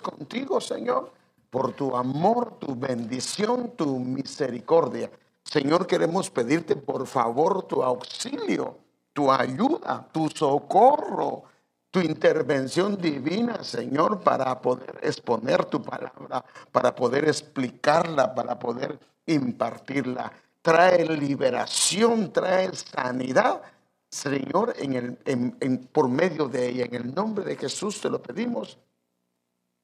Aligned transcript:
contigo, 0.00 0.60
Señor, 0.60 1.12
por 1.50 1.72
tu 1.72 1.96
amor, 1.96 2.58
tu 2.58 2.74
bendición, 2.74 3.72
tu 3.76 3.98
misericordia. 3.98 5.10
Señor, 5.44 5.86
queremos 5.86 6.30
pedirte 6.30 6.76
por 6.76 7.06
favor 7.06 7.62
tu 7.64 7.82
auxilio, 7.82 8.78
tu 9.12 9.30
ayuda, 9.30 10.08
tu 10.12 10.28
socorro, 10.28 11.44
tu 11.90 12.00
intervención 12.00 12.96
divina, 12.96 13.64
Señor, 13.64 14.20
para 14.20 14.60
poder 14.60 14.98
exponer 15.02 15.64
tu 15.64 15.82
palabra, 15.82 16.44
para 16.70 16.94
poder 16.94 17.28
explicarla, 17.28 18.34
para 18.34 18.58
poder 18.58 18.98
impartirla. 19.26 20.32
Trae 20.62 21.04
liberación, 21.04 22.32
trae 22.32 22.70
sanidad, 22.74 23.62
Señor, 24.08 24.74
en 24.76 25.18
el, 25.24 25.78
por 25.92 26.08
medio 26.08 26.48
de 26.48 26.68
ella. 26.68 26.84
En 26.84 26.94
el 26.94 27.14
nombre 27.14 27.44
de 27.44 27.56
Jesús 27.56 28.00
te 28.00 28.10
lo 28.10 28.20
pedimos. 28.22 28.78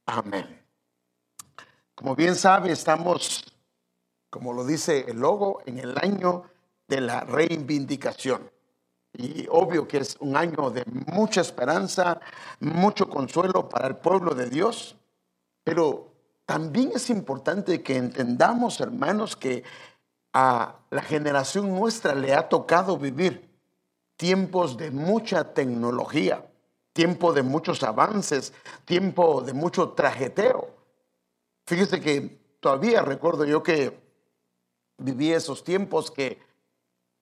Amén. 0.06 0.62
Como 1.96 2.14
bien 2.14 2.36
sabe, 2.36 2.70
estamos, 2.70 3.44
como 4.30 4.52
lo 4.52 4.64
dice 4.64 5.04
el 5.08 5.18
logo, 5.18 5.60
en 5.66 5.78
el 5.78 5.98
año 5.98 6.44
de 6.86 7.00
la 7.00 7.20
reivindicación. 7.20 8.50
Y 9.12 9.46
obvio 9.50 9.88
que 9.88 9.98
es 9.98 10.16
un 10.20 10.36
año 10.36 10.70
de 10.70 10.84
mucha 11.06 11.40
esperanza, 11.40 12.20
mucho 12.60 13.08
consuelo 13.08 13.68
para 13.68 13.88
el 13.88 13.96
pueblo 13.96 14.34
de 14.34 14.48
Dios, 14.48 14.94
pero 15.64 16.12
también 16.44 16.92
es 16.94 17.10
importante 17.10 17.82
que 17.82 17.96
entendamos, 17.96 18.80
hermanos, 18.80 19.34
que 19.34 19.64
a 20.32 20.76
la 20.90 21.02
generación 21.02 21.74
nuestra 21.74 22.14
le 22.14 22.34
ha 22.34 22.48
tocado 22.48 22.98
vivir 22.98 23.50
tiempos 24.16 24.76
de 24.76 24.90
mucha 24.90 25.54
tecnología, 25.54 26.46
tiempo 26.96 27.34
de 27.34 27.42
muchos 27.42 27.82
avances, 27.82 28.54
tiempo 28.86 29.42
de 29.42 29.52
mucho 29.52 29.90
trajeteo. 29.90 30.70
Fíjese 31.66 32.00
que 32.00 32.40
todavía 32.58 33.02
recuerdo 33.02 33.44
yo 33.44 33.62
que 33.62 34.00
viví 34.96 35.30
esos 35.30 35.62
tiempos 35.62 36.10
que 36.10 36.40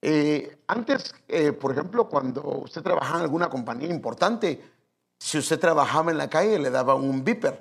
eh, 0.01 0.59
antes, 0.69 1.13
eh, 1.27 1.51
por 1.51 1.73
ejemplo, 1.73 2.09
cuando 2.09 2.41
usted 2.59 2.83
trabajaba 2.83 3.19
en 3.19 3.25
alguna 3.25 3.51
compañía 3.51 3.89
importante, 3.91 4.63
si 5.19 5.39
usted 5.39 5.59
trabajaba 5.59 6.13
en 6.13 6.19
la 6.19 6.31
calle 6.31 6.61
le 6.61 6.71
daban 6.71 6.99
un 6.99 7.25
beeper 7.25 7.61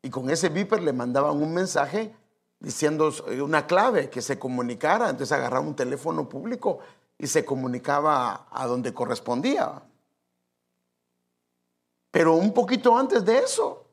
y 0.00 0.08
con 0.08 0.30
ese 0.30 0.48
beeper 0.48 0.82
le 0.82 0.94
mandaban 0.94 1.42
un 1.42 1.52
mensaje 1.52 2.14
diciendo 2.58 3.12
eh, 3.28 3.42
una 3.42 3.66
clave 3.66 4.08
que 4.08 4.22
se 4.22 4.38
comunicara, 4.38 5.10
entonces 5.10 5.32
agarraba 5.32 5.66
un 5.66 5.76
teléfono 5.76 6.26
público 6.26 6.78
y 7.18 7.26
se 7.26 7.44
comunicaba 7.44 8.46
a 8.50 8.66
donde 8.66 8.94
correspondía. 8.94 9.82
Pero 12.10 12.34
un 12.34 12.52
poquito 12.52 12.96
antes 12.96 13.24
de 13.24 13.38
eso, 13.38 13.84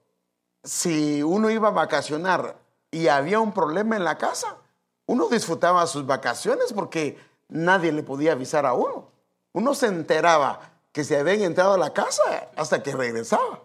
si 0.63 1.21
uno 1.23 1.49
iba 1.49 1.67
a 1.69 1.71
vacacionar 1.71 2.57
y 2.91 3.07
había 3.07 3.39
un 3.39 3.53
problema 3.53 3.95
en 3.95 4.03
la 4.03 4.17
casa, 4.17 4.57
uno 5.05 5.27
disfrutaba 5.29 5.85
sus 5.87 6.05
vacaciones 6.05 6.73
porque 6.73 7.17
nadie 7.49 7.91
le 7.91 8.03
podía 8.03 8.33
avisar 8.33 8.65
a 8.65 8.73
uno. 8.73 9.09
Uno 9.53 9.73
se 9.73 9.87
enteraba 9.87 10.59
que 10.91 11.03
se 11.03 11.17
habían 11.17 11.41
entrado 11.41 11.73
a 11.73 11.77
la 11.77 11.93
casa 11.93 12.49
hasta 12.55 12.83
que 12.83 12.95
regresaba. 12.95 13.61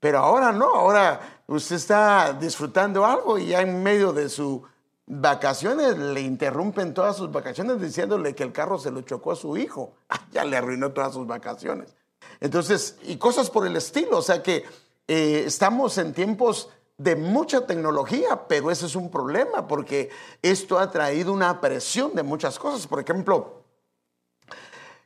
Pero 0.00 0.18
ahora 0.18 0.52
no, 0.52 0.74
ahora 0.74 1.42
usted 1.46 1.76
está 1.76 2.32
disfrutando 2.32 3.06
algo 3.06 3.38
y 3.38 3.48
ya 3.48 3.62
en 3.62 3.82
medio 3.82 4.12
de 4.12 4.28
sus 4.28 4.60
vacaciones 5.06 5.96
le 5.96 6.20
interrumpen 6.20 6.92
todas 6.94 7.16
sus 7.16 7.30
vacaciones 7.30 7.80
diciéndole 7.80 8.34
que 8.34 8.42
el 8.42 8.52
carro 8.52 8.78
se 8.78 8.90
lo 8.90 9.02
chocó 9.02 9.32
a 9.32 9.36
su 9.36 9.56
hijo. 9.56 9.94
ya 10.32 10.44
le 10.44 10.56
arruinó 10.56 10.92
todas 10.92 11.14
sus 11.14 11.26
vacaciones. 11.26 11.94
Entonces, 12.40 12.96
y 13.02 13.16
cosas 13.16 13.50
por 13.50 13.66
el 13.66 13.76
estilo, 13.76 14.18
o 14.18 14.22
sea 14.22 14.42
que 14.42 14.64
eh, 15.06 15.44
estamos 15.46 15.98
en 15.98 16.12
tiempos 16.12 16.68
de 16.96 17.16
mucha 17.16 17.66
tecnología, 17.66 18.46
pero 18.48 18.70
ese 18.70 18.86
es 18.86 18.94
un 18.94 19.10
problema 19.10 19.66
porque 19.66 20.10
esto 20.42 20.78
ha 20.78 20.90
traído 20.90 21.32
una 21.32 21.60
presión 21.60 22.14
de 22.14 22.22
muchas 22.22 22.58
cosas. 22.58 22.86
Por 22.86 23.00
ejemplo, 23.00 23.64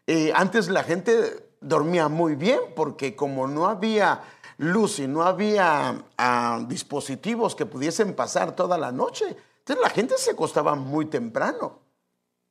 eh, 0.07 0.33
antes 0.35 0.69
la 0.69 0.85
gente 0.85 1.51
dormía 1.61 2.09
muy 2.09 2.35
bien 2.35 2.61
porque 2.77 3.17
como 3.17 3.47
no 3.47 3.67
había 3.67 4.23
luz 4.59 4.99
y 4.99 5.07
no 5.07 5.23
había 5.23 6.05
ah, 6.19 6.65
dispositivos 6.69 7.55
que 7.55 7.67
pudiesen 7.67 8.15
pasar 8.15 8.55
toda 8.55 8.77
la 8.77 8.93
noche, 8.93 9.37
entonces 9.59 9.83
la 9.83 9.91
gente 9.91 10.17
se 10.19 10.33
acostaba 10.33 10.75
muy 10.75 11.07
temprano. 11.07 11.81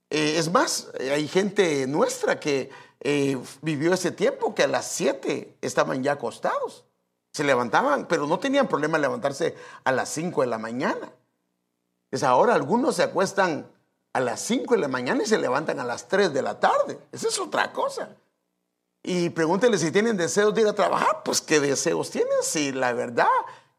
Eh, 0.09 0.35
es 0.38 0.51
más, 0.51 0.89
hay 1.00 1.27
gente 1.27 1.85
nuestra 1.88 2.39
que 2.39 2.69
vivió 3.62 3.94
ese 3.94 4.12
tiempo 4.12 4.56
que 4.56 4.63
a 4.63 4.68
las 4.68 4.88
7 4.91 5.58
estaban 5.62 6.03
ya 6.03 6.13
acostados. 6.13 6.85
Se 7.31 7.44
levantaban, 7.44 8.08
pero 8.08 8.25
no 8.25 8.40
tenían 8.40 8.68
problema 8.68 8.97
levantarse 8.97 9.56
a 9.84 9.91
las 9.91 10.09
5 10.09 10.41
de 10.41 10.47
la 10.47 10.58
mañana. 10.58 11.12
Es 12.09 12.24
ahora 12.24 12.56
algunos 12.56 12.96
se 12.96 13.03
acuestan 13.03 13.69
a 14.13 14.19
las 14.19 14.41
5 14.41 14.74
de 14.74 14.81
la 14.81 14.88
mañana 14.88 15.24
y 15.24 15.28
se 15.28 15.38
levantan 15.38 15.80
a 15.80 15.84
las 15.84 16.07
3 16.07 16.34
de 16.34 16.41
la 16.41 16.59
tarde. 16.59 17.00
Esa 17.12 17.28
es 17.28 17.40
otra 17.40 17.72
cosa. 17.72 18.09
Y 19.03 19.30
pregúntele 19.30 19.78
si 19.78 19.91
tienen 19.91 20.18
deseos 20.18 20.53
de 20.56 20.62
ir 20.62 20.68
a 20.68 20.74
trabajar. 20.74 21.22
Pues 21.24 21.41
qué 21.41 21.59
deseos 21.59 22.09
tienen. 22.09 22.34
Si 22.41 22.72
la 22.72 22.94
verdad, 22.94 23.28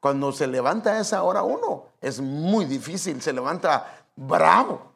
cuando 0.00 0.32
se 0.32 0.46
levanta 0.46 0.92
a 0.92 1.00
esa 1.00 1.22
hora 1.22 1.42
uno, 1.42 1.86
es 2.00 2.20
muy 2.20 2.64
difícil. 2.66 3.20
Se 3.20 3.32
levanta 3.32 4.04
bravo 4.14 4.92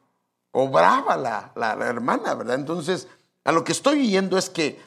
o 0.53 0.69
brava 0.69 1.17
la, 1.17 1.51
la 1.57 1.73
hermana, 1.87 2.35
¿verdad? 2.35 2.55
Entonces, 2.55 3.09
a 3.45 3.53
lo 3.53 3.65
que 3.65 3.73
estoy 3.73 4.09
yendo 4.09 4.39
es 4.39 4.51
que 4.51 4.81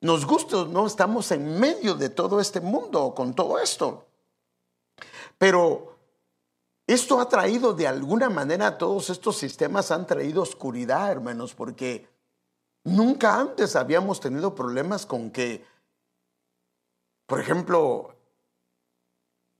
nos 0.00 0.26
gusta 0.26 0.64
no, 0.64 0.86
estamos 0.86 1.30
en 1.32 1.58
medio 1.58 1.94
de 1.94 2.10
todo 2.10 2.40
este 2.40 2.60
mundo 2.60 3.14
con 3.14 3.34
todo 3.34 3.58
esto. 3.58 4.06
Pero 5.38 5.96
esto 6.86 7.20
ha 7.20 7.28
traído 7.28 7.74
de 7.74 7.86
alguna 7.86 8.30
manera, 8.30 8.78
todos 8.78 9.10
estos 9.10 9.36
sistemas 9.36 9.90
han 9.90 10.06
traído 10.06 10.42
oscuridad, 10.42 11.10
hermanos, 11.10 11.54
porque 11.54 12.08
nunca 12.84 13.38
antes 13.38 13.74
habíamos 13.74 14.20
tenido 14.20 14.54
problemas 14.54 15.04
con 15.04 15.30
que, 15.30 15.64
por 17.26 17.40
ejemplo, 17.40 18.14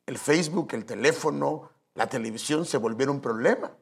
el 0.07 0.19
Facebook, 0.19 0.69
el 0.73 0.87
teléfono, 0.87 1.71
la 1.95 2.09
televisión 2.09 2.65
se 2.65 2.79
volvieron 2.79 3.17
un 3.17 3.23
problema. 3.23 3.73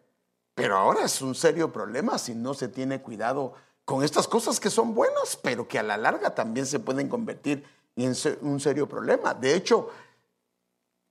Pero 0.55 0.77
ahora 0.77 1.05
es 1.05 1.21
un 1.21 1.35
serio 1.35 1.73
problema 1.73 2.17
si 2.17 2.35
no 2.35 2.55
se 2.55 2.69
tiene 2.69 3.03
cuidado 3.03 3.55
con 3.85 4.03
estas 4.03 4.27
cosas 4.27 4.61
que 4.61 4.71
son 4.71 4.95
buenas, 4.95 5.37
pero 5.43 5.69
que 5.69 5.79
a 5.79 5.83
la 5.83 5.97
larga 5.97 6.35
también 6.35 6.67
se 6.67 6.79
pueden 6.79 7.09
convertir 7.09 7.65
en 7.97 8.15
un 8.41 8.61
serio 8.61 8.89
problema. 8.89 9.35
De 9.35 9.55
hecho, 9.55 9.91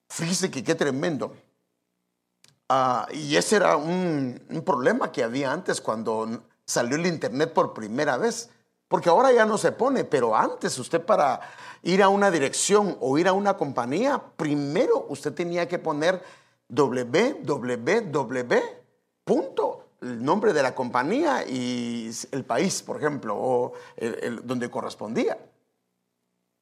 fíjese 0.09 0.49
que 0.49 0.63
qué 0.63 0.75
tremendo. 0.75 1.33
Ah, 2.69 3.07
y 3.11 3.35
ese 3.35 3.57
era 3.57 3.77
un, 3.77 4.41
problema 4.65 5.11
que 5.11 5.23
había 5.23 5.51
antes 5.51 5.81
cuando 5.81 6.43
salió 6.65 6.95
el 6.95 7.05
Internet 7.05 7.53
por 7.53 7.73
primera 7.73 8.17
vez. 8.17 8.49
Porque 8.87 9.09
ahora 9.09 9.31
ya 9.31 9.45
no 9.45 9.57
se 9.57 9.71
pone, 9.71 10.03
pero 10.03 10.35
antes 10.35 10.77
usted 10.77 11.01
para 11.03 11.41
ir 11.81 12.03
a 12.03 12.09
una 12.09 12.29
dirección 12.29 12.97
o 13.01 13.17
ir 13.17 13.27
a 13.27 13.33
una 13.33 13.57
compañía, 13.57 14.21
primero 14.35 15.05
usted 15.09 15.33
tenía 15.33 15.67
que 15.67 15.79
poner 15.79 16.21
www 16.69 17.43
el 20.03 20.23
nombre 20.23 20.53
de 20.53 20.61
la 20.61 20.75
compañía 20.75 21.45
y 21.47 22.11
el 22.31 22.43
país, 22.43 22.83
por 22.83 22.97
ejemplo, 22.97 23.35
o 23.37 23.73
donde 24.43 24.69
correspondía. 24.69 25.37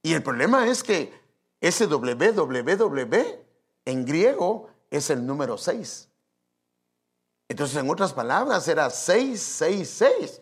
Y 0.03 0.13
el 0.13 0.23
problema 0.23 0.67
es 0.67 0.83
que 0.83 1.11
ese 1.59 1.87
www 1.87 3.41
en 3.85 4.05
griego 4.05 4.69
es 4.89 5.09
el 5.09 5.25
número 5.25 5.57
6. 5.57 6.07
Entonces, 7.49 7.77
en 7.77 7.89
otras 7.89 8.13
palabras, 8.13 8.67
era 8.67 8.89
666. 8.89 10.41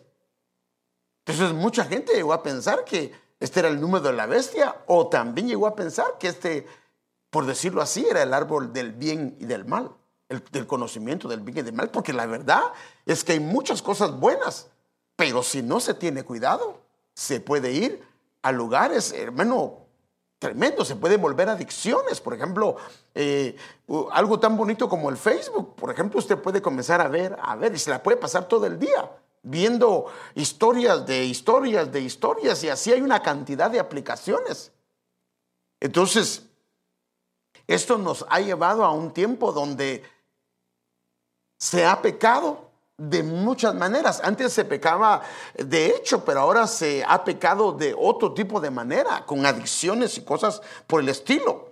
Entonces, 1.24 1.54
mucha 1.54 1.84
gente 1.84 2.14
llegó 2.14 2.32
a 2.32 2.42
pensar 2.42 2.84
que 2.84 3.12
este 3.40 3.60
era 3.60 3.68
el 3.68 3.80
número 3.80 4.08
de 4.08 4.12
la 4.12 4.26
bestia, 4.26 4.84
o 4.86 5.08
también 5.08 5.48
llegó 5.48 5.66
a 5.66 5.74
pensar 5.74 6.18
que 6.18 6.28
este, 6.28 6.66
por 7.30 7.46
decirlo 7.46 7.80
así, 7.80 8.06
era 8.08 8.22
el 8.22 8.34
árbol 8.34 8.72
del 8.72 8.92
bien 8.92 9.36
y 9.40 9.46
del 9.46 9.64
mal 9.64 9.96
del 10.52 10.66
conocimiento 10.66 11.28
del 11.28 11.40
bien 11.40 11.58
y 11.58 11.62
del 11.62 11.74
mal, 11.74 11.90
porque 11.90 12.12
la 12.12 12.26
verdad 12.26 12.62
es 13.04 13.24
que 13.24 13.32
hay 13.32 13.40
muchas 13.40 13.82
cosas 13.82 14.18
buenas, 14.18 14.68
pero 15.16 15.42
si 15.42 15.62
no 15.62 15.80
se 15.80 15.94
tiene 15.94 16.22
cuidado, 16.22 16.78
se 17.14 17.40
puede 17.40 17.72
ir 17.72 18.02
a 18.42 18.52
lugares, 18.52 19.12
hermano, 19.12 19.78
tremendo, 20.38 20.84
se 20.84 20.96
pueden 20.96 21.20
volver 21.20 21.48
adicciones. 21.48 22.20
Por 22.20 22.34
ejemplo, 22.34 22.76
eh, 23.14 23.56
algo 24.12 24.38
tan 24.38 24.56
bonito 24.56 24.88
como 24.88 25.10
el 25.10 25.16
Facebook, 25.16 25.74
por 25.74 25.90
ejemplo, 25.90 26.18
usted 26.18 26.38
puede 26.38 26.62
comenzar 26.62 27.00
a 27.00 27.08
ver, 27.08 27.36
a 27.42 27.56
ver, 27.56 27.74
y 27.74 27.78
se 27.78 27.90
la 27.90 28.02
puede 28.02 28.16
pasar 28.16 28.46
todo 28.46 28.66
el 28.66 28.78
día 28.78 29.10
viendo 29.42 30.06
historias 30.34 31.06
de 31.06 31.24
historias 31.24 31.90
de 31.90 32.00
historias, 32.00 32.62
y 32.62 32.68
así 32.68 32.92
hay 32.92 33.00
una 33.00 33.22
cantidad 33.22 33.70
de 33.70 33.80
aplicaciones. 33.80 34.70
Entonces, 35.80 36.44
esto 37.66 37.98
nos 37.98 38.26
ha 38.28 38.40
llevado 38.40 38.84
a 38.84 38.92
un 38.92 39.12
tiempo 39.12 39.52
donde 39.52 40.02
se 41.60 41.84
ha 41.84 42.00
pecado 42.00 42.70
de 42.96 43.22
muchas 43.22 43.74
maneras. 43.74 44.20
Antes 44.24 44.52
se 44.52 44.64
pecaba 44.64 45.20
de 45.54 45.86
hecho, 45.88 46.24
pero 46.24 46.40
ahora 46.40 46.66
se 46.66 47.04
ha 47.06 47.22
pecado 47.22 47.72
de 47.72 47.94
otro 47.96 48.32
tipo 48.32 48.60
de 48.60 48.70
manera, 48.70 49.24
con 49.26 49.44
adicciones 49.44 50.16
y 50.16 50.22
cosas 50.22 50.62
por 50.86 51.00
el 51.00 51.10
estilo. 51.10 51.69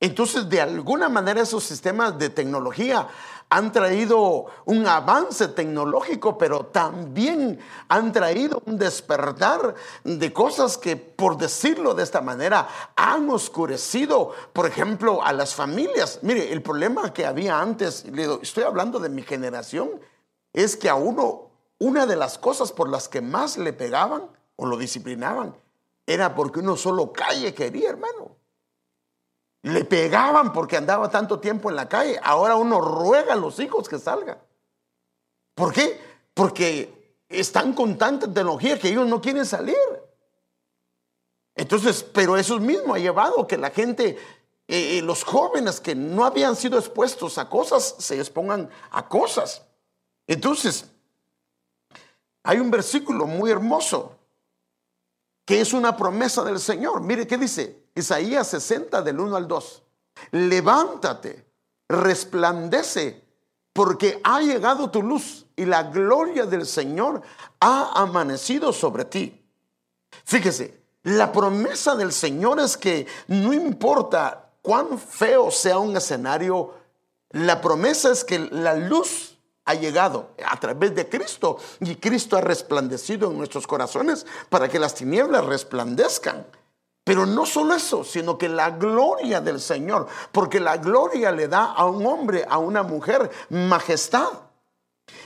Entonces, 0.00 0.48
de 0.48 0.60
alguna 0.60 1.08
manera 1.08 1.42
esos 1.42 1.64
sistemas 1.64 2.18
de 2.18 2.28
tecnología 2.28 3.08
han 3.48 3.72
traído 3.72 4.46
un 4.64 4.86
avance 4.86 5.48
tecnológico, 5.48 6.36
pero 6.36 6.66
también 6.66 7.60
han 7.88 8.12
traído 8.12 8.62
un 8.66 8.78
despertar 8.78 9.74
de 10.02 10.32
cosas 10.32 10.76
que, 10.76 10.96
por 10.96 11.36
decirlo 11.36 11.94
de 11.94 12.02
esta 12.02 12.20
manera, 12.20 12.68
han 12.96 13.30
oscurecido, 13.30 14.32
por 14.52 14.66
ejemplo, 14.66 15.22
a 15.22 15.32
las 15.32 15.54
familias. 15.54 16.18
Mire, 16.22 16.52
el 16.52 16.62
problema 16.62 17.12
que 17.12 17.26
había 17.26 17.60
antes, 17.60 18.04
estoy 18.42 18.64
hablando 18.64 18.98
de 18.98 19.08
mi 19.08 19.22
generación, 19.22 20.00
es 20.52 20.76
que 20.76 20.88
a 20.88 20.94
uno, 20.94 21.50
una 21.78 22.06
de 22.06 22.16
las 22.16 22.38
cosas 22.38 22.72
por 22.72 22.88
las 22.88 23.08
que 23.08 23.20
más 23.20 23.56
le 23.56 23.72
pegaban 23.72 24.24
o 24.56 24.66
lo 24.66 24.76
disciplinaban, 24.76 25.54
era 26.06 26.34
porque 26.34 26.60
uno 26.60 26.76
solo 26.76 27.12
calle 27.12 27.54
quería, 27.54 27.90
hermano. 27.90 28.36
Le 29.64 29.82
pegaban 29.86 30.52
porque 30.52 30.76
andaba 30.76 31.08
tanto 31.08 31.40
tiempo 31.40 31.70
en 31.70 31.76
la 31.76 31.88
calle. 31.88 32.20
Ahora 32.22 32.54
uno 32.54 32.82
ruega 32.82 33.32
a 33.32 33.36
los 33.36 33.58
hijos 33.60 33.88
que 33.88 33.98
salgan. 33.98 34.38
¿Por 35.54 35.72
qué? 35.72 35.98
Porque 36.34 37.16
están 37.30 37.72
con 37.72 37.96
tanta 37.96 38.26
tecnología 38.26 38.78
que 38.78 38.90
ellos 38.90 39.06
no 39.06 39.22
quieren 39.22 39.46
salir. 39.46 39.74
Entonces, 41.54 42.02
pero 42.02 42.36
eso 42.36 42.60
mismo 42.60 42.92
ha 42.92 42.98
llevado 42.98 43.46
que 43.46 43.56
la 43.56 43.70
gente, 43.70 44.18
eh, 44.68 44.98
eh, 44.98 45.02
los 45.02 45.24
jóvenes 45.24 45.80
que 45.80 45.94
no 45.94 46.26
habían 46.26 46.56
sido 46.56 46.78
expuestos 46.78 47.38
a 47.38 47.48
cosas, 47.48 47.94
se 47.98 48.18
expongan 48.18 48.68
a 48.90 49.08
cosas. 49.08 49.64
Entonces, 50.26 50.90
hay 52.42 52.58
un 52.58 52.70
versículo 52.70 53.26
muy 53.26 53.50
hermoso 53.50 54.18
que 55.46 55.62
es 55.62 55.72
una 55.72 55.96
promesa 55.96 56.44
del 56.44 56.60
Señor. 56.60 57.00
Mire 57.00 57.26
qué 57.26 57.38
dice 57.38 57.83
Isaías 57.94 58.48
60 58.48 59.02
del 59.02 59.20
1 59.20 59.36
al 59.36 59.48
2. 59.48 59.82
Levántate, 60.32 61.46
resplandece, 61.88 63.24
porque 63.72 64.20
ha 64.22 64.40
llegado 64.40 64.90
tu 64.90 65.02
luz 65.02 65.46
y 65.56 65.64
la 65.64 65.84
gloria 65.84 66.46
del 66.46 66.66
Señor 66.66 67.22
ha 67.60 68.00
amanecido 68.00 68.72
sobre 68.72 69.04
ti. 69.04 69.44
Fíjese, 70.24 70.80
la 71.02 71.32
promesa 71.32 71.94
del 71.94 72.12
Señor 72.12 72.60
es 72.60 72.76
que 72.76 73.06
no 73.28 73.52
importa 73.52 74.52
cuán 74.62 74.98
feo 74.98 75.50
sea 75.50 75.78
un 75.78 75.96
escenario, 75.96 76.74
la 77.30 77.60
promesa 77.60 78.12
es 78.12 78.24
que 78.24 78.38
la 78.38 78.74
luz 78.74 79.38
ha 79.64 79.74
llegado 79.74 80.30
a 80.46 80.58
través 80.58 80.94
de 80.94 81.08
Cristo 81.08 81.58
y 81.80 81.96
Cristo 81.96 82.36
ha 82.36 82.40
resplandecido 82.40 83.30
en 83.30 83.38
nuestros 83.38 83.66
corazones 83.66 84.26
para 84.48 84.68
que 84.68 84.78
las 84.78 84.94
tinieblas 84.94 85.44
resplandezcan. 85.44 86.46
Pero 87.04 87.26
no 87.26 87.44
solo 87.44 87.74
eso, 87.74 88.02
sino 88.02 88.38
que 88.38 88.48
la 88.48 88.70
gloria 88.70 89.42
del 89.42 89.60
Señor, 89.60 90.06
porque 90.32 90.58
la 90.58 90.78
gloria 90.78 91.30
le 91.30 91.48
da 91.48 91.64
a 91.64 91.84
un 91.84 92.06
hombre, 92.06 92.46
a 92.48 92.56
una 92.56 92.82
mujer, 92.82 93.30
majestad. 93.50 94.28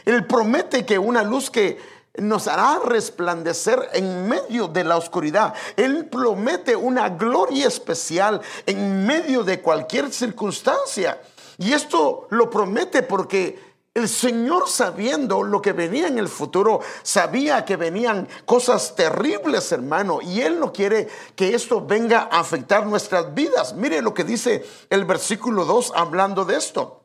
Él 0.04 0.26
promete 0.26 0.84
que 0.84 0.98
una 0.98 1.22
luz 1.22 1.50
que 1.50 1.78
nos 2.16 2.48
hará 2.48 2.80
resplandecer 2.84 3.90
en 3.92 4.28
medio 4.28 4.66
de 4.66 4.82
la 4.82 4.96
oscuridad. 4.96 5.54
Él 5.76 6.06
promete 6.06 6.74
una 6.74 7.10
gloria 7.10 7.68
especial 7.68 8.40
en 8.66 9.06
medio 9.06 9.44
de 9.44 9.60
cualquier 9.60 10.12
circunstancia. 10.12 11.20
Y 11.58 11.72
esto 11.72 12.26
lo 12.30 12.50
promete 12.50 13.04
porque 13.04 13.67
el 13.98 14.08
Señor 14.08 14.68
sabiendo 14.68 15.42
lo 15.42 15.60
que 15.60 15.72
venía 15.72 16.06
en 16.06 16.18
el 16.18 16.28
futuro, 16.28 16.80
sabía 17.02 17.64
que 17.64 17.76
venían 17.76 18.26
cosas 18.46 18.94
terribles, 18.94 19.70
hermano, 19.72 20.20
y 20.22 20.40
Él 20.40 20.58
no 20.58 20.72
quiere 20.72 21.08
que 21.36 21.54
esto 21.54 21.84
venga 21.84 22.28
a 22.30 22.40
afectar 22.40 22.86
nuestras 22.86 23.34
vidas. 23.34 23.74
Mire 23.74 24.00
lo 24.00 24.14
que 24.14 24.24
dice 24.24 24.64
el 24.88 25.04
versículo 25.04 25.64
2 25.64 25.92
hablando 25.94 26.44
de 26.44 26.56
esto. 26.56 27.02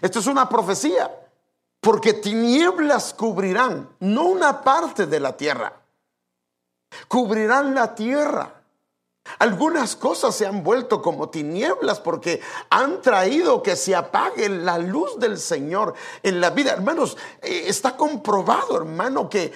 Esto 0.00 0.18
es 0.20 0.26
una 0.26 0.48
profecía, 0.48 1.10
porque 1.80 2.14
tinieblas 2.14 3.14
cubrirán, 3.14 3.88
no 4.00 4.24
una 4.24 4.62
parte 4.62 5.06
de 5.06 5.20
la 5.20 5.36
tierra, 5.36 5.72
cubrirán 7.08 7.74
la 7.74 7.94
tierra 7.94 8.59
algunas 9.38 9.96
cosas 9.96 10.34
se 10.34 10.46
han 10.46 10.62
vuelto 10.62 11.02
como 11.02 11.28
tinieblas 11.28 12.00
porque 12.00 12.40
han 12.70 13.00
traído 13.00 13.62
que 13.62 13.76
se 13.76 13.94
apague 13.94 14.48
la 14.48 14.78
luz 14.78 15.18
del 15.18 15.38
Señor 15.38 15.94
en 16.22 16.40
la 16.40 16.50
vida. 16.50 16.72
Hermanos, 16.72 17.16
eh, 17.42 17.64
está 17.66 17.96
comprobado, 17.96 18.76
hermano, 18.76 19.28
que 19.28 19.52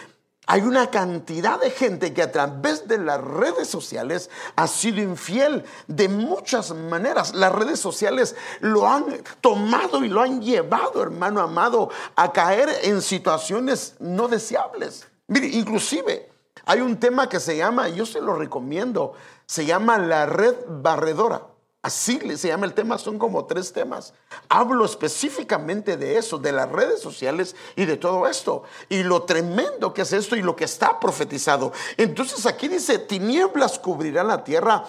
hay 0.47 0.61
una 0.61 0.91
cantidad 0.91 1.59
de 1.59 1.71
gente 1.71 2.13
que 2.13 2.23
a 2.23 2.31
través 2.31 2.87
de 2.87 2.99
las 2.99 3.19
redes 3.23 3.67
sociales 3.69 4.29
ha 4.57 4.67
sido 4.67 5.01
infiel 5.01 5.65
de 5.87 6.09
muchas 6.09 6.71
maneras. 6.75 7.35
Las 7.35 7.53
redes 7.53 7.81
sociales 7.81 8.37
lo 8.61 8.87
han 8.87 9.23
tomado 9.41 10.05
y 10.05 10.09
lo 10.09 10.21
han 10.21 10.43
llevado, 10.43 11.03
hermano 11.03 11.41
amado, 11.41 11.89
a 12.15 12.33
caer 12.33 12.69
en 12.83 13.01
situaciones 13.01 13.95
no 14.01 14.29
deseables. 14.29 15.09
Mire, 15.29 15.47
inclusive 15.47 16.31
hay 16.67 16.81
un 16.81 16.99
tema 16.99 17.29
que 17.29 17.41
se 17.41 17.57
llama, 17.57 17.89
yo 17.89 18.05
se 18.05 18.21
lo 18.21 18.35
recomiendo, 18.35 19.15
se 19.47 19.67
llama 19.67 19.99
la 19.99 20.27
red 20.27 20.55
barredora. 20.69 21.43
Así 21.85 22.19
se 22.39 22.49
llama 22.49 22.65
el 22.65 22.73
tema, 22.73 22.97
son 22.97 23.19
como 23.19 23.45
tres 23.45 23.71
temas. 23.71 24.15
Hablo 24.49 24.87
específicamente 24.87 25.99
de 25.99 26.17
eso, 26.17 26.39
de 26.39 26.51
las 26.51 26.73
redes 26.73 27.03
sociales 27.03 27.55
y 27.77 27.85
de 27.85 27.99
todo 27.99 28.27
esto. 28.27 28.63
Y 28.89 29.03
lo 29.03 29.25
tremendo 29.25 29.93
que 29.93 30.01
es 30.01 30.15
esto 30.15 30.35
y 30.35 30.41
lo 30.41 30.57
que 30.57 30.65
está 30.65 30.99
profetizado. 30.99 31.73
Entonces 31.99 32.47
aquí 32.47 32.69
dice, 32.69 32.99
tinieblas 33.01 33.79
cubrirán 33.79 34.29
la 34.29 34.43
tierra. 34.43 34.87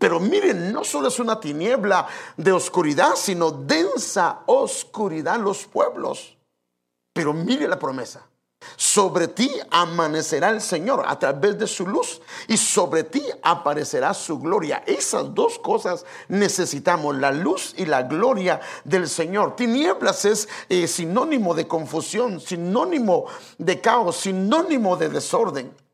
Pero 0.00 0.18
miren, 0.18 0.72
no 0.72 0.82
solo 0.82 1.06
es 1.06 1.20
una 1.20 1.38
tiniebla 1.38 2.08
de 2.36 2.50
oscuridad, 2.50 3.14
sino 3.14 3.52
densa 3.52 4.40
oscuridad 4.46 5.38
los 5.38 5.66
pueblos. 5.66 6.36
Pero 7.12 7.32
mire 7.32 7.68
la 7.68 7.78
promesa. 7.78 8.26
Sobre 8.76 9.28
ti 9.28 9.50
amanecerá 9.70 10.50
el 10.50 10.60
Señor 10.60 11.04
a 11.06 11.18
través 11.18 11.58
de 11.58 11.66
su 11.66 11.86
luz 11.86 12.20
y 12.48 12.56
sobre 12.56 13.04
ti 13.04 13.22
aparecerá 13.42 14.14
su 14.14 14.38
gloria. 14.38 14.82
Esas 14.86 15.34
dos 15.34 15.58
cosas 15.58 16.04
necesitamos, 16.28 17.16
la 17.16 17.30
luz 17.30 17.74
y 17.76 17.86
la 17.86 18.02
gloria 18.02 18.60
del 18.84 19.08
Señor. 19.08 19.56
Tinieblas 19.56 20.24
es 20.24 20.48
eh, 20.68 20.86
sinónimo 20.86 21.54
de 21.54 21.68
confusión, 21.68 22.40
sinónimo 22.40 23.26
de 23.58 23.80
caos, 23.80 24.16
sinónimo 24.16 24.96
de 24.96 25.08
desorden. 25.08 25.84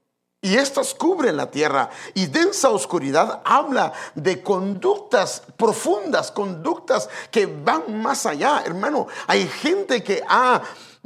Y 0.42 0.56
estas 0.56 0.94
cubren 0.94 1.36
la 1.36 1.50
tierra. 1.50 1.90
Y 2.14 2.26
densa 2.26 2.70
oscuridad 2.70 3.42
habla 3.44 3.92
de 4.14 4.42
conductas 4.42 5.42
profundas, 5.56 6.30
conductas 6.30 7.10
que 7.30 7.44
van 7.44 8.00
más 8.00 8.24
allá. 8.24 8.62
Hermano, 8.64 9.06
hay 9.26 9.46
gente 9.46 10.02
que 10.02 10.22
ha 10.26 10.62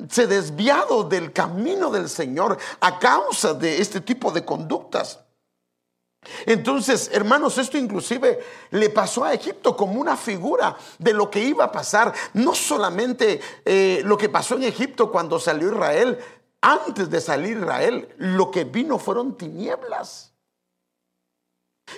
se 0.08 0.26
desviado 0.26 1.04
del 1.04 1.32
camino 1.32 1.90
del 1.90 2.08
Señor 2.08 2.58
a 2.80 2.98
causa 2.98 3.54
de 3.54 3.80
este 3.80 4.00
tipo 4.00 4.30
de 4.30 4.44
conductas. 4.44 5.20
Entonces, 6.46 7.10
hermanos, 7.12 7.58
esto 7.58 7.76
inclusive 7.76 8.40
le 8.70 8.90
pasó 8.90 9.24
a 9.24 9.34
Egipto 9.34 9.76
como 9.76 10.00
una 10.00 10.16
figura 10.16 10.76
de 10.98 11.12
lo 11.12 11.30
que 11.30 11.40
iba 11.40 11.64
a 11.64 11.72
pasar. 11.72 12.12
No 12.32 12.54
solamente 12.54 13.40
eh, 13.64 14.02
lo 14.04 14.16
que 14.16 14.28
pasó 14.28 14.56
en 14.56 14.64
Egipto 14.64 15.10
cuando 15.10 15.38
salió 15.38 15.72
Israel, 15.72 16.18
antes 16.60 17.10
de 17.10 17.20
salir 17.20 17.58
Israel, 17.58 18.08
lo 18.16 18.50
que 18.50 18.64
vino 18.64 18.98
fueron 18.98 19.36
tinieblas. 19.36 20.33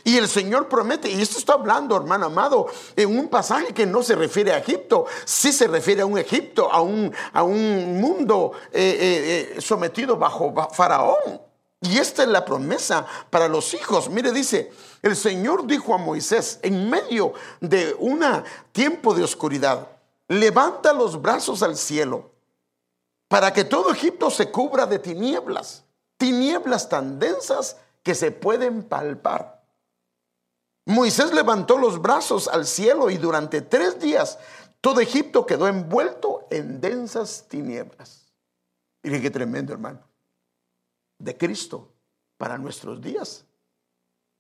Y 0.05 0.16
el 0.16 0.28
Señor 0.28 0.69
promete, 0.69 1.11
y 1.11 1.21
esto 1.21 1.38
está 1.38 1.55
hablando, 1.55 1.97
hermano 1.97 2.26
amado, 2.26 2.66
en 2.97 3.19
un 3.19 3.28
pasaje 3.28 3.73
que 3.73 3.87
no 3.87 4.02
se 4.02 4.16
refiere 4.16 4.52
a 4.52 4.59
Egipto, 4.59 5.07
sí 5.25 5.52
se 5.52 5.69
refiere 5.69 6.02
a 6.02 6.07
un 6.07 6.19
Egipto, 6.19 6.71
a 6.71 6.81
un, 6.81 7.12
a 7.33 7.43
un 7.43 8.00
mundo 8.00 8.52
eh, 8.73 8.81
eh, 8.83 9.57
eh, 9.57 9.61
sometido 9.61 10.16
bajo 10.16 10.52
Faraón. 10.73 11.40
Y 11.81 11.99
esta 11.99 12.23
es 12.23 12.28
la 12.28 12.45
promesa 12.45 13.07
para 13.31 13.49
los 13.49 13.75
hijos. 13.75 14.09
Mire, 14.09 14.33
dice, 14.33 14.73
el 15.02 15.14
Señor 15.14 15.66
dijo 15.66 15.95
a 15.95 15.99
Moisés, 15.99 16.59
en 16.62 16.90
medio 16.90 17.35
de 17.61 17.95
un 17.99 18.25
tiempo 18.73 19.14
de 19.14 19.23
oscuridad, 19.23 19.88
levanta 20.28 20.93
los 20.93 21.21
brazos 21.21 21.62
al 21.62 21.76
cielo 21.76 22.33
para 23.28 23.52
que 23.52 23.64
todo 23.64 23.93
Egipto 23.93 24.31
se 24.31 24.50
cubra 24.50 24.87
de 24.87 24.99
tinieblas, 24.99 25.85
tinieblas 26.16 26.88
tan 26.88 27.19
densas 27.19 27.76
que 28.02 28.14
se 28.14 28.31
pueden 28.31 28.83
palpar. 28.83 29.55
Moisés 30.87 31.35
levantó 31.35 31.78
los 31.78 32.00
brazos 32.00 32.47
al 32.47 32.64
cielo 32.64 33.11
y 33.11 33.19
durante 33.19 33.61
tres 33.61 33.99
días 33.99 34.38
todo 34.81 35.00
Egipto 35.00 35.45
quedó 35.45 35.66
envuelto 35.66 36.47
en 36.49 36.81
densas 36.81 37.47
tinieblas. 37.49 38.33
Miren 39.02 39.21
qué 39.21 39.31
tremendo, 39.31 39.73
hermano. 39.73 39.99
De 41.19 41.37
Cristo 41.37 41.88
para 42.37 42.57
nuestros 42.57 43.00
días. 43.00 43.45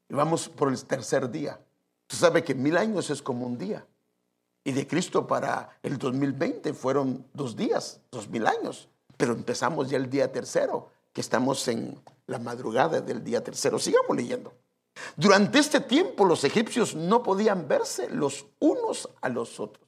Y 0.08 0.14
vamos 0.14 0.48
por 0.48 0.68
el 0.68 0.84
tercer 0.84 1.28
día. 1.30 1.58
Usted 2.02 2.18
sabe 2.18 2.44
que 2.44 2.54
mil 2.54 2.76
años 2.76 3.10
es 3.10 3.20
como 3.20 3.44
un 3.44 3.58
día. 3.58 3.84
Y 4.62 4.70
de 4.70 4.86
Cristo 4.86 5.26
para 5.26 5.78
el 5.82 5.98
2020 5.98 6.74
fueron 6.74 7.26
dos 7.32 7.56
días, 7.56 8.00
dos 8.12 8.28
mil 8.28 8.46
años. 8.46 8.88
Pero 9.16 9.32
empezamos 9.32 9.90
ya 9.90 9.96
el 9.96 10.08
día 10.08 10.30
tercero, 10.30 10.90
que 11.12 11.22
estamos 11.22 11.66
en 11.66 12.00
la 12.28 12.38
madrugada 12.38 13.00
del 13.00 13.24
día 13.24 13.42
tercero. 13.42 13.80
Sigamos 13.80 14.16
leyendo. 14.16 14.52
Durante 15.16 15.58
este 15.58 15.80
tiempo 15.80 16.24
los 16.24 16.44
egipcios 16.44 16.94
no 16.94 17.22
podían 17.22 17.68
verse 17.68 18.08
los 18.10 18.46
unos 18.58 19.08
a 19.20 19.28
los 19.28 19.60
otros. 19.60 19.86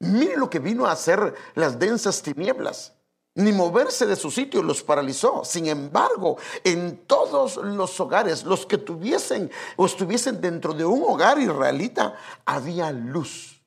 Mire 0.00 0.36
lo 0.36 0.50
que 0.50 0.58
vino 0.58 0.86
a 0.86 0.92
hacer 0.92 1.34
las 1.54 1.78
densas 1.78 2.22
tinieblas. 2.22 2.92
Ni 3.34 3.52
moverse 3.52 4.04
de 4.04 4.16
su 4.16 4.30
sitio 4.30 4.62
los 4.62 4.82
paralizó. 4.82 5.44
Sin 5.44 5.66
embargo, 5.66 6.36
en 6.64 7.06
todos 7.06 7.56
los 7.56 7.98
hogares, 7.98 8.44
los 8.44 8.66
que 8.66 8.78
tuviesen 8.78 9.50
o 9.76 9.86
estuviesen 9.86 10.40
dentro 10.40 10.74
de 10.74 10.84
un 10.84 11.02
hogar 11.04 11.38
israelita, 11.38 12.16
había 12.44 12.90
luz. 12.92 13.62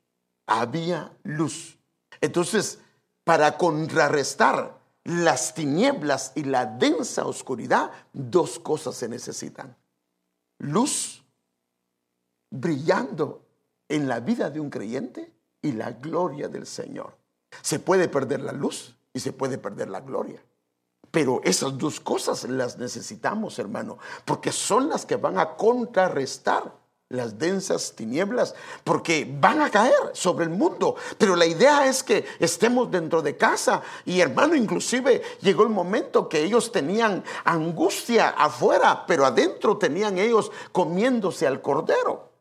Había 0.46 1.12
luz. 1.24 1.80
Entonces, 2.22 2.80
para 3.24 3.58
contrarrestar 3.58 4.78
las 5.04 5.54
tinieblas 5.54 6.32
y 6.36 6.44
la 6.44 6.66
densa 6.66 7.26
oscuridad, 7.26 7.92
dos 8.14 8.60
cosas 8.60 8.96
se 8.96 9.08
necesitan. 9.08 9.76
Luz 10.60 11.24
brillando 12.50 13.46
en 13.90 14.08
la 14.08 14.20
vida 14.20 14.50
de 14.50 14.60
un 14.60 14.70
creyente 14.70 15.34
y 15.62 15.74
la 15.74 15.92
gloria 15.92 16.48
del 16.48 16.66
Señor. 16.66 17.18
Se 17.62 17.80
puede 17.80 18.08
perder 18.08 18.42
la 18.42 18.52
luz 18.52 18.96
y 19.14 19.20
se 19.20 19.34
puede 19.34 19.58
perder 19.58 19.90
la 19.90 20.02
gloria. 20.02 20.44
Pero 21.12 21.42
esas 21.44 21.78
dos 21.78 22.00
cosas 22.00 22.44
las 22.44 22.78
necesitamos, 22.78 23.58
hermano, 23.60 23.98
porque 24.26 24.52
son 24.52 24.90
las 24.90 25.06
que 25.06 25.16
van 25.16 25.40
a 25.40 25.56
contrarrestar 25.56 26.74
las 27.16 27.40
densas 27.40 27.94
tinieblas, 27.96 28.54
porque 28.84 29.28
van 29.40 29.62
a 29.62 29.72
caer 29.72 29.94
sobre 30.14 30.46
el 30.46 30.52
mundo. 30.52 30.96
Pero 31.18 31.36
la 31.36 31.46
idea 31.46 31.88
es 31.88 32.04
que 32.04 32.26
estemos 32.40 32.92
dentro 32.92 33.22
de 33.22 33.38
casa. 33.38 33.82
Y 34.06 34.20
hermano, 34.20 34.56
inclusive 34.56 35.22
llegó 35.42 35.64
el 35.64 35.70
momento 35.70 36.30
que 36.30 36.44
ellos 36.44 36.72
tenían 36.72 37.24
angustia 37.44 38.30
afuera, 38.30 39.06
pero 39.08 39.26
adentro 39.26 39.78
tenían 39.78 40.18
ellos 40.18 40.52
comiéndose 40.72 41.48
al 41.48 41.62
cordero. 41.62 42.32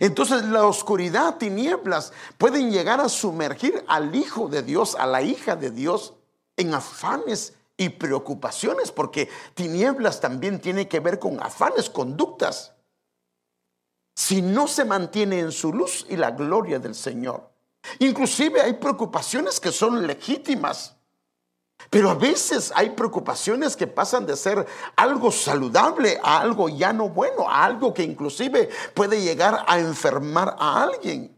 Entonces 0.00 0.44
la 0.44 0.66
oscuridad, 0.66 1.36
tinieblas, 1.36 2.12
pueden 2.38 2.70
llegar 2.70 3.00
a 3.00 3.08
sumergir 3.08 3.84
al 3.88 4.14
Hijo 4.14 4.48
de 4.48 4.62
Dios, 4.62 4.94
a 4.94 5.06
la 5.06 5.22
hija 5.22 5.56
de 5.56 5.70
Dios, 5.70 6.14
en 6.56 6.72
afanes 6.74 7.54
y 7.76 7.90
preocupaciones, 7.90 8.90
porque 8.90 9.28
tinieblas 9.54 10.20
también 10.20 10.60
tiene 10.60 10.88
que 10.88 11.00
ver 11.00 11.18
con 11.18 11.42
afanes, 11.42 11.90
conductas 11.90 12.72
si 14.16 14.40
no 14.40 14.66
se 14.66 14.86
mantiene 14.86 15.40
en 15.40 15.52
su 15.52 15.72
luz 15.72 16.06
y 16.08 16.16
la 16.16 16.30
gloria 16.30 16.78
del 16.78 16.94
Señor. 16.94 17.50
Inclusive 17.98 18.62
hay 18.62 18.72
preocupaciones 18.72 19.60
que 19.60 19.70
son 19.70 20.06
legítimas, 20.06 20.96
pero 21.90 22.08
a 22.08 22.14
veces 22.14 22.72
hay 22.74 22.90
preocupaciones 22.90 23.76
que 23.76 23.86
pasan 23.86 24.24
de 24.24 24.34
ser 24.34 24.66
algo 24.96 25.30
saludable 25.30 26.18
a 26.22 26.40
algo 26.40 26.70
ya 26.70 26.94
no 26.94 27.10
bueno, 27.10 27.48
a 27.48 27.62
algo 27.62 27.92
que 27.92 28.02
inclusive 28.02 28.70
puede 28.94 29.20
llegar 29.20 29.64
a 29.68 29.78
enfermar 29.78 30.56
a 30.58 30.82
alguien. 30.84 31.35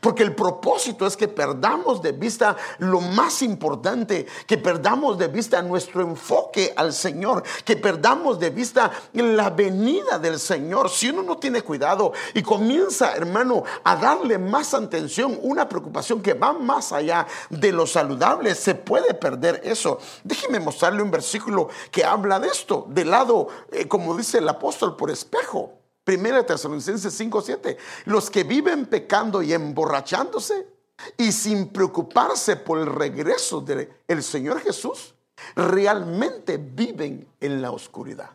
Porque 0.00 0.24
el 0.24 0.34
propósito 0.34 1.06
es 1.06 1.16
que 1.16 1.28
perdamos 1.28 2.02
de 2.02 2.12
vista 2.12 2.56
lo 2.78 3.00
más 3.00 3.40
importante, 3.42 4.26
que 4.46 4.58
perdamos 4.58 5.16
de 5.16 5.28
vista 5.28 5.62
nuestro 5.62 6.02
enfoque 6.02 6.72
al 6.76 6.92
Señor, 6.92 7.44
que 7.64 7.76
perdamos 7.76 8.40
de 8.40 8.50
vista 8.50 8.90
la 9.12 9.50
venida 9.50 10.18
del 10.18 10.40
Señor. 10.40 10.90
Si 10.90 11.10
uno 11.10 11.22
no 11.22 11.38
tiene 11.38 11.62
cuidado 11.62 12.12
y 12.34 12.42
comienza, 12.42 13.14
hermano, 13.14 13.62
a 13.84 13.94
darle 13.96 14.38
más 14.38 14.74
atención, 14.74 15.38
una 15.42 15.68
preocupación 15.68 16.20
que 16.20 16.34
va 16.34 16.52
más 16.52 16.92
allá 16.92 17.26
de 17.48 17.70
lo 17.70 17.86
saludable, 17.86 18.56
se 18.56 18.74
puede 18.74 19.14
perder 19.14 19.60
eso. 19.64 20.00
Déjeme 20.24 20.58
mostrarle 20.58 21.02
un 21.02 21.12
versículo 21.12 21.68
que 21.92 22.04
habla 22.04 22.40
de 22.40 22.48
esto, 22.48 22.86
de 22.88 23.04
lado, 23.04 23.48
eh, 23.70 23.86
como 23.86 24.16
dice 24.16 24.38
el 24.38 24.48
apóstol, 24.48 24.96
por 24.96 25.12
espejo. 25.12 25.85
Primera 26.06 26.46
Tesalonicenses 26.46 27.12
5, 27.14 27.42
7. 27.42 27.76
Los 28.04 28.30
que 28.30 28.44
viven 28.44 28.86
pecando 28.86 29.42
y 29.42 29.52
emborrachándose 29.52 30.68
y 31.16 31.32
sin 31.32 31.70
preocuparse 31.70 32.54
por 32.54 32.78
el 32.78 32.86
regreso 32.86 33.60
del 33.60 34.22
Señor 34.22 34.60
Jesús, 34.60 35.16
realmente 35.56 36.58
viven 36.58 37.26
en 37.40 37.60
la 37.60 37.72
oscuridad. 37.72 38.30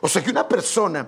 O 0.00 0.08
sea 0.08 0.24
que 0.24 0.30
una 0.30 0.48
persona 0.48 1.06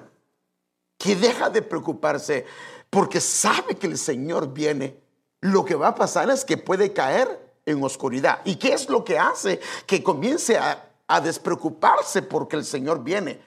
que 0.98 1.16
deja 1.16 1.48
de 1.48 1.62
preocuparse 1.62 2.44
porque 2.90 3.18
sabe 3.18 3.76
que 3.76 3.86
el 3.86 3.96
Señor 3.96 4.52
viene, 4.52 5.00
lo 5.40 5.64
que 5.64 5.74
va 5.74 5.88
a 5.88 5.94
pasar 5.94 6.28
es 6.28 6.44
que 6.44 6.58
puede 6.58 6.92
caer 6.92 7.56
en 7.64 7.82
oscuridad. 7.82 8.42
¿Y 8.44 8.56
qué 8.56 8.74
es 8.74 8.90
lo 8.90 9.02
que 9.02 9.18
hace 9.18 9.58
que 9.86 10.02
comience 10.02 10.58
a, 10.58 10.92
a 11.06 11.20
despreocuparse 11.22 12.20
porque 12.20 12.56
el 12.56 12.66
Señor 12.66 13.02
viene? 13.02 13.40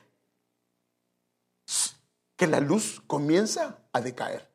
Que 2.36 2.48
la 2.48 2.60
luz 2.60 3.02
comienza 3.08 3.80
a 3.94 4.02
decaer, 4.02 4.50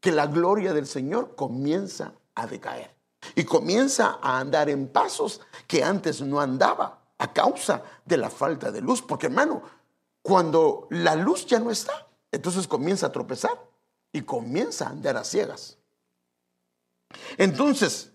que 0.00 0.12
la 0.12 0.26
gloria 0.26 0.72
del 0.72 0.86
Señor 0.86 1.34
comienza 1.36 2.14
a 2.34 2.46
decaer 2.46 2.94
y 3.34 3.44
comienza 3.44 4.18
a 4.20 4.38
andar 4.38 4.68
en 4.68 4.88
pasos 4.88 5.40
que 5.66 5.82
antes 5.82 6.20
no 6.20 6.40
andaba 6.40 7.02
a 7.18 7.32
causa 7.32 7.82
de 8.04 8.16
la 8.16 8.30
falta 8.30 8.70
de 8.70 8.80
luz. 8.80 9.02
Porque 9.02 9.26
hermano, 9.26 9.62
cuando 10.22 10.86
la 10.90 11.14
luz 11.14 11.46
ya 11.46 11.58
no 11.58 11.70
está, 11.70 12.08
entonces 12.30 12.66
comienza 12.66 13.06
a 13.06 13.12
tropezar 13.12 13.58
y 14.12 14.22
comienza 14.22 14.86
a 14.86 14.90
andar 14.90 15.16
a 15.16 15.24
ciegas. 15.24 15.78
Entonces, 17.38 18.10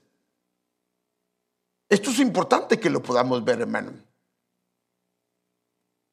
esto 1.88 2.12
es 2.12 2.20
importante 2.20 2.80
que 2.80 2.90
lo 2.90 3.02
podamos 3.02 3.44
ver, 3.44 3.62
hermano. 3.62 3.94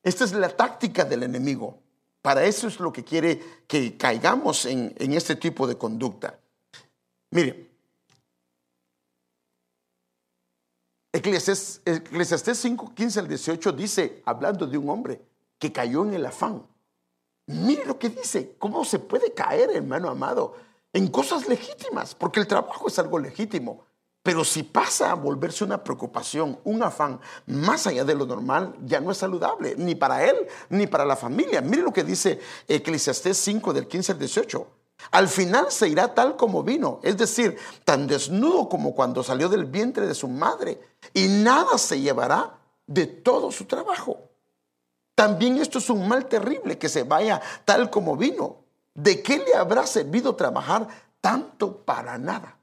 Esta 0.02 0.24
es 0.24 0.32
la 0.32 0.48
táctica 0.48 1.04
del 1.04 1.24
enemigo. 1.24 1.82
Para 2.26 2.44
eso 2.44 2.66
es 2.66 2.80
lo 2.80 2.92
que 2.92 3.04
quiere 3.04 3.40
que 3.68 3.96
caigamos 3.96 4.66
en, 4.66 4.92
este 4.98 5.36
tipo 5.36 5.64
de 5.64 5.78
conducta. 5.78 6.36
Mire, 7.30 7.70
Eclesiastés 11.12 12.58
5, 12.58 12.94
15 12.96 13.20
al 13.20 13.28
18 13.28 13.70
dice, 13.70 14.22
hablando 14.26 14.66
de 14.66 14.76
un 14.76 14.90
hombre 14.90 15.22
que 15.56 15.70
cayó 15.70 16.04
en 16.04 16.14
el 16.14 16.26
afán. 16.26 16.66
Mire 17.46 17.86
lo 17.86 17.96
que 17.96 18.08
dice, 18.08 18.56
cómo 18.58 18.84
se 18.84 18.98
puede 18.98 19.32
caer, 19.32 19.70
hermano 19.70 20.08
amado, 20.08 20.56
en 20.92 21.06
cosas 21.06 21.46
legítimas, 21.46 22.16
porque 22.16 22.40
el 22.40 22.48
trabajo 22.48 22.88
es 22.88 22.98
algo 22.98 23.20
legítimo. 23.20 23.85
Pero 24.26 24.44
si 24.44 24.64
pasa 24.64 25.12
a 25.12 25.14
volverse 25.14 25.62
una 25.62 25.84
preocupación, 25.84 26.58
un 26.64 26.82
afán 26.82 27.20
más 27.46 27.86
allá 27.86 28.04
de 28.04 28.16
lo 28.16 28.26
normal, 28.26 28.74
ya 28.84 28.98
no 28.98 29.12
es 29.12 29.18
saludable, 29.18 29.76
ni 29.78 29.94
para 29.94 30.24
él, 30.24 30.34
ni 30.68 30.88
para 30.88 31.04
la 31.04 31.14
familia. 31.14 31.60
Mire 31.60 31.82
lo 31.82 31.92
que 31.92 32.02
dice 32.02 32.40
Eclesiastés 32.66 33.38
5 33.38 33.72
del 33.72 33.86
15 33.86 34.10
al 34.10 34.18
18. 34.18 34.66
Al 35.12 35.28
final 35.28 35.66
se 35.70 35.88
irá 35.88 36.12
tal 36.12 36.34
como 36.34 36.64
vino, 36.64 36.98
es 37.04 37.16
decir, 37.16 37.56
tan 37.84 38.08
desnudo 38.08 38.68
como 38.68 38.96
cuando 38.96 39.22
salió 39.22 39.48
del 39.48 39.64
vientre 39.64 40.08
de 40.08 40.14
su 40.16 40.26
madre, 40.26 40.80
y 41.14 41.28
nada 41.28 41.78
se 41.78 42.00
llevará 42.00 42.58
de 42.84 43.06
todo 43.06 43.52
su 43.52 43.66
trabajo. 43.66 44.18
También 45.14 45.58
esto 45.58 45.78
es 45.78 45.88
un 45.88 46.08
mal 46.08 46.26
terrible, 46.26 46.78
que 46.78 46.88
se 46.88 47.04
vaya 47.04 47.40
tal 47.64 47.90
como 47.90 48.16
vino. 48.16 48.56
¿De 48.92 49.22
qué 49.22 49.38
le 49.38 49.54
habrá 49.54 49.86
servido 49.86 50.34
trabajar 50.34 50.88
tanto 51.20 51.76
para 51.84 52.18
nada? 52.18 52.56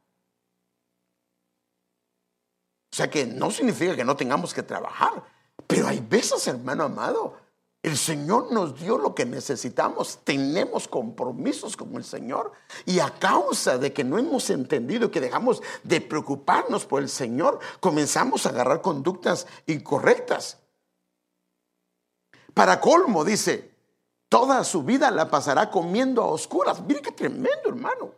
O 2.93 2.95
sea 2.95 3.09
que 3.09 3.25
no 3.25 3.49
significa 3.49 3.95
que 3.95 4.03
no 4.05 4.15
tengamos 4.15 4.53
que 4.53 4.61
trabajar, 4.61 5.23
pero 5.65 5.87
hay 5.87 5.99
veces, 5.99 6.45
hermano 6.45 6.83
amado, 6.83 7.35
el 7.81 7.97
Señor 7.97 8.51
nos 8.51 8.79
dio 8.79 8.99
lo 8.99 9.15
que 9.15 9.25
necesitamos, 9.25 10.19
tenemos 10.23 10.87
compromisos 10.87 11.75
con 11.75 11.95
el 11.95 12.03
Señor 12.03 12.51
y 12.85 12.99
a 12.99 13.09
causa 13.09 13.79
de 13.79 13.91
que 13.93 14.03
no 14.03 14.19
hemos 14.19 14.47
entendido 14.51 15.09
que 15.09 15.21
dejamos 15.21 15.63
de 15.81 16.01
preocuparnos 16.01 16.85
por 16.85 17.01
el 17.01 17.09
Señor, 17.09 17.57
comenzamos 17.79 18.45
a 18.45 18.49
agarrar 18.49 18.83
conductas 18.83 19.47
incorrectas. 19.65 20.59
Para 22.53 22.79
colmo, 22.79 23.25
dice, 23.25 23.71
toda 24.29 24.63
su 24.63 24.83
vida 24.83 25.09
la 25.09 25.31
pasará 25.31 25.71
comiendo 25.71 26.21
a 26.21 26.27
oscuras. 26.27 26.79
Mire 26.83 27.01
qué 27.01 27.11
tremendo, 27.11 27.69
hermano. 27.69 28.11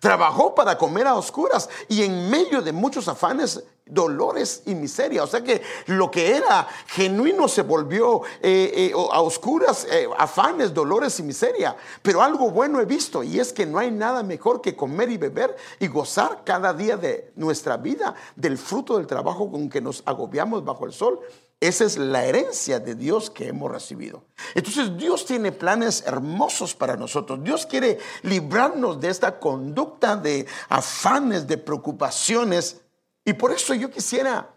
Trabajó 0.00 0.56
para 0.56 0.76
comer 0.76 1.06
a 1.06 1.14
oscuras 1.14 1.70
y 1.88 2.02
en 2.02 2.28
medio 2.28 2.62
de 2.62 2.72
muchos 2.72 3.06
afanes 3.06 3.62
dolores 3.86 4.62
y 4.66 4.74
miseria. 4.74 5.24
O 5.24 5.26
sea 5.26 5.42
que 5.42 5.62
lo 5.86 6.10
que 6.10 6.36
era 6.36 6.66
genuino 6.86 7.48
se 7.48 7.62
volvió 7.62 8.22
eh, 8.40 8.72
eh, 8.74 8.92
a 8.94 9.20
oscuras, 9.20 9.86
eh, 9.90 10.08
afanes, 10.16 10.72
dolores 10.72 11.18
y 11.20 11.22
miseria. 11.22 11.76
Pero 12.02 12.22
algo 12.22 12.50
bueno 12.50 12.80
he 12.80 12.84
visto 12.84 13.22
y 13.22 13.40
es 13.40 13.52
que 13.52 13.66
no 13.66 13.78
hay 13.78 13.90
nada 13.90 14.22
mejor 14.22 14.60
que 14.60 14.76
comer 14.76 15.10
y 15.10 15.16
beber 15.16 15.56
y 15.78 15.88
gozar 15.88 16.42
cada 16.44 16.72
día 16.72 16.96
de 16.96 17.32
nuestra 17.36 17.76
vida 17.76 18.14
del 18.36 18.58
fruto 18.58 18.96
del 18.96 19.06
trabajo 19.06 19.50
con 19.50 19.68
que 19.68 19.80
nos 19.80 20.02
agobiamos 20.06 20.64
bajo 20.64 20.86
el 20.86 20.92
sol. 20.92 21.20
Esa 21.62 21.84
es 21.84 21.96
la 21.96 22.24
herencia 22.24 22.80
de 22.80 22.96
Dios 22.96 23.30
que 23.30 23.46
hemos 23.46 23.70
recibido. 23.70 24.24
Entonces 24.56 24.96
Dios 24.96 25.24
tiene 25.24 25.52
planes 25.52 26.02
hermosos 26.04 26.74
para 26.74 26.96
nosotros. 26.96 27.38
Dios 27.44 27.66
quiere 27.66 28.00
librarnos 28.22 29.00
de 29.00 29.08
esta 29.08 29.38
conducta 29.38 30.16
de 30.16 30.44
afanes, 30.68 31.46
de 31.46 31.58
preocupaciones 31.58 32.81
y 33.24 33.32
por 33.34 33.52
eso 33.52 33.74
yo 33.74 33.90
quisiera 33.90 34.54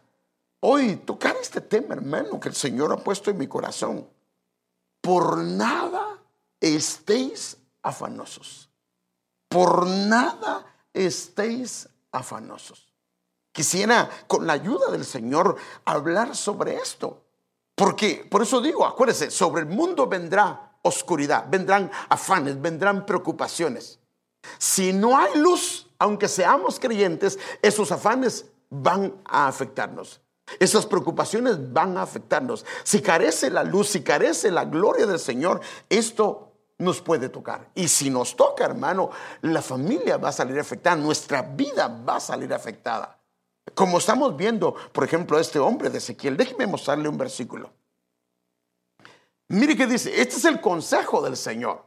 hoy 0.60 0.96
tocar 0.98 1.36
este 1.40 1.62
tema, 1.62 1.94
hermano, 1.94 2.40
que 2.40 2.50
el 2.50 2.56
Señor 2.56 2.92
ha 2.92 2.98
puesto 2.98 3.30
en 3.30 3.38
mi 3.38 3.48
corazón. 3.48 4.08
por 5.02 5.38
nada 5.38 6.20
estéis 6.60 7.58
afanosos. 7.84 8.70
Por 9.48 9.86
nada 9.86 10.66
estéis 10.92 11.88
afanosos. 12.12 12.92
Quisiera, 13.52 14.10
con 14.28 14.48
la 14.48 14.54
ayuda 14.54 14.92
del 14.92 15.06
Señor, 15.06 15.58
hablar 15.86 16.36
sobre 16.36 16.78
esto. 16.78 17.22
Porque, 17.76 18.28
por 18.30 18.42
eso 18.42 18.62
digo, 18.62 18.86
acuérdense, 18.86 19.30
sobre 19.30 19.62
el 19.62 19.68
mundo 19.68 20.08
vendrá 20.08 20.78
oscuridad, 20.82 21.46
vendrán 21.50 21.92
afanes, 22.10 22.60
vendrán 22.60 23.06
preocupaciones. 23.06 24.00
Si 24.58 24.92
no 24.92 25.18
hay 25.18 25.38
luz, 25.38 25.88
aunque 26.00 26.28
seamos 26.28 26.80
creyentes, 26.80 27.38
esos 27.62 27.92
afanes 27.92 28.46
van 28.70 29.22
a 29.26 29.48
afectarnos. 29.48 30.22
Esas 30.60 30.86
preocupaciones 30.86 31.74
van 31.74 31.98
a 31.98 32.04
afectarnos. 32.04 32.66
Si 32.84 33.02
carece 33.02 33.50
la 33.50 33.64
luz, 33.64 33.90
si 33.90 34.04
carece 34.04 34.52
la 34.52 34.66
gloria 34.66 35.06
del 35.06 35.20
Señor, 35.20 35.62
esto 35.90 36.54
nos 36.78 37.02
puede 37.02 37.30
tocar. 37.30 37.70
Y 37.74 37.88
si 37.88 38.10
nos 38.10 38.36
toca, 38.36 38.66
hermano, 38.66 39.10
la 39.42 39.62
familia 39.62 40.18
va 40.18 40.30
a 40.30 40.34
salir 40.34 40.60
afectada, 40.60 40.96
nuestra 40.96 41.42
vida 41.42 41.88
va 41.88 42.18
a 42.18 42.20
salir 42.20 42.54
afectada. 42.54 43.20
Como 43.74 43.98
estamos 43.98 44.38
viendo, 44.38 44.76
por 44.92 45.04
ejemplo, 45.04 45.40
este 45.40 45.58
hombre 45.60 45.90
de 45.90 45.98
Ezequiel, 45.98 46.38
déjeme 46.38 46.68
mostrarle 46.68 47.10
un 47.10 47.18
versículo. 47.18 47.72
Mire 49.48 49.76
que 49.76 49.88
dice, 49.88 50.22
este 50.22 50.36
es 50.38 50.46
el 50.46 50.62
consejo 50.62 51.22
del 51.22 51.38
Señor. 51.38 51.84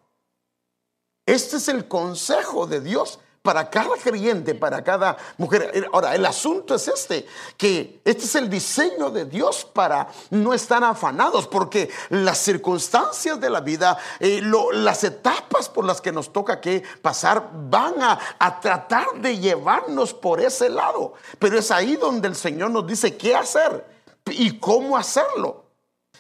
Este 1.26 1.56
es 1.56 1.68
el 1.68 1.86
consejo 1.86 2.66
de 2.66 2.80
Dios 2.80 3.20
para 3.48 3.70
cada 3.70 3.96
creyente, 3.96 4.54
para 4.54 4.84
cada 4.84 5.16
mujer. 5.38 5.88
Ahora, 5.90 6.14
el 6.14 6.26
asunto 6.26 6.74
es 6.74 6.86
este, 6.86 7.26
que 7.56 7.98
este 8.04 8.24
es 8.24 8.34
el 8.34 8.50
diseño 8.50 9.08
de 9.08 9.24
Dios 9.24 9.64
para 9.64 10.06
no 10.28 10.52
estar 10.52 10.84
afanados, 10.84 11.46
porque 11.46 11.88
las 12.10 12.36
circunstancias 12.36 13.40
de 13.40 13.48
la 13.48 13.62
vida, 13.62 13.96
eh, 14.20 14.42
las 14.74 15.02
etapas 15.02 15.70
por 15.70 15.86
las 15.86 16.02
que 16.02 16.12
nos 16.12 16.30
toca 16.30 16.60
que 16.60 16.82
pasar, 17.00 17.48
van 17.70 18.02
a, 18.02 18.18
a 18.38 18.60
tratar 18.60 19.14
de 19.14 19.38
llevarnos 19.38 20.12
por 20.12 20.42
ese 20.42 20.68
lado. 20.68 21.14
Pero 21.38 21.58
es 21.58 21.70
ahí 21.70 21.96
donde 21.96 22.28
el 22.28 22.36
Señor 22.36 22.70
nos 22.70 22.86
dice 22.86 23.16
qué 23.16 23.34
hacer 23.34 23.82
y 24.26 24.58
cómo 24.58 24.94
hacerlo. 24.94 25.64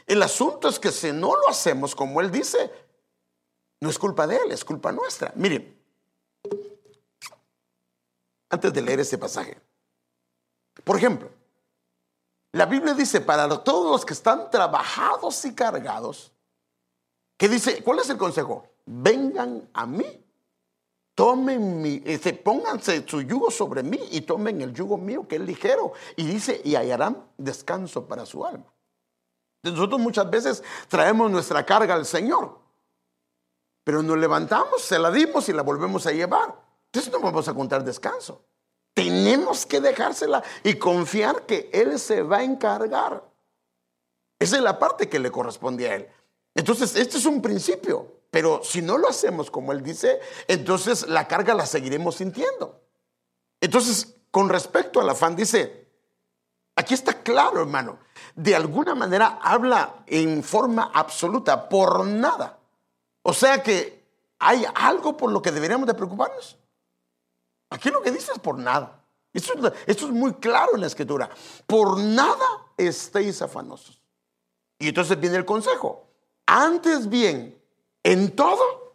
El 0.06 0.22
asunto 0.22 0.66
es 0.66 0.78
que 0.78 0.90
si 0.90 1.12
no 1.12 1.36
lo 1.36 1.50
hacemos 1.50 1.94
como 1.94 2.22
Él 2.22 2.30
dice, 2.30 2.72
no 3.82 3.90
es 3.90 3.98
culpa 3.98 4.26
de 4.26 4.36
Él, 4.36 4.50
es 4.50 4.64
culpa 4.64 4.92
nuestra. 4.92 5.30
Miren, 5.34 5.77
antes 8.50 8.72
de 8.72 8.82
leer 8.82 9.00
este 9.00 9.18
pasaje. 9.18 9.60
Por 10.84 10.96
ejemplo, 10.96 11.30
la 12.52 12.66
Biblia 12.66 12.94
dice 12.94 13.20
para 13.20 13.48
todos 13.62 13.90
los 13.90 14.04
que 14.04 14.14
están 14.14 14.50
trabajados 14.50 15.44
y 15.44 15.54
cargados, 15.54 16.32
que 17.36 17.48
dice, 17.48 17.82
¿cuál 17.82 18.00
es 18.00 18.10
el 18.10 18.16
consejo? 18.16 18.66
Vengan 18.86 19.68
a 19.74 19.86
mí, 19.86 20.24
tomen 21.14 21.82
mi, 21.82 22.02
este, 22.04 22.32
pónganse 22.32 23.06
su 23.06 23.22
yugo 23.22 23.50
sobre 23.50 23.82
mí 23.82 24.00
y 24.10 24.22
tomen 24.22 24.60
el 24.62 24.72
yugo 24.72 24.96
mío 24.96 25.26
que 25.28 25.36
es 25.36 25.42
ligero. 25.42 25.92
Y 26.16 26.24
dice, 26.24 26.60
y 26.64 26.74
hallarán 26.74 27.28
descanso 27.36 28.06
para 28.06 28.26
su 28.26 28.44
alma. 28.44 28.66
Nosotros 29.62 30.00
muchas 30.00 30.28
veces 30.30 30.64
traemos 30.88 31.30
nuestra 31.30 31.64
carga 31.66 31.94
al 31.94 32.06
Señor, 32.06 32.58
pero 33.84 34.02
nos 34.02 34.16
levantamos, 34.16 34.82
se 34.82 34.98
la 34.98 35.10
dimos 35.10 35.48
y 35.48 35.52
la 35.52 35.62
volvemos 35.62 36.06
a 36.06 36.12
llevar. 36.12 36.67
Entonces 36.88 37.12
no 37.12 37.20
vamos 37.20 37.48
a 37.48 37.54
contar 37.54 37.84
descanso. 37.84 38.44
Tenemos 38.94 39.66
que 39.66 39.80
dejársela 39.80 40.42
y 40.64 40.74
confiar 40.74 41.46
que 41.46 41.70
Él 41.72 41.98
se 41.98 42.22
va 42.22 42.38
a 42.38 42.42
encargar. 42.42 43.22
Esa 44.38 44.56
es 44.56 44.62
la 44.62 44.78
parte 44.78 45.08
que 45.08 45.18
le 45.18 45.30
corresponde 45.30 45.88
a 45.88 45.96
Él. 45.96 46.08
Entonces, 46.54 46.96
este 46.96 47.18
es 47.18 47.26
un 47.26 47.40
principio, 47.42 48.22
pero 48.30 48.62
si 48.64 48.82
no 48.82 48.98
lo 48.98 49.08
hacemos 49.08 49.50
como 49.50 49.72
Él 49.72 49.82
dice, 49.82 50.20
entonces 50.48 51.06
la 51.06 51.28
carga 51.28 51.54
la 51.54 51.66
seguiremos 51.66 52.16
sintiendo. 52.16 52.80
Entonces, 53.60 54.16
con 54.30 54.48
respecto 54.48 55.00
al 55.00 55.10
afán, 55.10 55.36
dice, 55.36 55.88
aquí 56.74 56.94
está 56.94 57.22
claro, 57.22 57.60
hermano, 57.60 57.98
de 58.34 58.56
alguna 58.56 58.94
manera 58.94 59.38
habla 59.42 60.02
en 60.06 60.42
forma 60.42 60.90
absoluta, 60.94 61.68
por 61.68 62.06
nada. 62.06 62.58
O 63.22 63.32
sea 63.32 63.62
que 63.62 64.04
hay 64.38 64.64
algo 64.74 65.16
por 65.16 65.30
lo 65.30 65.42
que 65.42 65.52
deberíamos 65.52 65.86
de 65.86 65.94
preocuparnos. 65.94 66.58
Aquí 67.78 67.90
lo 67.90 68.02
que 68.02 68.10
dice 68.10 68.32
es 68.32 68.40
por 68.40 68.58
nada. 68.58 69.04
Esto, 69.32 69.72
es 69.86 70.02
muy 70.02 70.34
claro 70.34 70.74
en 70.74 70.80
la 70.80 70.88
escritura. 70.88 71.30
Por 71.64 71.96
nada 71.96 72.66
estéis 72.76 73.40
afanosos. 73.40 74.02
Y 74.80 74.88
entonces 74.88 75.18
viene 75.20 75.36
el 75.36 75.44
consejo. 75.44 76.08
Antes 76.44 77.08
bien, 77.08 77.56
en 78.02 78.34
todo, 78.34 78.94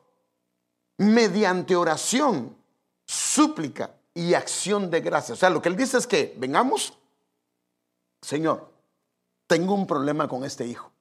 mediante 0.97 1.77
oración, 1.77 2.57
súplica 3.05 3.95
y 4.13 4.33
acción 4.33 4.91
de 4.91 4.99
gracia. 4.99 5.33
O 5.33 5.37
sea, 5.37 5.49
lo 5.49 5.61
que 5.61 5.69
él 5.69 5.77
dice 5.77 5.97
es 5.97 6.05
que 6.05 6.35
vengamos, 6.37 6.97
Señor, 8.21 8.69
tengo 9.47 9.75
un 9.75 9.87
problema 9.87 10.27
con 10.27 10.43
este 10.43 10.65
hijo. 10.65 10.91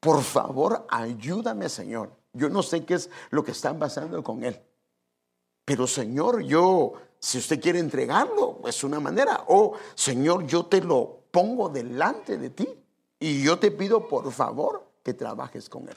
Por 0.00 0.22
favor, 0.22 0.86
ayúdame, 0.88 1.68
Señor. 1.68 2.10
Yo 2.32 2.48
no 2.48 2.62
sé 2.62 2.86
qué 2.86 2.94
es 2.94 3.10
lo 3.28 3.44
que 3.44 3.50
está 3.50 3.78
pasando 3.78 4.22
con 4.24 4.44
él. 4.44 4.58
Pero 5.64 5.86
Señor, 5.86 6.42
yo, 6.42 6.92
si 7.18 7.38
usted 7.38 7.60
quiere 7.60 7.78
entregarlo, 7.78 8.60
es 8.66 8.84
una 8.84 9.00
manera. 9.00 9.44
O 9.48 9.74
Señor, 9.94 10.46
yo 10.46 10.66
te 10.66 10.80
lo 10.80 11.20
pongo 11.30 11.68
delante 11.68 12.38
de 12.38 12.50
ti 12.50 12.68
y 13.18 13.42
yo 13.42 13.58
te 13.58 13.70
pido 13.70 14.06
por 14.06 14.30
favor 14.32 14.84
que 15.02 15.14
trabajes 15.14 15.68
con 15.68 15.88
él. 15.88 15.96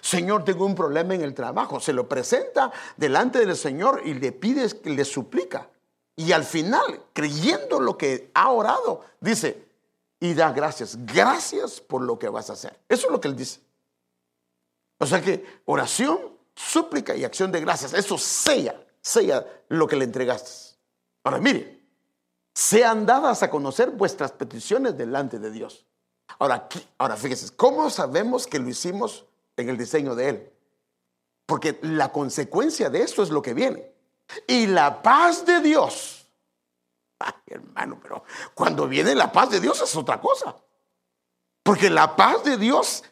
Señor, 0.00 0.44
tengo 0.44 0.66
un 0.66 0.74
problema 0.74 1.14
en 1.14 1.22
el 1.22 1.34
trabajo. 1.34 1.80
Se 1.80 1.92
lo 1.92 2.08
presenta 2.08 2.72
delante 2.96 3.44
del 3.44 3.56
Señor 3.56 4.02
y 4.04 4.14
le 4.14 4.32
pides 4.32 4.80
le 4.84 5.04
suplica. 5.04 5.68
Y 6.16 6.32
al 6.32 6.44
final, 6.44 7.02
creyendo 7.12 7.80
lo 7.80 7.96
que 7.96 8.30
ha 8.34 8.50
orado, 8.50 9.04
dice, 9.20 9.66
y 10.20 10.34
da 10.34 10.52
gracias. 10.52 10.98
Gracias 11.06 11.80
por 11.80 12.02
lo 12.02 12.18
que 12.18 12.28
vas 12.28 12.50
a 12.50 12.52
hacer. 12.52 12.78
Eso 12.88 13.06
es 13.06 13.12
lo 13.12 13.20
que 13.20 13.28
él 13.28 13.36
dice. 13.36 13.60
O 14.98 15.06
sea 15.06 15.22
que 15.22 15.62
oración 15.64 16.29
súplica 16.60 17.16
y 17.16 17.24
acción 17.24 17.50
de 17.50 17.60
gracias. 17.60 17.94
Eso 17.94 18.18
sella, 18.18 18.74
sella 19.00 19.46
lo 19.68 19.86
que 19.86 19.96
le 19.96 20.04
entregaste. 20.04 20.76
Ahora 21.24 21.38
mire, 21.38 21.80
sean 22.54 23.06
dadas 23.06 23.42
a 23.42 23.50
conocer 23.50 23.90
vuestras 23.90 24.32
peticiones 24.32 24.96
delante 24.96 25.38
de 25.38 25.50
Dios. 25.50 25.86
Ahora, 26.38 26.68
ahora 26.98 27.16
fíjese, 27.16 27.54
¿cómo 27.56 27.90
sabemos 27.90 28.46
que 28.46 28.58
lo 28.58 28.68
hicimos 28.68 29.26
en 29.56 29.68
el 29.68 29.76
diseño 29.76 30.14
de 30.14 30.28
Él? 30.28 30.52
Porque 31.46 31.78
la 31.82 32.12
consecuencia 32.12 32.90
de 32.90 33.02
esto 33.02 33.22
es 33.22 33.30
lo 33.30 33.42
que 33.42 33.54
viene. 33.54 33.92
Y 34.46 34.66
la 34.66 35.02
paz 35.02 35.44
de 35.44 35.60
Dios. 35.60 36.28
Hermano, 37.46 37.98
pero 38.00 38.24
cuando 38.54 38.86
viene 38.86 39.14
la 39.14 39.32
paz 39.32 39.50
de 39.50 39.60
Dios 39.60 39.80
es 39.82 39.96
otra 39.96 40.20
cosa. 40.20 40.54
Porque 41.62 41.90
la 41.90 42.14
paz 42.14 42.44
de 42.44 42.56
Dios 42.56 43.02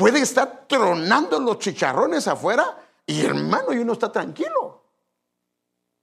puede 0.00 0.20
estar 0.20 0.64
tronando 0.66 1.38
los 1.38 1.58
chicharrones 1.58 2.26
afuera 2.26 2.74
y 3.04 3.22
hermano, 3.22 3.74
y 3.74 3.78
uno 3.78 3.92
está 3.92 4.10
tranquilo. 4.10 4.82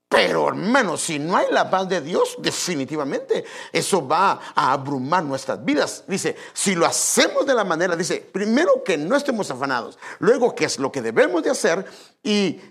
Pero 0.07 0.49
hermano, 0.49 0.97
si 0.97 1.17
no 1.17 1.35
hay 1.35 1.47
la 1.49 1.67
paz 1.67 1.89
de 1.89 1.99
Dios, 2.01 2.35
definitivamente 2.37 3.43
eso 3.73 4.07
va 4.07 4.39
a 4.53 4.71
abrumar 4.71 5.23
nuestras 5.23 5.65
vidas. 5.65 6.03
Dice, 6.07 6.35
si 6.53 6.75
lo 6.75 6.85
hacemos 6.85 7.47
de 7.47 7.55
la 7.55 7.63
manera, 7.63 7.95
dice, 7.95 8.17
primero 8.31 8.83
que 8.83 8.99
no 8.99 9.15
estemos 9.15 9.49
afanados, 9.49 9.97
luego 10.19 10.53
que 10.53 10.65
es 10.65 10.77
lo 10.77 10.91
que 10.91 11.01
debemos 11.01 11.41
de 11.41 11.49
hacer 11.49 11.83
y 12.21 12.61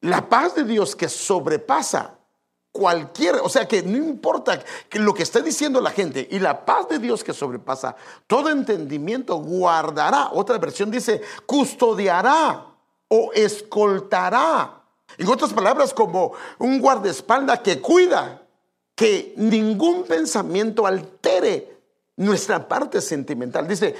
la 0.00 0.28
paz 0.28 0.56
de 0.56 0.64
Dios 0.64 0.96
que 0.96 1.08
sobrepasa 1.08 2.17
cualquier, 2.72 3.36
o 3.36 3.48
sea 3.48 3.66
que 3.66 3.82
no 3.82 3.96
importa 3.96 4.62
lo 4.92 5.14
que 5.14 5.22
esté 5.22 5.42
diciendo 5.42 5.80
la 5.80 5.90
gente 5.90 6.26
y 6.30 6.38
la 6.38 6.64
paz 6.64 6.88
de 6.88 6.98
Dios 6.98 7.24
que 7.24 7.32
sobrepasa 7.32 7.96
todo 8.26 8.50
entendimiento 8.50 9.36
guardará, 9.36 10.30
otra 10.32 10.58
versión 10.58 10.90
dice, 10.90 11.20
custodiará 11.46 12.66
o 13.08 13.32
escoltará. 13.32 14.82
En 15.16 15.28
otras 15.28 15.52
palabras, 15.52 15.94
como 15.94 16.32
un 16.58 16.80
guardaespaldas 16.80 17.60
que 17.60 17.80
cuida 17.80 18.42
que 18.94 19.32
ningún 19.36 20.04
pensamiento 20.04 20.86
altere 20.86 21.77
nuestra 22.18 22.68
parte 22.68 23.00
sentimental. 23.00 23.66
Dice, 23.66 23.94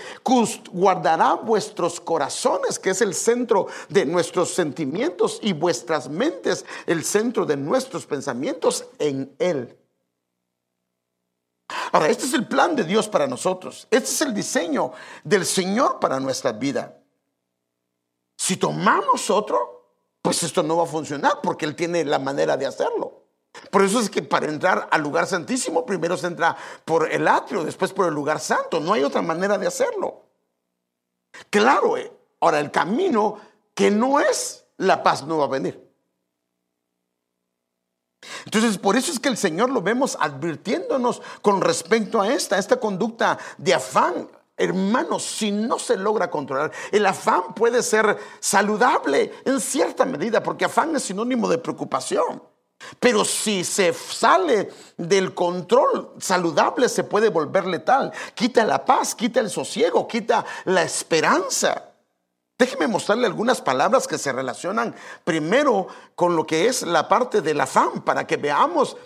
guardará 0.72 1.34
vuestros 1.34 2.00
corazones, 2.00 2.78
que 2.78 2.90
es 2.90 3.00
el 3.00 3.14
centro 3.14 3.68
de 3.88 4.04
nuestros 4.04 4.52
sentimientos, 4.52 5.38
y 5.42 5.54
vuestras 5.54 6.08
mentes, 6.08 6.66
el 6.86 7.04
centro 7.04 7.46
de 7.46 7.56
nuestros 7.56 8.04
pensamientos 8.04 8.84
en 8.98 9.34
Él. 9.38 9.76
Ahora, 11.92 12.08
este 12.08 12.26
es 12.26 12.34
el 12.34 12.46
plan 12.46 12.74
de 12.74 12.84
Dios 12.84 13.08
para 13.08 13.26
nosotros. 13.26 13.86
Este 13.90 14.10
es 14.10 14.20
el 14.20 14.34
diseño 14.34 14.92
del 15.22 15.46
Señor 15.46 16.00
para 16.00 16.18
nuestra 16.18 16.52
vida. 16.52 16.98
Si 18.36 18.56
tomamos 18.56 19.30
otro, 19.30 19.92
pues 20.22 20.42
esto 20.42 20.62
no 20.62 20.76
va 20.76 20.84
a 20.84 20.86
funcionar 20.86 21.40
porque 21.42 21.66
Él 21.66 21.76
tiene 21.76 22.04
la 22.04 22.18
manera 22.18 22.56
de 22.56 22.66
hacerlo. 22.66 23.17
Por 23.70 23.82
eso 23.82 24.00
es 24.00 24.10
que 24.10 24.22
para 24.22 24.46
entrar 24.46 24.88
al 24.90 25.02
lugar 25.02 25.26
santísimo, 25.26 25.84
primero 25.84 26.16
se 26.16 26.26
entra 26.26 26.56
por 26.84 27.10
el 27.10 27.26
atrio, 27.28 27.64
después 27.64 27.92
por 27.92 28.06
el 28.06 28.14
lugar 28.14 28.40
santo. 28.40 28.80
No 28.80 28.92
hay 28.92 29.04
otra 29.04 29.22
manera 29.22 29.58
de 29.58 29.66
hacerlo. 29.66 30.22
Claro, 31.50 31.96
eh, 31.96 32.12
ahora 32.40 32.60
el 32.60 32.70
camino 32.70 33.38
que 33.74 33.90
no 33.90 34.20
es 34.20 34.64
la 34.78 35.02
paz 35.02 35.24
no 35.24 35.38
va 35.38 35.44
a 35.44 35.48
venir. 35.48 35.88
Entonces, 38.44 38.78
por 38.78 38.96
eso 38.96 39.12
es 39.12 39.20
que 39.20 39.28
el 39.28 39.36
Señor 39.36 39.70
lo 39.70 39.82
vemos 39.82 40.16
advirtiéndonos 40.20 41.22
con 41.42 41.60
respecto 41.60 42.20
a 42.20 42.28
esta, 42.28 42.58
esta 42.58 42.80
conducta 42.80 43.38
de 43.56 43.74
afán. 43.74 44.28
Hermanos, 44.56 45.24
si 45.24 45.52
no 45.52 45.78
se 45.78 45.96
logra 45.96 46.30
controlar, 46.30 46.72
el 46.90 47.06
afán 47.06 47.54
puede 47.54 47.82
ser 47.82 48.18
saludable 48.40 49.32
en 49.44 49.60
cierta 49.60 50.04
medida, 50.04 50.42
porque 50.42 50.64
afán 50.64 50.96
es 50.96 51.04
sinónimo 51.04 51.48
de 51.48 51.58
preocupación. 51.58 52.42
Pero 53.00 53.24
si 53.24 53.64
se 53.64 53.92
sale 53.92 54.70
del 54.96 55.34
control 55.34 56.14
saludable, 56.18 56.88
se 56.88 57.04
puede 57.04 57.28
volver 57.28 57.66
letal. 57.66 58.12
Quita 58.34 58.64
la 58.64 58.84
paz, 58.84 59.14
quita 59.14 59.40
el 59.40 59.50
sosiego, 59.50 60.06
quita 60.06 60.44
la 60.64 60.82
esperanza. 60.82 61.84
Déjeme 62.58 62.88
mostrarle 62.88 63.26
algunas 63.26 63.60
palabras 63.60 64.08
que 64.08 64.18
se 64.18 64.32
relacionan 64.32 64.94
primero 65.24 65.86
con 66.16 66.34
lo 66.34 66.44
que 66.44 66.66
es 66.66 66.82
la 66.82 67.08
parte 67.08 67.40
del 67.40 67.60
afán, 67.60 68.02
para 68.02 68.26
que 68.26 68.36
veamos 68.36 68.96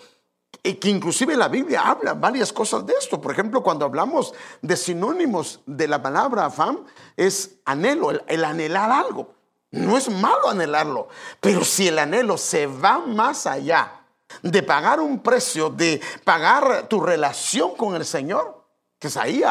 que 0.61 0.89
inclusive 0.89 1.35
la 1.35 1.49
Biblia 1.49 1.81
habla 1.81 2.13
varias 2.13 2.53
cosas 2.53 2.85
de 2.85 2.93
esto. 2.93 3.19
Por 3.19 3.31
ejemplo, 3.31 3.61
cuando 3.61 3.85
hablamos 3.85 4.33
de 4.61 4.77
sinónimos 4.77 5.59
de 5.65 5.87
la 5.87 6.01
palabra 6.01 6.45
afán, 6.45 6.85
es 7.17 7.57
anhelo, 7.65 8.11
el, 8.27 8.45
anhelar 8.45 8.91
algo. 8.91 9.33
No 9.73 9.97
es 9.97 10.07
malo 10.07 10.49
anhelarlo, 10.49 11.07
pero 11.39 11.65
si 11.65 11.87
el 11.87 11.97
anhelo 11.97 12.37
se 12.37 12.67
va 12.67 12.99
más 12.99 13.47
allá 13.47 14.01
de 14.43 14.61
pagar 14.61 14.99
un 14.99 15.23
precio, 15.23 15.71
de 15.71 15.99
pagar 16.23 16.87
tu 16.87 17.01
relación 17.01 17.75
con 17.75 17.95
el 17.95 18.05
Señor, 18.05 18.63
que 18.99 19.07
es 19.07 19.17
ahí, 19.17 19.43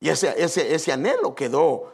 y 0.00 0.08
ese, 0.08 0.34
ese, 0.42 0.74
ese 0.74 0.90
anhelo 0.90 1.32
quedó 1.32 1.92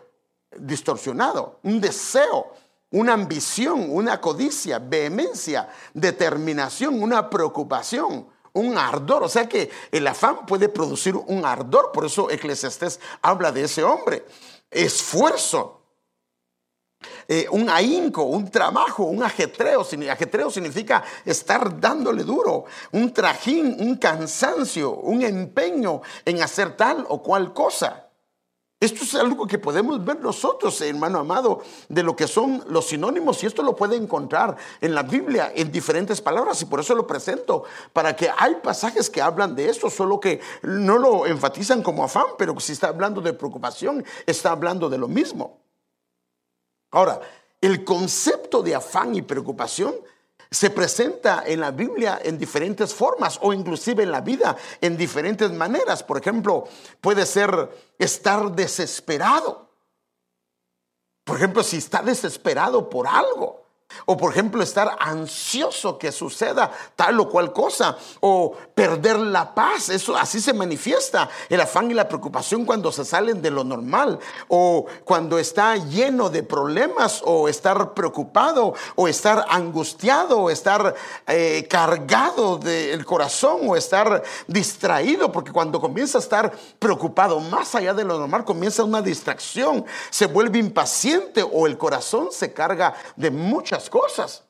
distorsionado, 0.56 1.60
un 1.62 1.78
deseo, 1.78 2.54
una 2.90 3.12
ambición, 3.12 3.88
una 3.90 4.18
codicia, 4.18 4.78
vehemencia, 4.78 5.68
determinación, 5.92 7.02
una 7.02 7.28
preocupación, 7.28 8.30
un 8.54 8.78
ardor. 8.78 9.24
O 9.24 9.28
sea 9.28 9.46
que 9.46 9.70
el 9.92 10.06
afán 10.06 10.46
puede 10.46 10.70
producir 10.70 11.16
un 11.16 11.44
ardor, 11.44 11.92
por 11.92 12.06
eso 12.06 12.30
Eclesiastés 12.30 12.98
habla 13.20 13.52
de 13.52 13.64
ese 13.64 13.84
hombre. 13.84 14.24
Esfuerzo, 14.70 15.75
eh, 17.28 17.46
un 17.50 17.68
ahínco, 17.68 18.22
un 18.22 18.50
trabajo, 18.50 19.04
un 19.04 19.22
ajetreo. 19.22 19.86
Ajetreo 20.10 20.50
significa 20.50 21.02
estar 21.24 21.80
dándole 21.80 22.24
duro, 22.24 22.64
un 22.92 23.12
trajín, 23.12 23.76
un 23.80 23.96
cansancio, 23.96 24.92
un 24.92 25.22
empeño 25.22 26.02
en 26.24 26.42
hacer 26.42 26.76
tal 26.76 27.04
o 27.08 27.22
cual 27.22 27.52
cosa. 27.52 28.04
Esto 28.78 29.04
es 29.04 29.14
algo 29.14 29.46
que 29.46 29.58
podemos 29.58 30.04
ver 30.04 30.20
nosotros, 30.20 30.78
hermano 30.82 31.18
amado, 31.18 31.62
de 31.88 32.02
lo 32.02 32.14
que 32.14 32.28
son 32.28 32.62
los 32.68 32.88
sinónimos 32.88 33.42
y 33.42 33.46
esto 33.46 33.62
lo 33.62 33.74
puede 33.74 33.96
encontrar 33.96 34.54
en 34.82 34.94
la 34.94 35.02
Biblia 35.02 35.50
en 35.54 35.72
diferentes 35.72 36.20
palabras 36.20 36.60
y 36.60 36.66
por 36.66 36.80
eso 36.80 36.94
lo 36.94 37.06
presento, 37.06 37.64
para 37.94 38.14
que 38.14 38.30
hay 38.36 38.56
pasajes 38.56 39.08
que 39.08 39.22
hablan 39.22 39.56
de 39.56 39.70
esto, 39.70 39.88
solo 39.88 40.20
que 40.20 40.40
no 40.62 40.98
lo 40.98 41.26
enfatizan 41.26 41.82
como 41.82 42.04
afán, 42.04 42.26
pero 42.36 42.60
si 42.60 42.72
está 42.72 42.88
hablando 42.88 43.22
de 43.22 43.32
preocupación, 43.32 44.04
está 44.26 44.50
hablando 44.50 44.90
de 44.90 44.98
lo 44.98 45.08
mismo. 45.08 45.65
Ahora, 46.96 47.20
el 47.60 47.84
concepto 47.84 48.62
de 48.62 48.74
afán 48.74 49.14
y 49.14 49.20
preocupación 49.20 49.94
se 50.50 50.70
presenta 50.70 51.42
en 51.44 51.60
la 51.60 51.70
Biblia 51.70 52.18
en 52.22 52.38
diferentes 52.38 52.94
formas 52.94 53.38
o 53.42 53.52
inclusive 53.52 54.02
en 54.02 54.10
la 54.10 54.22
vida 54.22 54.56
en 54.80 54.96
diferentes 54.96 55.52
maneras. 55.52 56.02
Por 56.02 56.16
ejemplo, 56.16 56.66
puede 57.02 57.26
ser 57.26 57.68
estar 57.98 58.50
desesperado. 58.52 59.68
Por 61.22 61.36
ejemplo, 61.36 61.62
si 61.62 61.76
está 61.76 62.00
desesperado 62.00 62.88
por 62.88 63.06
algo. 63.06 63.65
O 64.04 64.16
por 64.16 64.32
ejemplo, 64.32 64.62
estar 64.62 64.96
ansioso 65.00 65.98
que 65.98 66.12
suceda 66.12 66.70
tal 66.94 67.18
o 67.20 67.28
cual 67.28 67.52
cosa. 67.52 67.96
O 68.20 68.54
perder 68.74 69.18
la 69.18 69.54
paz. 69.54 69.88
Eso 69.88 70.16
así 70.16 70.40
se 70.40 70.52
manifiesta. 70.52 71.28
El 71.48 71.60
afán 71.60 71.90
y 71.90 71.94
la 71.94 72.08
preocupación 72.08 72.64
cuando 72.64 72.92
se 72.92 73.04
salen 73.04 73.40
de 73.40 73.50
lo 73.50 73.64
normal. 73.64 74.18
O 74.48 74.86
cuando 75.04 75.38
está 75.38 75.76
lleno 75.76 76.30
de 76.30 76.42
problemas. 76.42 77.22
O 77.24 77.48
estar 77.48 77.94
preocupado. 77.94 78.74
O 78.96 79.08
estar 79.08 79.46
angustiado. 79.48 80.40
O 80.40 80.50
estar 80.50 80.94
eh, 81.26 81.66
cargado 81.68 82.58
del 82.58 83.04
corazón. 83.04 83.60
O 83.68 83.76
estar 83.76 84.22
distraído. 84.46 85.32
Porque 85.32 85.52
cuando 85.52 85.80
comienza 85.80 86.18
a 86.18 86.20
estar 86.20 86.52
preocupado 86.78 87.40
más 87.40 87.74
allá 87.74 87.94
de 87.94 88.04
lo 88.04 88.18
normal, 88.18 88.44
comienza 88.44 88.84
una 88.84 89.00
distracción. 89.00 89.84
Se 90.10 90.26
vuelve 90.26 90.58
impaciente. 90.58 91.42
O 91.42 91.66
el 91.66 91.78
corazón 91.78 92.28
se 92.30 92.52
carga 92.52 92.94
de 93.16 93.30
muchas 93.30 93.75
cosas. 93.88 94.46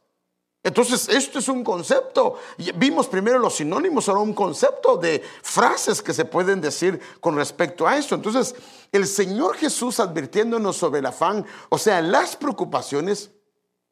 Entonces, 0.66 1.08
esto 1.08 1.38
es 1.38 1.48
un 1.48 1.62
concepto. 1.62 2.40
Vimos 2.74 3.06
primero 3.06 3.38
los 3.38 3.54
sinónimos, 3.54 4.08
ahora 4.08 4.22
un 4.22 4.34
concepto 4.34 4.96
de 4.96 5.22
frases 5.40 6.02
que 6.02 6.12
se 6.12 6.24
pueden 6.24 6.60
decir 6.60 7.00
con 7.20 7.36
respecto 7.36 7.86
a 7.86 7.96
esto. 7.96 8.16
Entonces, 8.16 8.52
el 8.90 9.06
Señor 9.06 9.56
Jesús 9.56 10.00
advirtiéndonos 10.00 10.76
sobre 10.76 10.98
el 10.98 11.06
afán, 11.06 11.46
o 11.68 11.78
sea, 11.78 12.02
las 12.02 12.34
preocupaciones, 12.34 13.30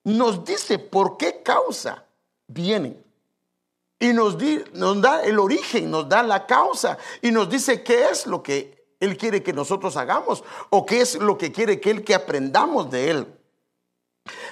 nos 0.03 0.45
dice 0.45 0.81
por 0.81 1.17
qué 1.17 1.45
causa 1.45 2.07
vienen. 2.49 3.01
Y 4.01 4.13
nos, 4.13 4.37
nos 4.73 5.01
da 5.01 5.23
el 5.23 5.39
origen, 5.39 5.93
nos 5.93 6.09
da 6.09 6.25
la 6.25 6.45
causa 6.45 6.99
y 7.23 7.31
nos 7.31 7.49
dice 7.49 7.85
qué 7.85 8.11
es 8.11 8.27
lo 8.27 8.43
que 8.43 8.97
Él 8.99 9.17
quiere 9.17 9.45
que 9.45 9.53
nosotros 9.53 9.97
hagamos 9.97 10.43
o 10.71 10.85
qué 10.85 11.03
es 11.03 11.15
lo 11.15 11.39
que 11.39 11.53
quiere 11.53 11.81
que 11.81 11.91
Él 11.93 12.03
que 12.03 12.17
aprendamos 12.17 12.91
de 12.91 13.11
Él. 13.11 13.39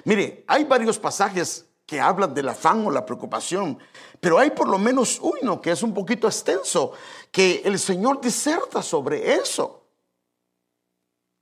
Mire, 0.05 0.45
hay 0.47 0.65
varios 0.65 0.99
pasajes 0.99 1.67
que 1.87 2.01
hablan 2.01 2.35
del 2.35 2.49
afán 2.49 2.87
o 2.87 2.91
la 2.91 3.05
preocupación, 3.05 3.79
pero 4.21 4.39
hay 4.39 4.51
por 4.51 4.69
lo 4.69 4.79
menos 4.79 5.21
uno 5.21 5.61
que 5.61 5.73
es 5.73 5.83
un 5.83 5.93
poquito 5.93 6.27
extenso, 6.27 6.93
que 7.31 7.63
el 7.65 7.79
Señor 7.79 8.21
diserta 8.21 8.83
sobre 8.83 9.35
eso. 9.35 9.83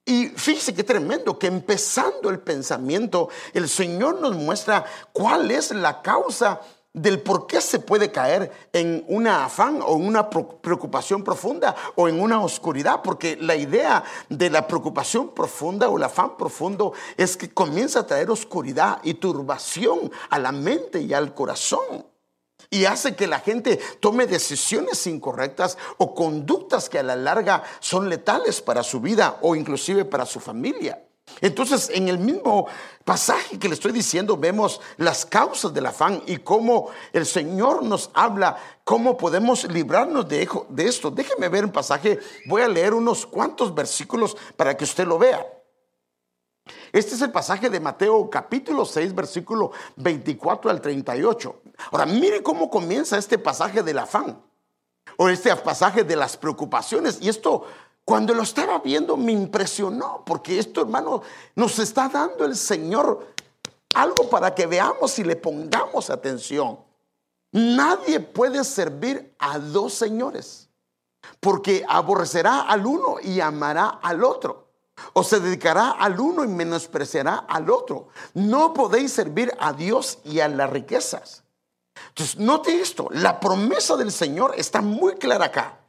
Y 0.05 0.29
fíjese 0.29 0.75
qué 0.75 0.83
tremendo, 0.83 1.39
que 1.39 1.47
empezando 1.47 2.31
el 2.31 2.41
pensamiento, 2.41 3.29
el 3.53 3.69
Señor 3.69 4.21
nos 4.21 4.35
muestra 4.35 4.85
cuál 5.13 5.51
es 5.51 5.71
la 5.71 6.03
causa 6.03 6.61
del 6.93 7.23
por 7.23 7.47
qué 7.47 7.61
se 7.61 7.79
puede 7.79 8.11
caer 8.11 8.51
en 8.73 9.05
una 9.09 9.45
afán 9.45 9.81
o 9.85 9.97
en 9.97 10.07
una 10.07 10.29
preocupación 10.29 11.23
profunda 11.23 11.77
o 11.95 12.09
en 12.09 12.21
una 12.21 12.43
oscuridad, 12.43 13.03
porque 13.03 13.37
la 13.37 13.55
idea 13.55 14.03
de 14.29 14.51
la 14.51 14.67
preocupación 14.67 15.31
profunda 15.31 15.89
o 15.89 15.97
el 15.97 16.05
afán 16.05 16.37
profundo 16.37 16.93
es 17.17 17.37
que 17.37 17.51
comienza 17.51 18.01
a 18.01 18.07
traer 18.07 18.31
oscuridad 18.31 18.99
y 19.05 19.15
turbación 19.15 20.11
a 20.31 20.39
la 20.39 20.53
mente 20.53 21.01
y 21.01 21.15
al 21.15 21.35
corazón. 21.35 22.07
Y 22.69 22.85
hace 22.85 23.17
que 23.17 23.27
la 23.27 23.41
gente 23.41 23.81
tome 24.01 24.27
decisiones 24.27 25.07
incorrectas 25.07 25.79
o 25.97 26.15
conductas 26.15 26.89
que 26.89 26.99
a 26.99 27.03
la 27.03 27.17
larga 27.17 27.63
son 27.81 28.09
letales 28.09 28.61
para 28.61 28.83
su 28.83 29.01
vida 29.01 29.39
o 29.43 29.57
inclusive 29.57 30.05
para 30.05 30.27
su 30.27 30.41
familia. 30.41 31.03
Entonces, 31.41 31.91
en 31.93 32.09
el 32.09 32.19
mismo 32.19 32.67
pasaje 33.05 33.59
que 33.59 33.69
le 33.69 33.75
estoy 33.75 33.93
diciendo, 33.93 34.37
vemos 34.37 34.81
las 34.97 35.25
causas 35.25 35.73
del 35.73 35.87
afán 35.87 36.23
y 36.27 36.39
cómo 36.39 36.91
el 37.13 37.27
Señor 37.27 37.83
nos 37.83 38.11
habla, 38.15 38.57
cómo 38.85 39.17
podemos 39.17 39.65
librarnos 39.65 40.29
de, 40.29 40.49
esto. 40.79 41.11
Déjeme 41.11 41.49
ver 41.49 41.65
un 41.65 41.73
pasaje, 41.73 42.19
voy 42.47 42.63
a 42.63 42.69
leer 42.69 42.95
unos 42.95 43.27
cuantos 43.27 43.75
versículos 43.75 44.37
para 44.57 44.77
que 44.77 44.85
usted 44.85 45.07
lo 45.07 45.19
vea. 45.19 45.47
Este 46.93 47.15
es 47.15 47.23
el 47.23 47.33
pasaje 47.33 47.71
de 47.71 47.81
Mateo 47.81 48.29
capítulo 48.29 48.85
6, 48.85 49.15
versículo 49.15 49.73
24 49.97 50.71
al 50.71 50.81
38. 50.81 51.63
Ahora, 51.91 52.07
mire 52.07 52.43
cómo 52.43 52.69
comienza 52.69 53.17
este 53.17 53.39
pasaje 53.39 53.83
del 53.83 53.99
afán 53.99 54.41
o 55.17 55.29
este 55.29 55.55
pasaje 55.57 56.05
de 56.05 56.17
las 56.17 56.37
preocupaciones. 56.37 57.19
Y 57.21 57.29
esto 57.29 57.65
cuando 58.11 58.35
lo 58.35 58.43
estaba 58.43 58.81
viendo 58.81 59.17
me 59.17 59.31
impresionó, 59.31 60.25
porque 60.27 60.59
esto, 60.59 60.81
hermano, 60.81 61.23
nos 61.55 61.79
está 61.79 62.09
dando 62.09 62.45
el 62.45 62.57
Señor 62.57 63.25
algo 63.95 64.29
para 64.29 64.53
que 64.53 64.67
veamos 64.67 65.17
y 65.21 65.23
le 65.23 65.37
pongamos 65.37 66.11
atención. 66.11 66.81
Nadie 67.53 68.19
puede 68.19 68.65
servir 68.65 69.33
a 69.39 69.61
dos 69.61 69.95
señores, 69.95 70.69
porque 71.39 71.85
aborrecerá 71.89 72.63
al 72.63 72.85
uno 72.85 73.21
y 73.23 73.39
amará 73.39 74.01
al 74.03 74.25
otro. 74.25 74.73
O 75.13 75.23
se 75.23 75.39
dedicará 75.39 75.93
al 75.93 76.19
uno 76.19 76.43
y 76.43 76.49
menospreciará 76.49 77.37
al 77.49 77.71
otro. 77.71 78.09
No 78.35 78.75
podéis 78.75 79.13
servir 79.13 79.57
a 79.61 79.73
Dios 79.73 80.19
y 80.25 80.41
a 80.41 80.49
las 80.49 80.69
riquezas. 80.69 81.45
Entonces, 82.09 82.41
note 82.41 82.81
esto, 82.81 83.07
la 83.13 83.39
promesa 83.39 83.97
del 83.97 84.11
Señor 84.11 84.55
está 84.57 84.81
muy 84.83 85.15
clara 85.15 85.45
acá. 85.45 85.80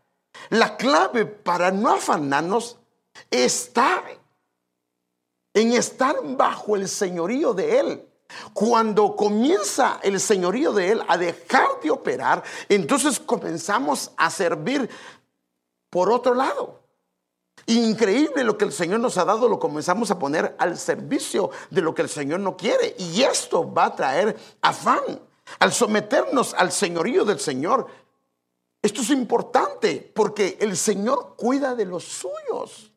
La 0.49 0.77
clave 0.77 1.25
para 1.25 1.71
no 1.71 1.93
afanarnos 1.93 2.77
está 3.29 4.03
en 5.53 5.73
estar 5.73 6.15
bajo 6.23 6.75
el 6.75 6.87
señorío 6.87 7.53
de 7.53 7.79
Él. 7.79 8.07
Cuando 8.53 9.15
comienza 9.15 9.99
el 10.03 10.19
señorío 10.19 10.71
de 10.71 10.91
Él 10.91 11.03
a 11.07 11.17
dejar 11.17 11.67
de 11.83 11.91
operar, 11.91 12.43
entonces 12.69 13.19
comenzamos 13.19 14.11
a 14.15 14.29
servir 14.29 14.89
por 15.89 16.11
otro 16.11 16.33
lado. 16.33 16.79
Increíble 17.67 18.43
lo 18.43 18.57
que 18.57 18.65
el 18.65 18.71
Señor 18.71 18.99
nos 18.99 19.17
ha 19.17 19.25
dado, 19.25 19.47
lo 19.47 19.59
comenzamos 19.59 20.09
a 20.11 20.17
poner 20.17 20.55
al 20.57 20.77
servicio 20.77 21.51
de 21.69 21.81
lo 21.81 21.93
que 21.93 22.01
el 22.01 22.09
Señor 22.09 22.39
no 22.39 22.57
quiere. 22.57 22.95
Y 22.97 23.21
esto 23.21 23.71
va 23.71 23.85
a 23.85 23.95
traer 23.95 24.37
afán. 24.61 25.21
Al 25.59 25.73
someternos 25.73 26.53
al 26.53 26.71
señorío 26.71 27.25
del 27.25 27.39
Señor, 27.39 27.87
esto 28.81 29.01
es 29.01 29.09
importante 29.11 30.11
porque 30.13 30.57
el 30.59 30.75
Señor 30.75 31.35
cuida 31.37 31.75
de 31.75 31.85
los 31.85 32.03
suyos. 32.03 32.91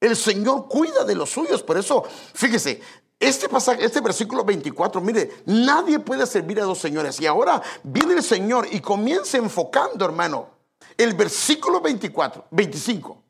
El 0.00 0.16
Señor 0.16 0.68
cuida 0.68 1.04
de 1.04 1.14
los 1.14 1.30
suyos. 1.30 1.62
Por 1.62 1.78
eso, 1.78 2.02
fíjese, 2.34 2.80
este 3.18 3.48
pasaje, 3.48 3.84
este 3.84 4.00
versículo 4.00 4.44
24, 4.44 5.00
mire, 5.00 5.42
nadie 5.46 5.98
puede 6.00 6.26
servir 6.26 6.60
a 6.60 6.64
dos 6.64 6.78
señores. 6.78 7.20
Y 7.20 7.26
ahora 7.26 7.62
viene 7.82 8.14
el 8.14 8.22
Señor 8.22 8.68
y 8.70 8.80
comienza 8.80 9.38
enfocando, 9.38 10.04
hermano, 10.04 10.50
el 10.96 11.14
versículo 11.14 11.80
24, 11.80 12.46
25. 12.50 13.22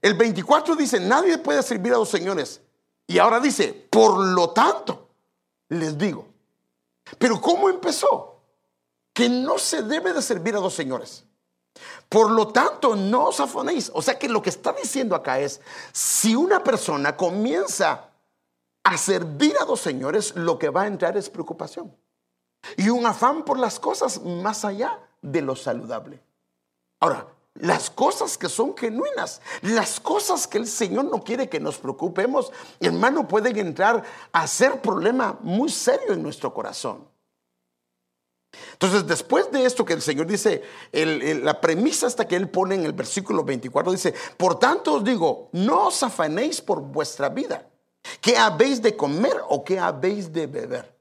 El 0.00 0.14
24 0.14 0.76
dice, 0.76 1.00
nadie 1.00 1.38
puede 1.38 1.62
servir 1.62 1.92
a 1.92 1.96
dos 1.96 2.08
señores. 2.08 2.60
Y 3.06 3.18
ahora 3.18 3.40
dice, 3.40 3.86
por 3.90 4.18
lo 4.18 4.50
tanto, 4.50 5.08
les 5.68 5.96
digo. 5.98 6.26
Pero 7.18 7.40
¿cómo 7.40 7.68
empezó? 7.68 8.33
Que 9.14 9.30
no 9.30 9.58
se 9.58 9.82
debe 9.82 10.12
de 10.12 10.20
servir 10.20 10.54
a 10.56 10.60
dos 10.60 10.74
señores. 10.74 11.24
Por 12.10 12.30
lo 12.30 12.48
tanto, 12.48 12.94
no 12.94 13.28
os 13.28 13.40
afanéis. 13.40 13.90
O 13.94 14.02
sea 14.02 14.18
que 14.18 14.28
lo 14.28 14.42
que 14.42 14.50
está 14.50 14.72
diciendo 14.72 15.16
acá 15.16 15.40
es, 15.40 15.62
si 15.92 16.36
una 16.36 16.62
persona 16.62 17.16
comienza 17.16 18.10
a 18.82 18.98
servir 18.98 19.56
a 19.58 19.64
dos 19.64 19.80
señores, 19.80 20.36
lo 20.36 20.58
que 20.58 20.68
va 20.68 20.82
a 20.82 20.86
entrar 20.86 21.16
es 21.16 21.30
preocupación 21.30 21.96
y 22.76 22.88
un 22.88 23.06
afán 23.06 23.44
por 23.44 23.58
las 23.58 23.78
cosas 23.78 24.22
más 24.22 24.64
allá 24.64 24.98
de 25.22 25.42
lo 25.42 25.56
saludable. 25.56 26.20
Ahora, 27.00 27.26
las 27.54 27.90
cosas 27.90 28.36
que 28.36 28.48
son 28.48 28.76
genuinas, 28.76 29.40
las 29.62 30.00
cosas 30.00 30.46
que 30.46 30.58
el 30.58 30.66
Señor 30.66 31.04
no 31.04 31.22
quiere 31.22 31.48
que 31.48 31.60
nos 31.60 31.78
preocupemos, 31.78 32.52
hermano, 32.80 33.28
pueden 33.28 33.56
entrar 33.58 34.02
a 34.32 34.46
ser 34.46 34.80
problema 34.80 35.38
muy 35.40 35.68
serio 35.68 36.12
en 36.12 36.22
nuestro 36.22 36.52
corazón. 36.52 37.06
Entonces, 38.72 39.06
después 39.06 39.50
de 39.50 39.64
esto 39.64 39.84
que 39.84 39.92
el 39.92 40.02
Señor 40.02 40.26
dice, 40.26 40.62
la 40.92 41.60
premisa 41.60 42.06
hasta 42.06 42.26
que 42.26 42.36
Él 42.36 42.48
pone 42.48 42.74
en 42.74 42.84
el 42.84 42.92
versículo 42.92 43.44
24, 43.44 43.92
dice, 43.92 44.14
por 44.36 44.58
tanto 44.58 44.94
os 44.94 45.04
digo, 45.04 45.48
no 45.52 45.88
os 45.88 46.02
afanéis 46.02 46.60
por 46.60 46.80
vuestra 46.80 47.28
vida 47.28 47.68
¿Qué 48.20 48.36
habéis 48.36 48.82
de 48.82 48.96
comer 48.96 49.36
o 49.48 49.64
qué 49.64 49.78
habéis 49.78 50.32
de 50.32 50.46
beber? 50.46 50.94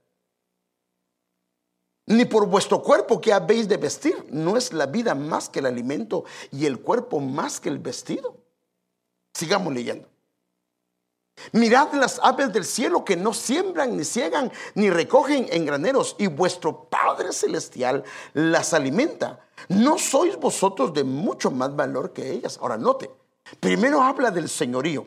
Ni 2.05 2.25
por 2.25 2.47
vuestro 2.47 2.81
cuerpo 2.81 3.21
¿qué 3.21 3.31
habéis 3.31 3.67
de 3.67 3.77
vestir. 3.77 4.25
No 4.29 4.57
es 4.57 4.73
la 4.73 4.85
vida 4.85 5.15
más 5.15 5.49
que 5.49 5.59
el 5.59 5.65
alimento 5.65 6.25
y 6.51 6.65
el 6.65 6.79
cuerpo 6.79 7.19
más 7.19 7.59
que 7.59 7.69
el 7.69 7.79
vestido. 7.79 8.37
Sigamos 9.33 9.73
leyendo. 9.73 10.07
Mirad 11.51 11.93
las 11.93 12.19
aves 12.23 12.53
del 12.53 12.63
cielo 12.63 13.03
que 13.03 13.17
no 13.17 13.33
siembran, 13.33 13.97
ni 13.97 14.03
ciegan, 14.03 14.51
ni 14.75 14.89
recogen 14.89 15.47
en 15.51 15.65
graneros, 15.65 16.15
y 16.17 16.27
vuestro 16.27 16.85
Padre 16.89 17.33
Celestial 17.33 18.03
las 18.33 18.73
alimenta. 18.73 19.45
¿No 19.69 19.97
sois 19.97 20.37
vosotros 20.37 20.93
de 20.93 21.03
mucho 21.03 21.51
más 21.51 21.75
valor 21.75 22.13
que 22.13 22.31
ellas? 22.31 22.57
Ahora 22.61 22.77
note, 22.77 23.09
primero 23.59 24.01
habla 24.01 24.31
del 24.31 24.49
señorío, 24.49 25.05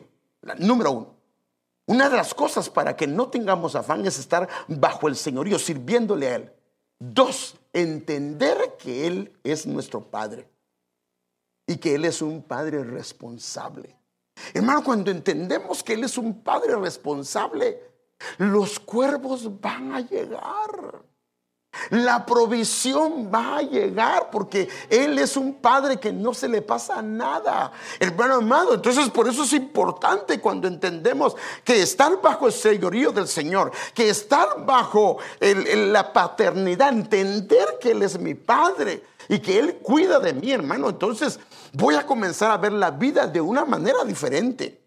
número 0.59 0.91
uno. 0.91 1.17
Una 1.85 2.09
de 2.09 2.17
las 2.17 2.33
cosas 2.33 2.69
para 2.69 2.95
que 2.95 3.07
no 3.07 3.29
tengamos 3.29 3.75
afán 3.75 4.05
es 4.05 4.19
estar 4.19 4.47
bajo 4.67 5.07
el 5.07 5.15
señorío, 5.15 5.57
sirviéndole 5.57 6.27
a 6.27 6.35
Él. 6.35 6.51
Dos, 6.99 7.55
entender 7.71 8.75
que 8.77 9.07
Él 9.07 9.31
es 9.43 9.65
nuestro 9.65 10.03
Padre 10.03 10.49
y 11.65 11.77
que 11.77 11.95
Él 11.95 12.03
es 12.05 12.21
un 12.21 12.41
Padre 12.41 12.83
responsable. 12.83 13.96
Hermano, 14.53 14.83
cuando 14.83 15.11
entendemos 15.11 15.83
que 15.83 15.93
Él 15.93 16.03
es 16.03 16.17
un 16.17 16.41
Padre 16.41 16.75
responsable, 16.75 17.81
los 18.37 18.79
cuervos 18.79 19.59
van 19.61 19.93
a 19.93 20.01
llegar. 20.01 21.05
La 21.91 22.25
provisión 22.25 23.29
va 23.33 23.57
a 23.57 23.61
llegar 23.61 24.29
porque 24.31 24.67
Él 24.89 25.19
es 25.19 25.37
un 25.37 25.55
Padre 25.55 25.97
que 25.97 26.11
no 26.11 26.33
se 26.33 26.47
le 26.47 26.61
pasa 26.61 27.01
nada. 27.01 27.71
Hermano 27.99 28.35
amado, 28.35 28.73
entonces 28.73 29.09
por 29.09 29.27
eso 29.27 29.43
es 29.43 29.53
importante 29.53 30.39
cuando 30.39 30.67
entendemos 30.67 31.35
que 31.63 31.81
estar 31.81 32.19
bajo 32.21 32.47
el 32.47 32.53
señorío 32.53 33.11
del 33.11 33.27
Señor, 33.27 33.71
que 33.93 34.09
estar 34.09 34.65
bajo 34.65 35.17
la 35.39 36.11
paternidad, 36.11 36.89
entender 36.89 37.77
que 37.79 37.91
Él 37.91 38.01
es 38.01 38.19
mi 38.19 38.33
Padre 38.33 39.03
y 39.29 39.39
que 39.39 39.59
Él 39.59 39.75
cuida 39.75 40.19
de 40.19 40.33
mí, 40.33 40.51
hermano, 40.51 40.89
entonces 40.89 41.39
voy 41.73 41.95
a 41.95 42.05
comenzar 42.05 42.51
a 42.51 42.57
ver 42.57 42.73
la 42.73 42.91
vida 42.91 43.27
de 43.27 43.41
una 43.41 43.65
manera 43.65 44.03
diferente. 44.03 44.83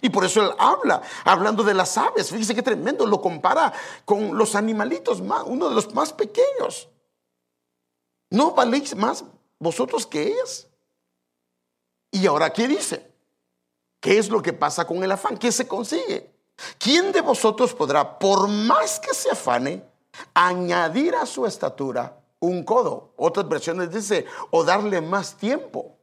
Y 0.00 0.10
por 0.10 0.24
eso 0.24 0.42
él 0.42 0.50
habla, 0.58 1.02
hablando 1.24 1.62
de 1.62 1.74
las 1.74 1.96
aves. 1.96 2.30
Fíjese 2.30 2.54
qué 2.54 2.62
tremendo, 2.62 3.06
lo 3.06 3.20
compara 3.20 3.72
con 4.04 4.36
los 4.36 4.54
animalitos, 4.54 5.20
uno 5.20 5.68
de 5.68 5.74
los 5.74 5.94
más 5.94 6.12
pequeños. 6.12 6.88
¿No 8.30 8.52
valéis 8.52 8.96
más 8.96 9.24
vosotros 9.58 10.06
que 10.06 10.28
ellas? 10.28 10.66
Y 12.10 12.26
ahora, 12.26 12.52
¿qué 12.52 12.66
dice? 12.66 13.12
¿Qué 14.00 14.18
es 14.18 14.28
lo 14.28 14.42
que 14.42 14.52
pasa 14.52 14.86
con 14.86 15.04
el 15.04 15.12
afán? 15.12 15.38
¿Qué 15.38 15.52
se 15.52 15.68
consigue? 15.68 16.32
¿Quién 16.78 17.12
de 17.12 17.20
vosotros 17.20 17.74
podrá, 17.74 18.18
por 18.18 18.48
más 18.48 18.98
que 18.98 19.14
se 19.14 19.30
afane, 19.30 19.84
añadir 20.34 21.14
a 21.14 21.26
su 21.26 21.46
estatura 21.46 22.21
un 22.42 22.64
codo? 22.64 23.14
Otras 23.16 23.48
versiones 23.48 23.92
dice, 23.92 24.26
o 24.50 24.64
darle 24.64 25.00
más 25.00 25.36
tiempo. 25.36 25.98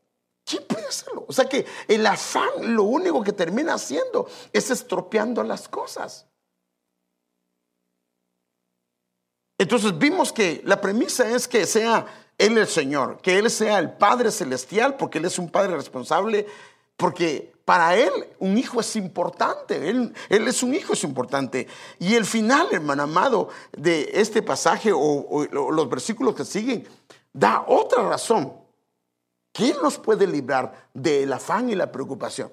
¿Quién 0.46 0.64
puede? 0.68 0.80
O 1.28 1.34
sea 1.34 1.46
que 1.46 1.66
el 1.88 2.06
afán 2.08 2.76
lo 2.76 2.84
único 2.84 3.24
que 3.24 3.34
termina 3.34 3.76
haciendo 3.76 4.28
es 4.52 4.72
estropeando 4.72 5.44
las 5.44 5.68
cosas. 5.68 6.26
Entonces 9.58 9.98
vimos 9.98 10.34
que 10.34 10.62
la 10.66 10.82
premisa 10.82 11.30
es 11.30 11.48
que 11.48 11.68
sea 11.68 12.32
Él 12.38 12.58
el 12.58 12.68
Señor, 12.68 13.22
que 13.22 13.38
Él 13.38 13.52
sea 13.52 13.78
el 13.78 13.92
Padre 13.92 14.32
Celestial, 14.32 14.96
porque 14.96 15.20
Él 15.20 15.26
es 15.26 15.38
un 15.38 15.52
Padre 15.52 15.76
responsable, 15.76 16.48
porque 16.96 17.54
para 17.70 17.96
Él 17.96 18.12
un 18.40 18.58
hijo 18.58 18.80
es 18.80 18.96
importante, 18.96 19.90
Él, 19.90 20.12
es 20.30 20.64
un 20.64 20.74
hijo, 20.74 20.94
es 20.94 21.04
importante. 21.04 21.68
Y 22.00 22.16
el 22.16 22.26
final, 22.26 22.68
hermano 22.72 23.04
amado, 23.04 23.50
de 23.78 24.10
este 24.14 24.42
pasaje 24.42 24.92
o 24.92 25.46
los 25.52 25.90
versículos 25.90 26.34
que 26.34 26.46
siguen, 26.46 26.88
da 27.32 27.64
otra 27.68 28.10
razón 28.10 28.54
¿Quién 29.52 29.76
nos 29.82 29.98
puede 29.98 30.26
librar 30.28 30.90
del 30.94 31.34
afán 31.34 31.70
y 31.70 31.76
la 31.76 31.92
preocupación? 31.92 32.52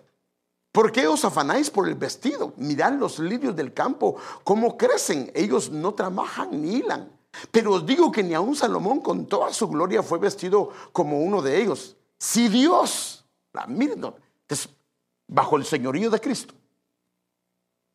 ¿Por 0.73 0.93
qué 0.93 1.07
os 1.07 1.25
afanáis 1.25 1.71
por 1.71 1.89
el 1.89 1.95
vestido? 1.95 2.53
Mirad 2.57 2.95
los 2.95 3.19
lirios 3.19 3.55
del 3.57 3.73
campo, 3.73 4.17
cómo 4.45 4.77
crecen. 4.77 5.31
Ellos 5.35 5.71
no 5.71 5.95
trabajan 5.95 6.61
ni 6.61 6.79
hilan. 6.79 7.11
Pero 7.51 7.75
os 7.75 7.87
digo 7.87 8.11
que 8.11 8.23
ni 8.23 8.35
aun 8.35 8.57
Salomón 8.57 9.01
con 9.01 9.27
toda 9.27 9.53
su 9.53 9.69
gloria 9.69 10.03
fue 10.03 10.19
vestido 10.19 10.71
como 10.93 11.21
uno 11.21 11.43
de 11.43 11.63
ellos. 11.63 11.97
Si 12.19 12.49
Dios, 12.49 13.25
miren, 13.69 14.13
bajo 15.27 15.57
el 15.57 15.65
señorío 15.65 16.11
de 16.11 16.21
Cristo, 16.21 16.55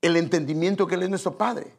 el 0.01 0.17
entendimiento 0.17 0.87
que 0.87 0.95
Él 0.95 1.03
es 1.03 1.09
nuestro 1.09 1.37
Padre 1.37 1.75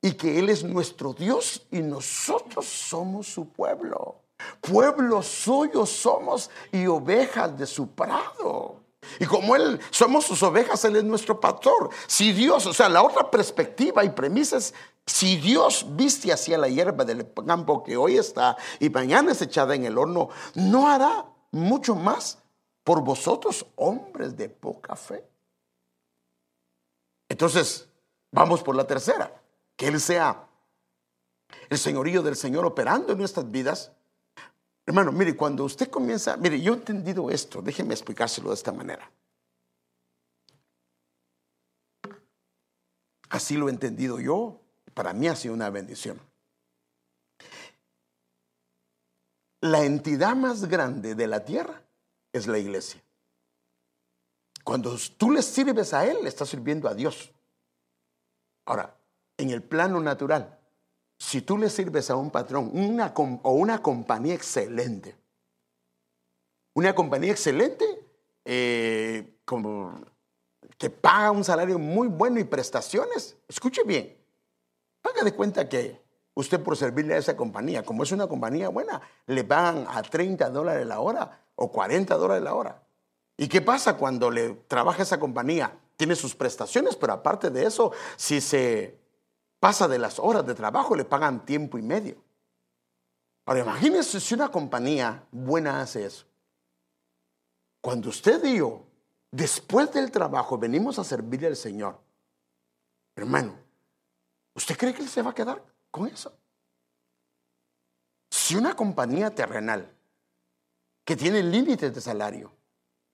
y 0.00 0.12
que 0.12 0.38
Él 0.38 0.48
es 0.48 0.64
nuestro 0.64 1.12
Dios 1.12 1.66
y 1.70 1.80
nosotros 1.80 2.66
somos 2.66 3.26
su 3.26 3.48
pueblo. 3.48 4.16
Pueblo 4.60 5.22
suyo 5.22 5.84
somos 5.84 6.50
y 6.72 6.86
ovejas 6.86 7.58
de 7.58 7.66
su 7.66 7.88
prado. 7.88 8.76
Y 9.18 9.26
como 9.26 9.56
Él, 9.56 9.80
somos 9.90 10.24
sus 10.24 10.42
ovejas, 10.42 10.84
Él 10.84 10.96
es 10.96 11.04
nuestro 11.04 11.38
pastor. 11.40 11.90
Si 12.06 12.32
Dios, 12.32 12.64
o 12.66 12.72
sea, 12.72 12.88
la 12.88 13.02
otra 13.02 13.30
perspectiva 13.30 14.04
y 14.04 14.10
premisa 14.10 14.58
si 15.06 15.36
Dios 15.36 15.86
viste 15.90 16.32
hacia 16.32 16.56
la 16.56 16.68
hierba 16.68 17.04
del 17.04 17.32
campo 17.32 17.82
que 17.82 17.96
hoy 17.96 18.16
está 18.16 18.56
y 18.78 18.90
mañana 18.90 19.32
es 19.32 19.42
echada 19.42 19.74
en 19.74 19.84
el 19.84 19.98
horno, 19.98 20.28
¿no 20.54 20.88
hará 20.88 21.26
mucho 21.50 21.96
más 21.96 22.38
por 22.84 23.02
vosotros, 23.02 23.66
hombres 23.76 24.36
de 24.36 24.48
poca 24.48 24.96
fe? 24.96 25.24
Entonces, 27.28 27.88
vamos 28.30 28.62
por 28.62 28.74
la 28.74 28.86
tercera, 28.86 29.40
que 29.76 29.88
Él 29.88 30.00
sea 30.00 30.48
el 31.68 31.78
señorío 31.78 32.22
del 32.22 32.36
Señor 32.36 32.64
operando 32.64 33.12
en 33.12 33.18
nuestras 33.18 33.50
vidas 33.50 33.92
Hermano, 34.90 35.12
mire, 35.12 35.36
cuando 35.36 35.62
usted 35.62 35.88
comienza, 35.88 36.36
mire, 36.36 36.60
yo 36.60 36.72
he 36.72 36.76
entendido 36.76 37.30
esto, 37.30 37.62
déjeme 37.62 37.94
explicárselo 37.94 38.48
de 38.48 38.56
esta 38.56 38.72
manera. 38.72 39.08
Así 43.28 43.56
lo 43.56 43.68
he 43.68 43.70
entendido 43.70 44.18
yo, 44.18 44.60
para 44.92 45.12
mí 45.12 45.28
ha 45.28 45.36
sido 45.36 45.54
una 45.54 45.70
bendición. 45.70 46.20
La 49.60 49.84
entidad 49.84 50.34
más 50.34 50.64
grande 50.64 51.14
de 51.14 51.26
la 51.28 51.44
tierra 51.44 51.84
es 52.32 52.46
la 52.46 52.58
iglesia. 52.58 53.02
Cuando 54.64 54.96
tú 55.16 55.30
le 55.30 55.42
sirves 55.42 55.94
a 55.94 56.06
Él, 56.06 56.18
le 56.22 56.28
estás 56.28 56.48
sirviendo 56.48 56.88
a 56.88 56.94
Dios. 56.94 57.32
Ahora, 58.66 58.94
en 59.36 59.50
el 59.50 59.62
plano 59.62 60.00
natural, 60.00 60.58
si 61.18 61.42
tú 61.42 61.58
le 61.58 61.68
sirves 61.68 62.10
a 62.10 62.16
un 62.16 62.30
patrón 62.30 62.70
una, 62.72 63.12
o 63.42 63.52
una 63.52 63.82
compañía 63.82 64.34
excelente, 64.34 65.16
una 66.74 66.94
compañía 66.94 67.32
excelente 67.32 67.84
eh, 68.44 69.38
como 69.44 70.00
que 70.78 70.88
paga 70.88 71.30
un 71.30 71.44
salario 71.44 71.78
muy 71.78 72.08
bueno 72.08 72.38
y 72.40 72.44
prestaciones, 72.44 73.36
escuche 73.48 73.82
bien, 73.84 74.16
haga 75.02 75.22
de 75.24 75.34
cuenta 75.34 75.68
que 75.68 76.00
usted 76.34 76.62
por 76.62 76.76
servirle 76.76 77.14
a 77.14 77.18
esa 77.18 77.36
compañía, 77.36 77.82
como 77.82 78.02
es 78.02 78.12
una 78.12 78.26
compañía 78.26 78.68
buena, 78.68 79.00
le 79.26 79.44
pagan 79.44 79.86
a 79.88 80.02
30 80.02 80.48
dólares 80.50 80.86
la 80.86 81.00
hora 81.00 81.49
o 81.60 81.70
40 81.70 82.16
dólares 82.16 82.42
la 82.42 82.54
hora. 82.54 82.82
¿Y 83.36 83.46
qué 83.46 83.60
pasa 83.60 83.96
cuando 83.96 84.30
le 84.30 84.54
trabaja 84.66 85.02
esa 85.02 85.20
compañía? 85.20 85.78
Tiene 85.96 86.16
sus 86.16 86.34
prestaciones, 86.34 86.96
pero 86.96 87.12
aparte 87.12 87.50
de 87.50 87.66
eso, 87.66 87.92
si 88.16 88.40
se 88.40 88.98
pasa 89.60 89.86
de 89.86 89.98
las 89.98 90.18
horas 90.18 90.46
de 90.46 90.54
trabajo, 90.54 90.96
le 90.96 91.04
pagan 91.04 91.44
tiempo 91.44 91.76
y 91.76 91.82
medio. 91.82 92.16
Ahora 93.44 93.60
imagínese 93.60 94.20
si 94.20 94.34
una 94.34 94.50
compañía 94.50 95.26
buena 95.30 95.82
hace 95.82 96.06
eso. 96.06 96.24
Cuando 97.82 98.08
usted 98.08 98.42
y 98.44 98.58
yo, 98.58 98.86
después 99.30 99.92
del 99.92 100.10
trabajo, 100.10 100.56
venimos 100.56 100.98
a 100.98 101.04
servirle 101.04 101.48
al 101.48 101.56
Señor, 101.56 102.00
hermano, 103.14 103.54
¿usted 104.54 104.78
cree 104.78 104.94
que 104.94 105.02
él 105.02 105.08
se 105.08 105.20
va 105.20 105.30
a 105.30 105.34
quedar 105.34 105.62
con 105.90 106.06
eso? 106.06 106.32
Si 108.30 108.56
una 108.56 108.74
compañía 108.74 109.34
terrenal 109.34 109.94
que 111.10 111.16
tiene 111.16 111.42
límites 111.42 111.92
de 111.92 112.00
salario 112.00 112.52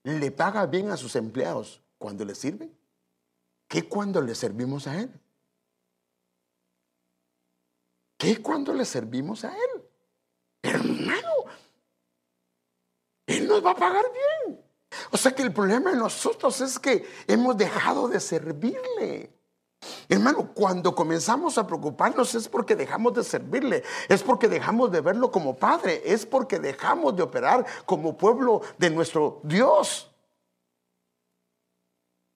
le 0.03 0.29
paga 0.29 0.67
bien 0.67 0.91
a 0.91 0.97
sus 0.97 1.15
empleados 1.15 1.81
cuando 1.97 2.23
le 2.25 2.35
sirven, 2.35 2.71
¿qué 3.67 3.89
cuando 3.89 4.21
le 4.21 4.35
servimos 4.35 4.85
a 4.85 4.99
él? 5.01 5.19
¿Qué 8.15 8.39
cuando 8.39 8.71
le 8.71 8.85
servimos 8.85 9.45
a 9.45 9.49
Él? 9.49 9.89
Hermano, 10.61 11.31
Él 13.25 13.47
nos 13.47 13.65
va 13.65 13.71
a 13.71 13.75
pagar 13.75 14.05
bien. 14.45 14.63
O 15.09 15.17
sea 15.17 15.33
que 15.33 15.41
el 15.41 15.51
problema 15.51 15.89
de 15.89 15.97
nosotros 15.97 16.61
es 16.61 16.77
que 16.77 17.03
hemos 17.25 17.57
dejado 17.57 18.07
de 18.07 18.19
servirle. 18.19 19.31
Hermano, 20.09 20.51
cuando 20.53 20.95
comenzamos 20.95 21.57
a 21.57 21.67
preocuparnos 21.67 22.33
es 22.35 22.47
porque 22.47 22.75
dejamos 22.75 23.13
de 23.13 23.23
servirle, 23.23 23.83
es 24.07 24.23
porque 24.23 24.47
dejamos 24.47 24.91
de 24.91 25.01
verlo 25.01 25.31
como 25.31 25.55
Padre, 25.55 26.01
es 26.05 26.25
porque 26.25 26.59
dejamos 26.59 27.15
de 27.15 27.23
operar 27.23 27.65
como 27.85 28.17
pueblo 28.17 28.61
de 28.77 28.89
nuestro 28.89 29.41
Dios. 29.43 30.09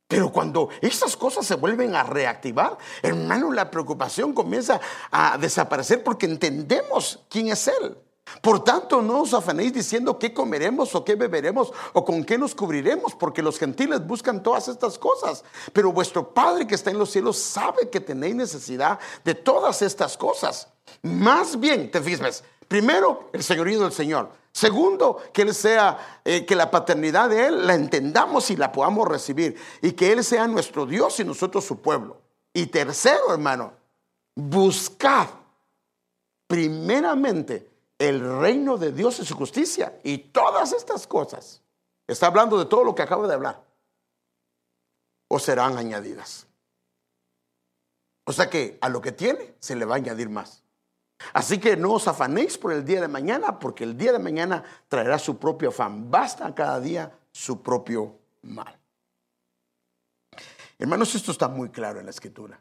Pero 0.08 0.30
cuando 0.30 0.68
esas 0.82 1.16
cosas 1.16 1.46
se 1.46 1.56
vuelven 1.56 1.96
a 1.96 2.04
reactivar, 2.04 2.78
hermano, 3.02 3.50
la 3.54 3.72
preocupación 3.72 4.34
comienza 4.34 4.82
a 5.10 5.38
desaparecer 5.38 6.04
porque 6.04 6.26
entendemos 6.26 7.24
quién 7.30 7.48
es 7.48 7.66
Él. 7.70 7.98
Por 8.42 8.64
tanto, 8.64 9.02
no 9.02 9.22
os 9.22 9.34
afanéis 9.34 9.74
diciendo 9.74 10.18
qué 10.18 10.34
comeremos 10.34 10.94
o 10.96 11.04
qué 11.04 11.16
beberemos 11.16 11.72
o 11.94 12.06
con 12.06 12.24
qué 12.24 12.38
nos 12.38 12.56
cubriremos, 12.56 13.16
porque 13.16 13.42
los 13.42 13.58
gentiles 13.60 14.06
buscan 14.06 14.42
todas 14.42 14.68
estas 14.68 14.98
cosas. 14.98 15.44
Pero 15.74 15.92
vuestro 15.92 16.34
Padre 16.34 16.68
que 16.68 16.76
está 16.76 16.92
en 16.92 17.00
los 17.00 17.12
cielos 17.12 17.38
sabe 17.38 17.90
que 17.90 18.00
tenéis 18.00 18.36
necesidad 18.36 19.00
de 19.24 19.36
todas 19.36 19.82
estas 19.82 20.18
cosas. 20.18 20.68
Más 21.02 21.60
bien, 21.60 21.92
te 21.92 22.02
fijas, 22.02 22.44
primero 22.68 23.30
el 23.34 23.44
señorío 23.44 23.82
del 23.82 23.92
Señor. 23.92 24.30
Segundo, 24.54 25.18
que 25.32 25.44
Él 25.44 25.56
sea, 25.56 26.22
eh, 26.26 26.46
que 26.46 26.56
la 26.56 26.70
paternidad 26.70 27.30
de 27.30 27.48
Él 27.48 27.68
la 27.68 27.74
entendamos 27.74 28.52
y 28.52 28.58
la 28.58 28.72
podamos 28.72 29.08
recibir. 29.08 29.56
Y 29.82 29.94
que 29.94 30.12
Él 30.12 30.24
sea 30.24 30.48
nuestro 30.48 30.86
Dios 30.86 31.20
y 31.20 31.24
nosotros 31.24 31.64
su 31.64 31.82
pueblo. 31.82 32.22
Y 32.54 32.66
tercero, 32.68 33.32
hermano, 33.32 33.74
buscar 34.36 35.30
primeramente 36.48 37.71
el 38.02 38.40
reino 38.40 38.78
de 38.78 38.92
Dios 38.92 39.20
y 39.20 39.26
su 39.26 39.36
justicia. 39.36 40.00
Y 40.04 40.18
todas 40.18 40.74
estas 40.74 41.06
cosas. 41.06 41.62
Está 42.08 42.28
hablando 42.28 42.58
de 42.58 42.66
todo 42.66 42.84
lo 42.84 42.96
que 42.96 43.04
acabo 43.04 43.28
de 43.28 43.36
hablar. 43.36 43.64
O 45.28 45.40
serán 45.40 45.78
añadidas. 45.78 46.48
O 48.26 48.34
sea 48.34 48.50
que 48.50 48.78
a 48.82 48.90
lo 48.90 49.02
que 49.02 49.12
tiene 49.12 49.56
se 49.60 49.76
le 49.76 49.86
va 49.86 49.96
a 49.96 49.98
añadir 49.98 50.30
más. 50.30 50.64
Así 51.34 51.60
que 51.60 51.78
no 51.78 51.94
os 51.94 52.08
afanéis 52.08 52.58
por 52.58 52.74
el 52.74 52.84
día 52.84 53.00
de 53.00 53.08
mañana, 53.08 53.60
porque 53.60 53.84
el 53.84 53.96
día 53.96 54.12
de 54.12 54.20
mañana 54.20 54.64
traerá 54.88 55.20
su 55.20 55.38
propio 55.38 55.70
afán. 55.70 56.10
Basta 56.10 56.54
cada 56.56 56.80
día 56.80 57.12
su 57.32 57.62
propio 57.62 58.18
mal. 58.42 58.78
Hermanos, 60.80 61.14
esto 61.14 61.32
está 61.32 61.48
muy 61.48 61.70
claro 61.70 62.00
en 62.00 62.06
la 62.06 62.12
escritura. 62.12 62.60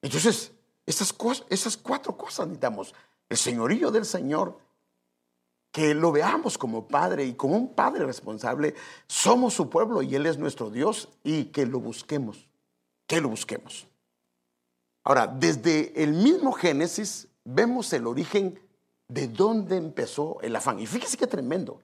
Entonces, 0.00 0.52
esas 0.86 1.12
cuatro 1.12 2.16
cosas 2.16 2.46
necesitamos. 2.46 2.94
El 3.28 3.36
señorío 3.36 3.90
del 3.90 4.04
Señor, 4.04 4.58
que 5.76 5.94
lo 5.94 6.10
veamos 6.10 6.56
como 6.56 6.88
Padre 6.88 7.26
y 7.26 7.34
como 7.34 7.56
un 7.56 7.74
Padre 7.74 8.06
responsable. 8.06 8.74
Somos 9.06 9.52
su 9.52 9.68
pueblo 9.68 10.00
y 10.00 10.14
Él 10.14 10.24
es 10.24 10.38
nuestro 10.38 10.70
Dios 10.70 11.10
y 11.22 11.44
que 11.46 11.66
lo 11.66 11.80
busquemos, 11.80 12.48
que 13.06 13.20
lo 13.20 13.28
busquemos. 13.28 13.86
Ahora, 15.04 15.26
desde 15.26 16.02
el 16.02 16.14
mismo 16.14 16.52
Génesis 16.52 17.28
vemos 17.44 17.92
el 17.92 18.06
origen 18.06 18.58
de 19.08 19.28
dónde 19.28 19.76
empezó 19.76 20.40
el 20.40 20.56
afán. 20.56 20.78
Y 20.80 20.86
fíjese 20.86 21.16
qué 21.16 21.26
tremendo. 21.26 21.82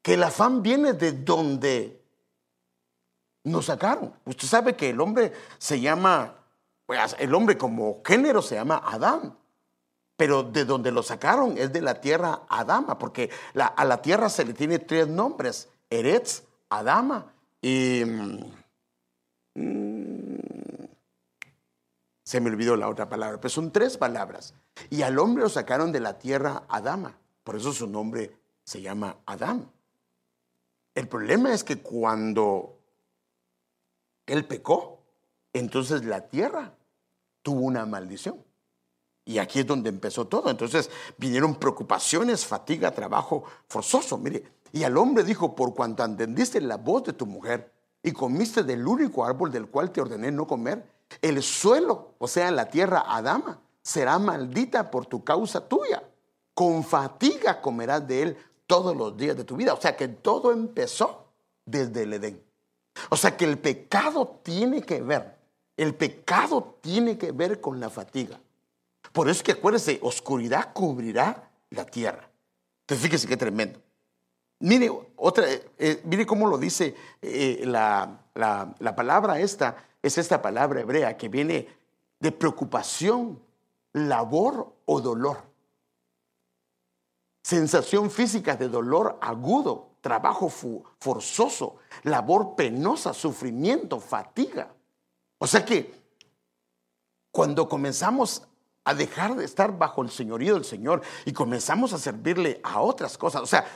Que 0.00 0.14
el 0.14 0.22
afán 0.22 0.62
viene 0.62 0.94
de 0.94 1.12
donde 1.12 2.02
nos 3.44 3.66
sacaron. 3.66 4.14
Usted 4.24 4.48
sabe 4.48 4.74
que 4.74 4.90
el 4.90 5.00
hombre 5.00 5.32
se 5.58 5.80
llama, 5.80 6.34
pues 6.86 7.14
el 7.18 7.34
hombre 7.34 7.58
como 7.58 8.00
género 8.04 8.42
se 8.42 8.54
llama 8.54 8.82
Adán. 8.84 9.36
Pero 10.16 10.44
de 10.44 10.64
donde 10.64 10.92
lo 10.92 11.02
sacaron 11.02 11.58
es 11.58 11.72
de 11.72 11.82
la 11.82 12.00
tierra 12.00 12.42
Adama, 12.48 12.98
porque 12.98 13.30
a 13.54 13.84
la 13.84 14.00
tierra 14.00 14.28
se 14.28 14.44
le 14.44 14.54
tiene 14.54 14.78
tres 14.78 15.08
nombres, 15.08 15.68
Eretz, 15.90 16.44
Adama 16.68 17.32
y... 17.60 18.02
Mm, 19.54 20.24
se 22.24 22.40
me 22.40 22.50
olvidó 22.50 22.76
la 22.76 22.88
otra 22.88 23.08
palabra, 23.08 23.38
pero 23.38 23.50
son 23.50 23.70
tres 23.70 23.98
palabras. 23.98 24.54
Y 24.90 25.02
al 25.02 25.18
hombre 25.18 25.44
lo 25.44 25.48
sacaron 25.48 25.92
de 25.92 26.00
la 26.00 26.18
tierra 26.18 26.64
Adama. 26.68 27.18
Por 27.44 27.56
eso 27.56 27.72
su 27.72 27.86
nombre 27.86 28.36
se 28.64 28.80
llama 28.80 29.18
Adán. 29.26 29.70
El 30.94 31.08
problema 31.08 31.52
es 31.52 31.64
que 31.64 31.80
cuando 31.80 32.78
él 34.26 34.46
pecó, 34.46 35.02
entonces 35.52 36.04
la 36.04 36.22
tierra 36.28 36.72
tuvo 37.42 37.60
una 37.60 37.84
maldición. 37.84 38.43
Y 39.24 39.38
aquí 39.38 39.60
es 39.60 39.66
donde 39.66 39.88
empezó 39.88 40.26
todo. 40.26 40.50
Entonces 40.50 40.90
vinieron 41.16 41.54
preocupaciones, 41.54 42.44
fatiga, 42.44 42.90
trabajo 42.90 43.44
forzoso. 43.68 44.18
Mire, 44.18 44.44
y 44.72 44.84
al 44.84 44.96
hombre 44.96 45.24
dijo, 45.24 45.54
por 45.54 45.74
cuanto 45.74 46.04
entendiste 46.04 46.60
la 46.60 46.76
voz 46.76 47.04
de 47.04 47.12
tu 47.12 47.26
mujer 47.26 47.72
y 48.02 48.12
comiste 48.12 48.62
del 48.62 48.86
único 48.86 49.24
árbol 49.24 49.50
del 49.50 49.68
cual 49.68 49.90
te 49.90 50.00
ordené 50.00 50.30
no 50.30 50.46
comer, 50.46 50.84
el 51.22 51.42
suelo, 51.42 52.14
o 52.18 52.28
sea, 52.28 52.50
la 52.50 52.68
tierra 52.68 53.04
Adama, 53.06 53.60
será 53.82 54.18
maldita 54.18 54.90
por 54.90 55.06
tu 55.06 55.24
causa 55.24 55.68
tuya. 55.68 56.02
Con 56.54 56.84
fatiga 56.84 57.60
comerás 57.60 58.06
de 58.06 58.22
él 58.22 58.36
todos 58.66 58.96
los 58.96 59.16
días 59.16 59.36
de 59.36 59.44
tu 59.44 59.56
vida. 59.56 59.74
O 59.74 59.80
sea 59.80 59.96
que 59.96 60.08
todo 60.08 60.52
empezó 60.52 61.28
desde 61.64 62.02
el 62.02 62.12
Edén. 62.14 62.42
O 63.10 63.16
sea 63.16 63.36
que 63.36 63.44
el 63.44 63.58
pecado 63.58 64.40
tiene 64.42 64.82
que 64.82 65.00
ver, 65.02 65.36
el 65.76 65.94
pecado 65.94 66.78
tiene 66.80 67.18
que 67.18 67.32
ver 67.32 67.60
con 67.60 67.80
la 67.80 67.90
fatiga. 67.90 68.40
Por 69.14 69.28
eso 69.28 69.38
es 69.38 69.42
que 69.44 69.52
acuérdese, 69.52 70.00
oscuridad 70.02 70.72
cubrirá 70.72 71.48
la 71.70 71.84
tierra. 71.84 72.28
Entonces 72.80 73.06
fíjese 73.06 73.28
qué 73.28 73.36
tremendo. 73.36 73.80
Mire, 74.58 74.90
otra, 75.14 75.46
eh, 75.78 76.02
mire 76.02 76.26
cómo 76.26 76.48
lo 76.48 76.58
dice 76.58 76.96
eh, 77.22 77.62
la, 77.64 78.18
la 78.34 78.96
palabra 78.96 79.38
esta 79.38 79.76
es 80.02 80.18
esta 80.18 80.42
palabra 80.42 80.80
hebrea 80.80 81.16
que 81.16 81.28
viene 81.28 81.68
de 82.18 82.32
preocupación, 82.32 83.40
labor 83.92 84.74
o 84.84 85.00
dolor. 85.00 85.44
Sensación 87.44 88.10
física 88.10 88.56
de 88.56 88.68
dolor 88.68 89.16
agudo, 89.22 89.90
trabajo 90.00 90.48
forzoso, 90.98 91.76
labor 92.02 92.56
penosa, 92.56 93.14
sufrimiento, 93.14 94.00
fatiga. 94.00 94.74
O 95.38 95.46
sea 95.46 95.64
que 95.64 95.94
cuando 97.30 97.68
comenzamos 97.68 98.42
a 98.84 98.94
dejar 98.94 99.34
de 99.34 99.44
estar 99.44 99.76
bajo 99.76 100.02
el 100.02 100.10
señorío 100.10 100.54
del 100.54 100.64
Señor 100.64 101.02
y 101.24 101.32
comenzamos 101.32 101.92
a 101.92 101.98
servirle 101.98 102.60
a 102.62 102.80
otras 102.80 103.16
cosas, 103.16 103.42
o 103.42 103.46
sea, 103.46 103.66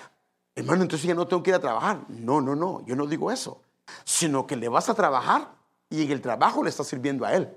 hermano, 0.54 0.82
entonces 0.82 1.06
ya 1.06 1.14
no 1.14 1.26
tengo 1.26 1.42
que 1.42 1.50
ir 1.50 1.56
a 1.56 1.60
trabajar. 1.60 2.00
No, 2.08 2.40
no, 2.40 2.54
no, 2.54 2.84
yo 2.84 2.94
no 2.96 3.06
digo 3.06 3.30
eso, 3.30 3.60
sino 4.04 4.46
que 4.46 4.56
le 4.56 4.68
vas 4.68 4.88
a 4.88 4.94
trabajar 4.94 5.54
y 5.88 6.02
en 6.02 6.12
el 6.12 6.20
trabajo 6.20 6.62
le 6.62 6.70
está 6.70 6.84
sirviendo 6.84 7.24
a 7.24 7.32
Él. 7.34 7.48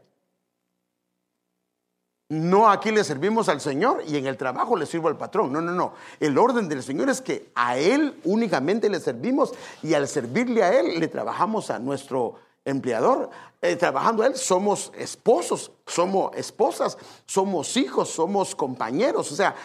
No 2.30 2.70
aquí 2.70 2.92
le 2.92 3.04
servimos 3.04 3.50
al 3.50 3.60
Señor 3.60 4.04
y 4.08 4.16
en 4.16 4.26
el 4.26 4.38
trabajo 4.38 4.78
le 4.78 4.86
sirvo 4.86 5.10
al 5.10 5.18
patrón. 5.18 5.52
No, 5.52 5.60
no, 5.60 5.74
no. 5.74 5.96
El 6.18 6.38
orden 6.38 6.70
del 6.70 6.82
Señor 6.82 7.10
es 7.10 7.20
que 7.20 7.52
a 7.56 7.78
Él 7.78 8.18
únicamente 8.24 8.90
le 8.90 9.02
servimos 9.02 9.54
y 9.84 9.96
al 9.96 10.08
servirle 10.08 10.64
a 10.64 10.80
Él 10.80 10.98
le 10.98 11.10
trabajamos 11.10 11.70
a 11.70 11.80
nuestro 11.80 12.36
empleador, 12.66 13.30
eh, 13.62 13.76
trabajando 13.76 14.24
él, 14.24 14.36
somos 14.36 14.92
esposos, 14.96 15.72
somos 15.86 16.32
esposas, 16.36 16.98
somos 17.26 17.76
hijos, 17.78 18.10
somos 18.10 18.56
compañeros. 18.56 19.32
O 19.32 19.36
sea, 19.36 19.56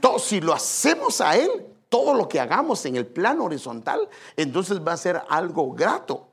todo, 0.00 0.18
si 0.18 0.40
lo 0.40 0.52
hacemos 0.52 1.20
a 1.20 1.36
él, 1.36 1.66
todo 1.88 2.14
lo 2.14 2.28
que 2.28 2.40
hagamos 2.40 2.84
en 2.86 2.96
el 2.96 3.06
plano 3.06 3.44
horizontal, 3.44 4.08
entonces 4.36 4.80
va 4.84 4.92
a 4.92 4.96
ser 4.96 5.22
algo 5.28 5.72
grato. 5.72 6.28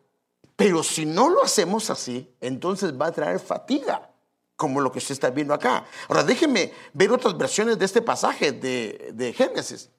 Pero 0.55 0.83
si 0.83 1.05
no 1.05 1.29
lo 1.29 1.43
hacemos 1.43 1.89
así, 1.89 2.31
entonces 2.39 2.99
va 2.99 3.07
a 3.07 3.11
traer 3.11 3.39
fatiga, 3.39 4.09
como 4.55 4.81
lo 4.81 4.91
que 4.91 4.99
usted 4.99 5.13
está 5.13 5.29
viendo 5.29 5.53
acá. 5.53 5.85
Ahora 6.07 6.23
déjeme 6.23 6.71
ver 6.93 7.11
otras 7.11 7.37
versiones 7.37 7.77
de 7.79 7.85
este 7.85 8.01
pasaje 8.01 8.51
de, 8.51 9.11
de 9.13 9.33
Génesis. 9.33 9.89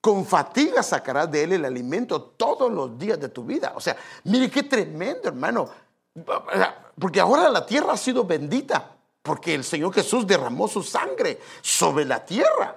Con 0.00 0.24
fatiga 0.24 0.82
sacarás 0.82 1.30
de 1.30 1.44
él 1.44 1.52
el 1.52 1.64
alimento 1.64 2.22
todos 2.22 2.72
los 2.72 2.98
días 2.98 3.20
de 3.20 3.28
tu 3.28 3.44
vida. 3.44 3.72
O 3.76 3.80
sea, 3.80 3.96
mire 4.24 4.50
qué 4.50 4.62
tremendo, 4.62 5.28
hermano. 5.28 5.68
Porque 6.98 7.20
ahora 7.20 7.48
la 7.48 7.66
tierra 7.66 7.92
ha 7.92 7.96
sido 7.96 8.24
bendita, 8.24 8.96
porque 9.22 9.54
el 9.54 9.64
Señor 9.64 9.92
Jesús 9.92 10.26
derramó 10.26 10.68
su 10.68 10.82
sangre 10.82 11.38
sobre 11.60 12.04
la 12.04 12.24
tierra 12.24 12.76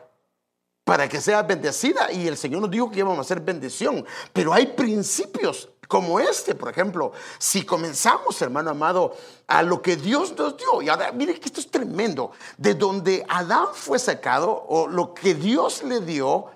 para 0.84 1.07
que 1.07 1.21
sea 1.21 1.43
bendecida 1.43 2.11
y 2.11 2.28
el 2.28 2.38
Señor 2.38 2.61
nos 2.61 2.71
dijo 2.71 2.91
que 2.91 2.99
íbamos 2.99 3.17
a 3.17 3.21
hacer 3.21 3.39
bendición. 3.39 4.05
Pero 4.34 4.53
hay 4.53 4.67
principios 4.67 5.69
como 5.88 6.19
este, 6.19 6.55
por 6.55 6.69
ejemplo, 6.69 7.11
si 7.38 7.63
comenzamos, 7.63 8.41
hermano 8.41 8.71
amado, 8.71 9.15
a 9.47 9.61
lo 9.61 9.82
que 9.82 9.95
Dios 9.95 10.36
nos 10.38 10.57
dio, 10.57 10.82
y 10.82 10.89
ahora 10.89 11.11
mire 11.11 11.39
que 11.39 11.45
esto 11.45 11.59
es 11.59 11.69
tremendo, 11.69 12.32
de 12.57 12.74
donde 12.74 13.26
Adán 13.30 13.67
fue 13.74 13.99
sacado 13.99 14.65
o 14.67 14.88
lo 14.88 15.13
que 15.13 15.36
Dios 15.36 15.84
le 15.84 16.01
dio, 16.01 16.47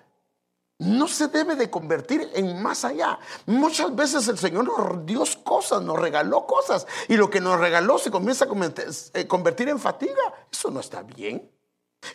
no 0.79 1.07
se 1.07 1.27
debe 1.27 1.55
de 1.55 1.69
convertir 1.69 2.29
en 2.33 2.61
más 2.61 2.85
allá. 2.85 3.17
Muchas 3.45 3.95
veces 3.95 4.27
el 4.27 4.37
Señor 4.37 4.65
nos 4.65 5.05
dio 5.05 5.23
cosas, 5.43 5.81
nos 5.81 5.97
regaló 5.97 6.45
cosas 6.45 6.85
y 7.07 7.17
lo 7.17 7.29
que 7.29 7.41
nos 7.41 7.59
regaló 7.59 7.97
se 7.97 8.11
comienza 8.11 8.45
a 8.45 9.19
eh, 9.19 9.27
convertir 9.27 9.69
en 9.69 9.79
fatiga. 9.79 10.21
Eso 10.51 10.69
no 10.69 10.79
está 10.79 11.01
bien. 11.01 11.49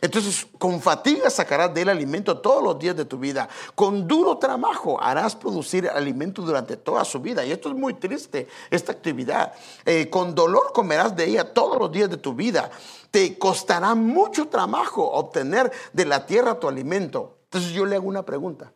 Entonces, 0.00 0.46
con 0.58 0.80
fatiga 0.80 1.28
sacarás 1.28 1.74
de 1.74 1.82
él 1.82 1.88
alimento 1.88 2.38
todos 2.38 2.62
los 2.62 2.78
días 2.78 2.96
de 2.96 3.04
tu 3.04 3.18
vida. 3.18 3.48
Con 3.74 4.06
duro 4.06 4.38
trabajo 4.38 5.00
harás 5.02 5.34
producir 5.34 5.88
alimento 5.88 6.40
durante 6.42 6.76
toda 6.76 7.04
su 7.04 7.18
vida. 7.18 7.44
Y 7.44 7.50
esto 7.50 7.68
es 7.68 7.74
muy 7.74 7.94
triste, 7.94 8.46
esta 8.70 8.92
actividad. 8.92 9.52
Eh, 9.84 10.08
con 10.08 10.36
dolor 10.36 10.72
comerás 10.72 11.16
de 11.16 11.24
ella 11.24 11.52
todos 11.52 11.78
los 11.78 11.90
días 11.90 12.08
de 12.08 12.16
tu 12.16 12.32
vida. 12.34 12.70
Te 13.10 13.36
costará 13.38 13.96
mucho 13.96 14.46
trabajo 14.48 15.10
obtener 15.10 15.70
de 15.92 16.04
la 16.04 16.26
tierra 16.26 16.60
tu 16.60 16.68
alimento. 16.68 17.41
Entonces 17.53 17.72
yo 17.72 17.84
le 17.84 17.96
hago 17.96 18.09
una 18.09 18.24
pregunta. 18.24 18.72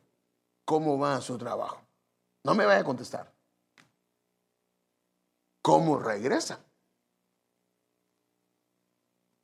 ¿Cómo 0.66 0.98
va 0.98 1.18
su 1.22 1.38
trabajo? 1.38 1.80
No 2.44 2.54
me 2.54 2.66
vaya 2.66 2.80
a 2.80 2.84
contestar. 2.84 3.32
¿Cómo 5.62 5.98
regresa? 5.98 6.60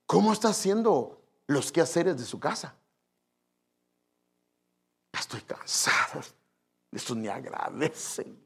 ¿Cómo 0.04 0.34
está 0.34 0.48
haciendo 0.48 1.18
los 1.46 1.72
quehaceres 1.72 2.18
de 2.18 2.26
su 2.26 2.38
casa? 2.38 2.76
Estoy 5.18 5.40
cansado. 5.40 6.20
Esto 6.90 7.14
ni 7.14 7.28
agradecen. 7.28 8.38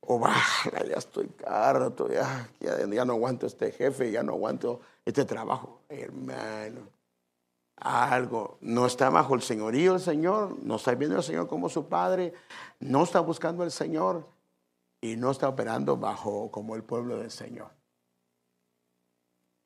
O 0.00 0.18
baja, 0.18 0.84
ya 0.84 0.96
estoy 0.96 1.32
harto, 1.46 2.08
ya, 2.08 2.50
ya 2.58 3.04
no 3.04 3.12
aguanto 3.12 3.46
este 3.46 3.70
jefe, 3.70 4.10
ya 4.10 4.24
no 4.24 4.32
aguanto 4.32 4.80
este 5.04 5.24
trabajo. 5.24 5.82
Hermano 5.88 6.99
algo, 7.80 8.58
no 8.60 8.86
está 8.86 9.10
bajo 9.10 9.34
el 9.34 9.42
señorío 9.42 9.92
del 9.92 10.00
Señor, 10.00 10.56
no 10.62 10.76
está 10.76 10.94
viendo 10.94 11.16
al 11.16 11.22
Señor 11.22 11.48
como 11.48 11.68
su 11.68 11.88
Padre, 11.88 12.34
no 12.78 13.02
está 13.02 13.20
buscando 13.20 13.62
al 13.62 13.70
Señor 13.70 14.28
y 15.00 15.16
no 15.16 15.30
está 15.30 15.48
operando 15.48 15.96
bajo 15.96 16.50
como 16.50 16.76
el 16.76 16.84
pueblo 16.84 17.18
del 17.18 17.30
Señor. 17.30 17.70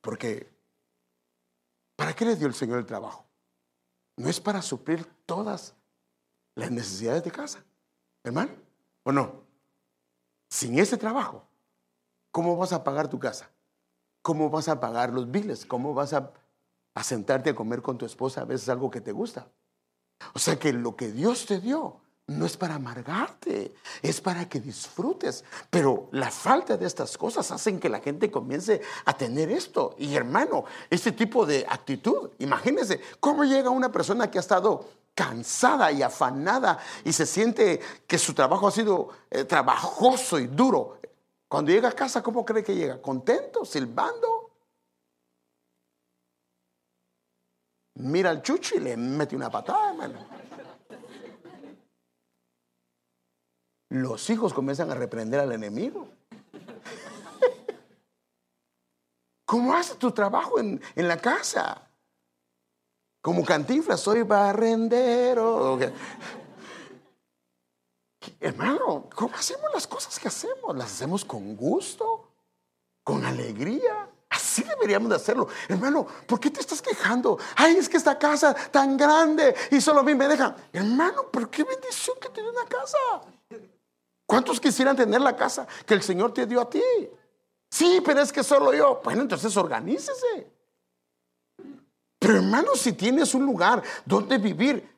Porque, 0.00 0.52
¿para 1.96 2.14
qué 2.14 2.24
le 2.24 2.36
dio 2.36 2.46
el 2.46 2.54
Señor 2.54 2.78
el 2.78 2.86
trabajo? 2.86 3.24
No 4.16 4.28
es 4.28 4.40
para 4.40 4.62
suplir 4.62 5.04
todas 5.26 5.74
las 6.54 6.70
necesidades 6.70 7.24
de 7.24 7.32
casa, 7.32 7.64
hermano, 8.22 8.52
¿o 9.02 9.10
no? 9.10 9.42
Sin 10.48 10.78
ese 10.78 10.96
trabajo, 10.96 11.44
¿cómo 12.30 12.56
vas 12.56 12.72
a 12.72 12.84
pagar 12.84 13.08
tu 13.08 13.18
casa? 13.18 13.50
¿Cómo 14.22 14.50
vas 14.50 14.68
a 14.68 14.78
pagar 14.78 15.10
los 15.10 15.30
biles? 15.30 15.66
¿Cómo 15.66 15.94
vas 15.94 16.12
a 16.12 16.32
a 16.94 17.02
sentarte 17.02 17.50
a 17.50 17.54
comer 17.54 17.82
con 17.82 17.98
tu 17.98 18.06
esposa 18.06 18.42
a 18.42 18.44
veces 18.44 18.68
algo 18.68 18.90
que 18.90 19.00
te 19.00 19.12
gusta. 19.12 19.48
O 20.32 20.38
sea 20.38 20.58
que 20.58 20.72
lo 20.72 20.96
que 20.96 21.10
Dios 21.10 21.46
te 21.46 21.60
dio 21.60 22.00
no 22.26 22.46
es 22.46 22.56
para 22.56 22.76
amargarte, 22.76 23.74
es 24.00 24.20
para 24.20 24.48
que 24.48 24.60
disfrutes. 24.60 25.44
Pero 25.68 26.08
la 26.12 26.30
falta 26.30 26.76
de 26.76 26.86
estas 26.86 27.18
cosas 27.18 27.50
hacen 27.50 27.78
que 27.78 27.88
la 27.88 28.00
gente 28.00 28.30
comience 28.30 28.80
a 29.04 29.16
tener 29.16 29.50
esto. 29.50 29.94
Y 29.98 30.14
hermano, 30.14 30.64
este 30.88 31.12
tipo 31.12 31.44
de 31.44 31.66
actitud, 31.68 32.30
imagínense 32.38 33.00
cómo 33.20 33.44
llega 33.44 33.70
una 33.70 33.92
persona 33.92 34.30
que 34.30 34.38
ha 34.38 34.40
estado 34.40 34.88
cansada 35.14 35.92
y 35.92 36.02
afanada 36.02 36.78
y 37.04 37.12
se 37.12 37.26
siente 37.26 37.80
que 38.06 38.18
su 38.18 38.34
trabajo 38.34 38.68
ha 38.68 38.72
sido 38.72 39.10
eh, 39.30 39.44
trabajoso 39.44 40.38
y 40.38 40.46
duro. 40.46 40.98
Cuando 41.46 41.70
llega 41.70 41.90
a 41.90 41.92
casa, 41.92 42.22
¿cómo 42.22 42.44
cree 42.44 42.64
que 42.64 42.74
llega? 42.74 43.00
¿Contento? 43.00 43.64
¿Silbando? 43.64 44.33
Mira 47.94 48.30
al 48.30 48.42
chucho 48.42 48.76
y 48.76 48.80
le 48.80 48.96
mete 48.96 49.36
una 49.36 49.50
patada, 49.50 49.90
hermano. 49.90 50.26
Los 53.90 54.28
hijos 54.30 54.52
comienzan 54.52 54.90
a 54.90 54.94
reprender 54.94 55.40
al 55.40 55.52
enemigo. 55.52 56.08
¿Cómo 59.44 59.74
haces 59.74 59.98
tu 59.98 60.10
trabajo 60.10 60.58
en, 60.58 60.80
la 60.96 61.16
casa? 61.18 61.88
Como 63.20 63.44
cantinflas, 63.44 64.00
soy 64.00 64.22
barrendero. 64.22 65.78
Hermano, 68.40 69.08
¿cómo 69.14 69.34
hacemos 69.36 69.70
las 69.72 69.86
cosas 69.86 70.18
que 70.18 70.26
hacemos? 70.26 70.76
¿Las 70.76 70.92
hacemos 70.92 71.24
con 71.24 71.54
gusto? 71.54 72.32
¿Con 73.04 73.24
alegría? 73.24 74.10
Deberíamos 74.74 75.08
de 75.08 75.16
hacerlo. 75.16 75.48
Hermano, 75.68 76.06
¿por 76.26 76.40
qué 76.40 76.50
te 76.50 76.60
estás 76.60 76.82
quejando? 76.82 77.38
Ay, 77.56 77.76
es 77.76 77.88
que 77.88 77.96
esta 77.96 78.18
casa 78.18 78.54
tan 78.70 78.96
grande 78.96 79.54
y 79.70 79.80
solo 79.80 80.00
a 80.00 80.02
mí 80.02 80.14
me 80.14 80.28
dejan. 80.28 80.54
Hermano, 80.72 81.26
pero 81.30 81.50
qué 81.50 81.64
bendición 81.64 82.16
que 82.20 82.28
tiene 82.30 82.50
una 82.50 82.64
casa. 82.64 82.98
¿Cuántos 84.26 84.60
quisieran 84.60 84.96
tener 84.96 85.20
la 85.20 85.36
casa 85.36 85.66
que 85.86 85.94
el 85.94 86.02
Señor 86.02 86.32
te 86.32 86.46
dio 86.46 86.60
a 86.60 86.68
ti? 86.68 86.82
Sí, 87.70 88.00
pero 88.04 88.20
es 88.20 88.32
que 88.32 88.42
solo 88.42 88.72
yo. 88.72 89.00
Bueno, 89.04 89.22
entonces 89.22 89.56
organícese. 89.56 90.50
Pero 92.18 92.36
hermano, 92.36 92.74
si 92.74 92.92
tienes 92.92 93.34
un 93.34 93.44
lugar 93.44 93.82
donde 94.04 94.38
vivir, 94.38 94.88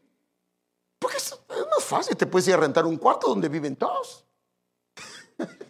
porque 0.98 1.16
es 1.16 1.38
más 1.48 1.84
fácil, 1.84 2.16
te 2.16 2.26
puedes 2.26 2.46
ir 2.48 2.54
a 2.54 2.58
rentar 2.58 2.86
un 2.86 2.96
cuarto 2.96 3.28
donde 3.28 3.48
viven 3.48 3.76
todos. 3.76 4.24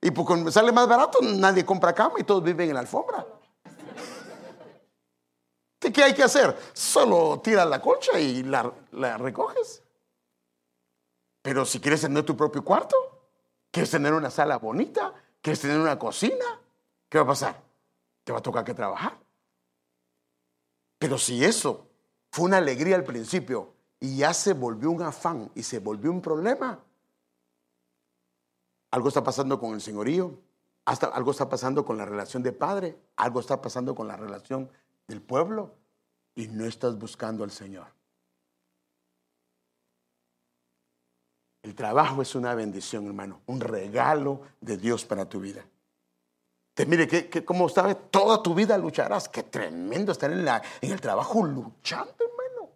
Y 0.00 0.12
porque 0.12 0.52
sale 0.52 0.70
más 0.70 0.86
barato, 0.86 1.18
nadie 1.20 1.66
compra 1.66 1.92
cama 1.92 2.14
y 2.18 2.22
todos 2.22 2.40
viven 2.40 2.68
en 2.68 2.74
la 2.74 2.80
alfombra. 2.80 3.26
¿Qué 5.78 6.02
hay 6.02 6.14
que 6.14 6.24
hacer? 6.24 6.56
Solo 6.72 7.40
tira 7.40 7.64
la 7.64 7.80
colcha 7.80 8.18
y 8.18 8.42
la, 8.42 8.72
recoges. 9.18 9.82
Pero 11.42 11.64
si 11.64 11.80
quieres 11.80 12.00
tener 12.00 12.24
tu 12.24 12.36
propio 12.36 12.64
cuarto, 12.64 12.96
quieres 13.70 13.90
tener 13.90 14.12
una 14.12 14.30
sala 14.30 14.58
bonita, 14.58 15.14
quieres 15.40 15.60
tener 15.60 15.78
una 15.78 15.98
cocina, 15.98 16.60
¿qué 17.08 17.18
va 17.18 17.24
a 17.24 17.28
pasar? 17.28 17.62
Te 18.24 18.32
va 18.32 18.38
a 18.38 18.42
tocar 18.42 18.64
que 18.64 18.74
trabajar. 18.74 19.18
Pero 20.98 21.16
si 21.16 21.44
eso 21.44 21.86
fue 22.32 22.46
una 22.46 22.58
alegría 22.58 22.96
al 22.96 23.04
principio 23.04 23.72
y 24.00 24.18
ya 24.18 24.34
se 24.34 24.52
volvió 24.52 24.90
un 24.90 25.02
afán 25.02 25.50
y 25.54 25.62
se 25.62 25.78
volvió 25.78 26.10
un 26.10 26.20
problema, 26.20 26.80
algo 28.90 29.08
está 29.08 29.22
pasando 29.22 29.60
con 29.60 29.74
el 29.74 29.80
señorío, 29.80 30.38
hasta 30.84 31.06
algo 31.06 31.30
está 31.30 31.48
pasando 31.48 31.84
con 31.84 31.98
la 31.98 32.04
relación 32.04 32.42
de 32.42 32.52
padre, 32.52 32.98
algo 33.16 33.40
está 33.40 33.62
pasando 33.62 33.94
con 33.94 34.08
la 34.08 34.16
relación 34.16 34.70
del 35.08 35.22
pueblo 35.22 35.74
y 36.34 36.46
no 36.46 36.66
estás 36.66 36.96
buscando 36.96 37.42
al 37.42 37.50
Señor. 37.50 37.86
El 41.62 41.74
trabajo 41.74 42.22
es 42.22 42.34
una 42.34 42.54
bendición, 42.54 43.06
hermano, 43.06 43.40
un 43.46 43.60
regalo 43.60 44.42
de 44.60 44.76
Dios 44.76 45.04
para 45.04 45.28
tu 45.28 45.40
vida. 45.40 45.64
Te 46.74 46.86
mire 46.86 47.08
que, 47.08 47.44
como 47.44 47.68
sabes, 47.68 47.96
toda 48.10 48.40
tu 48.40 48.54
vida 48.54 48.78
lucharás. 48.78 49.28
Qué 49.28 49.42
tremendo 49.42 50.12
estar 50.12 50.30
en, 50.30 50.44
la, 50.44 50.62
en 50.80 50.92
el 50.92 51.00
trabajo 51.00 51.44
luchando, 51.44 52.14
hermano. 52.20 52.70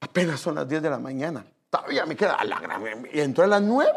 Apenas 0.00 0.38
son 0.38 0.54
las 0.54 0.68
10 0.68 0.82
de 0.82 0.90
la 0.90 0.98
mañana. 1.00 1.44
Todavía 1.68 2.06
me 2.06 2.16
queda 2.16 2.42
la 2.44 2.60
gran... 2.60 3.08
¿Y 3.12 3.20
entró 3.20 3.42
a 3.42 3.48
las 3.48 3.62
9? 3.62 3.90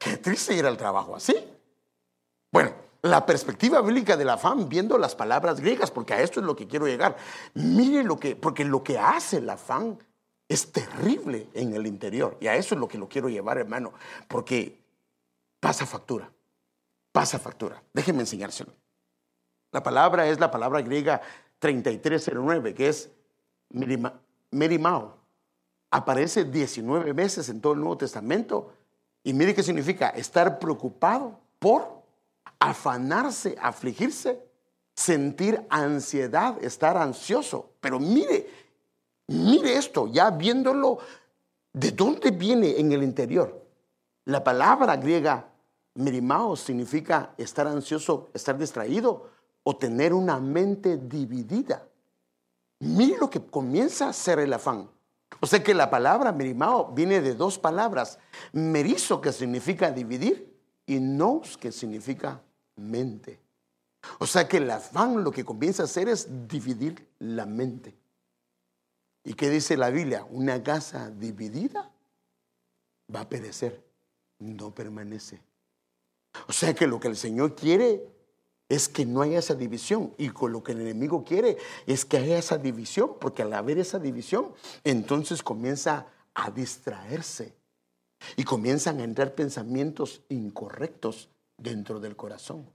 Qué 0.00 0.16
triste 0.16 0.56
ir 0.56 0.64
al 0.64 0.78
trabajo 0.78 1.14
así. 1.14 1.36
Bueno, 2.50 2.72
la 3.02 3.26
perspectiva 3.26 3.82
bíblica 3.82 4.16
del 4.16 4.30
afán, 4.30 4.66
viendo 4.66 4.96
las 4.96 5.14
palabras 5.14 5.60
griegas, 5.60 5.90
porque 5.90 6.14
a 6.14 6.22
esto 6.22 6.40
es 6.40 6.46
lo 6.46 6.56
que 6.56 6.66
quiero 6.66 6.86
llegar. 6.86 7.18
Mire 7.52 8.02
lo 8.02 8.18
que, 8.18 8.34
porque 8.34 8.64
lo 8.64 8.82
que 8.82 8.98
hace 8.98 9.36
el 9.36 9.50
afán 9.50 9.98
es 10.48 10.72
terrible 10.72 11.48
en 11.52 11.74
el 11.74 11.86
interior. 11.86 12.38
Y 12.40 12.46
a 12.46 12.56
eso 12.56 12.74
es 12.74 12.80
lo 12.80 12.88
que 12.88 12.96
lo 12.96 13.10
quiero 13.10 13.28
llevar, 13.28 13.58
hermano, 13.58 13.92
porque 14.26 14.80
pasa 15.60 15.84
factura, 15.84 16.32
pasa 17.12 17.38
factura. 17.38 17.82
Déjenme 17.92 18.22
enseñárselo. 18.22 18.72
La 19.70 19.82
palabra 19.82 20.26
es 20.28 20.40
la 20.40 20.50
palabra 20.50 20.80
griega 20.80 21.20
3309, 21.58 22.72
que 22.72 22.88
es 22.88 23.10
merimao. 24.50 25.18
Aparece 25.90 26.44
19 26.44 27.12
veces 27.12 27.50
en 27.50 27.60
todo 27.60 27.74
el 27.74 27.80
Nuevo 27.80 27.98
Testamento. 27.98 28.72
Y 29.22 29.32
mire 29.32 29.54
qué 29.54 29.62
significa 29.62 30.08
estar 30.10 30.58
preocupado 30.58 31.38
por 31.58 32.02
afanarse, 32.58 33.56
afligirse, 33.60 34.40
sentir 34.94 35.64
ansiedad, 35.68 36.62
estar 36.62 36.96
ansioso. 36.96 37.70
Pero 37.80 37.98
mire, 37.98 38.48
mire 39.26 39.76
esto, 39.76 40.06
ya 40.06 40.30
viéndolo, 40.30 40.98
¿de 41.72 41.90
dónde 41.92 42.30
viene 42.30 42.78
en 42.78 42.92
el 42.92 43.02
interior? 43.02 43.60
La 44.26 44.44
palabra 44.44 44.96
griega 44.96 45.46
merimao 45.94 46.56
significa 46.56 47.34
estar 47.36 47.66
ansioso, 47.66 48.28
estar 48.32 48.56
distraído 48.56 49.30
o 49.62 49.76
tener 49.76 50.12
una 50.12 50.38
mente 50.38 50.96
dividida. 50.96 51.86
Mire 52.80 53.18
lo 53.18 53.28
que 53.28 53.40
comienza 53.40 54.08
a 54.08 54.12
ser 54.12 54.38
el 54.38 54.52
afán. 54.52 54.88
O 55.40 55.46
sea 55.46 55.62
que 55.62 55.74
la 55.74 55.90
palabra 55.90 56.32
merimao 56.32 56.92
viene 56.92 57.20
de 57.20 57.34
dos 57.34 57.58
palabras. 57.58 58.18
Merizo, 58.52 59.20
que 59.20 59.32
significa 59.32 59.90
dividir, 59.90 60.54
y 60.86 61.00
nous, 61.00 61.56
que 61.56 61.72
significa 61.72 62.42
mente. 62.76 63.40
O 64.18 64.26
sea 64.26 64.48
que 64.48 64.58
el 64.58 64.70
afán 64.70 65.24
lo 65.24 65.30
que 65.30 65.44
comienza 65.44 65.82
a 65.82 65.86
hacer 65.86 66.08
es 66.08 66.28
dividir 66.46 67.08
la 67.18 67.46
mente. 67.46 67.96
¿Y 69.24 69.34
qué 69.34 69.50
dice 69.50 69.76
la 69.76 69.90
Biblia? 69.90 70.26
Una 70.30 70.62
casa 70.62 71.10
dividida 71.10 71.90
va 73.14 73.20
a 73.20 73.28
perecer, 73.28 73.84
no 74.38 74.74
permanece. 74.74 75.42
O 76.48 76.52
sea 76.52 76.74
que 76.74 76.86
lo 76.86 77.00
que 77.00 77.08
el 77.08 77.16
Señor 77.16 77.54
quiere 77.54 78.08
es 78.70 78.88
que 78.88 79.04
no 79.04 79.20
haya 79.20 79.40
esa 79.40 79.54
división. 79.54 80.14
Y 80.16 80.30
con 80.30 80.52
lo 80.52 80.62
que 80.62 80.72
el 80.72 80.80
enemigo 80.80 81.24
quiere 81.24 81.58
es 81.86 82.06
que 82.06 82.16
haya 82.16 82.38
esa 82.38 82.56
división, 82.56 83.16
porque 83.20 83.42
al 83.42 83.52
haber 83.52 83.78
esa 83.78 83.98
división, 83.98 84.52
entonces 84.84 85.42
comienza 85.42 86.06
a 86.32 86.50
distraerse 86.50 87.52
y 88.36 88.44
comienzan 88.44 89.00
a 89.00 89.04
entrar 89.04 89.34
pensamientos 89.34 90.22
incorrectos 90.28 91.28
dentro 91.58 91.98
del 91.98 92.16
corazón. 92.16 92.70